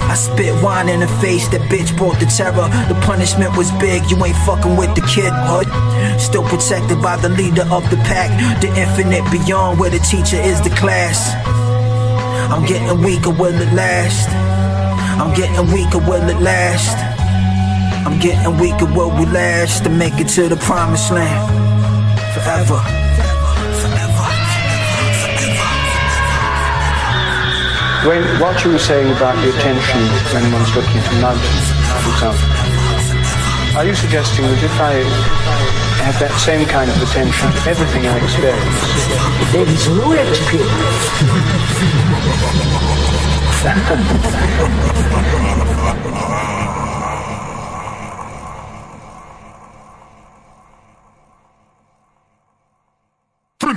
I 0.00 0.14
spit 0.14 0.56
wine 0.62 0.88
in 0.88 1.02
her 1.02 1.20
face, 1.20 1.46
that 1.48 1.60
bitch 1.68 1.94
brought 1.98 2.18
the 2.18 2.24
terror. 2.24 2.68
The 2.88 2.98
punishment 3.04 3.54
was 3.58 3.70
big, 3.72 4.10
you 4.10 4.16
ain't 4.24 4.36
fucking 4.48 4.74
with 4.74 4.94
the 4.94 5.02
kid, 5.02 5.32
hood. 5.36 5.68
Still 6.18 6.44
protected 6.48 7.02
by 7.02 7.16
the 7.16 7.28
leader 7.28 7.68
of 7.70 7.84
the 7.90 7.96
pack. 8.08 8.32
The 8.62 8.68
infinite 8.68 9.30
beyond 9.30 9.78
where 9.78 9.90
the 9.90 9.98
teacher 9.98 10.40
is 10.40 10.62
the 10.62 10.70
class. 10.70 11.28
I'm 12.50 12.64
getting 12.64 13.02
weaker, 13.02 13.30
will 13.30 13.52
it 13.52 13.72
last? 13.74 14.30
I'm 15.20 15.34
getting 15.34 15.70
weaker, 15.74 15.98
will 15.98 16.26
it 16.26 16.40
last? 16.40 17.15
I'm 18.06 18.20
getting 18.20 18.56
weaker, 18.60 18.86
will 18.86 19.10
we 19.10 19.26
last 19.26 19.82
to 19.82 19.90
make 19.90 20.20
it 20.20 20.28
to 20.38 20.48
the 20.48 20.54
promised 20.54 21.10
land? 21.10 21.42
Forever. 22.38 22.78
When, 28.06 28.22
what 28.38 28.62
you 28.62 28.70
were 28.70 28.78
saying 28.78 29.10
about 29.10 29.34
the 29.42 29.50
attention 29.50 29.98
when 30.30 30.52
one's 30.54 30.70
looking 30.76 31.02
at 31.02 31.10
a 31.10 31.18
mountain, 31.18 31.58
for 31.98 32.14
example, 32.14 32.46
are 33.74 33.84
you 33.84 33.96
suggesting 33.96 34.44
that 34.46 34.62
if 34.62 34.78
I 34.78 35.02
have 36.06 36.14
that 36.22 36.30
same 36.38 36.64
kind 36.68 36.88
of 36.88 37.02
attention 37.02 37.50
to 37.50 37.60
everything 37.66 38.06
I 38.06 38.22
experience, 38.22 38.86
it's 39.42 39.50
there 39.50 39.66
is 39.66 39.88
no 39.90 40.14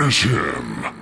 Finish 0.09 0.25
him! 0.25 0.98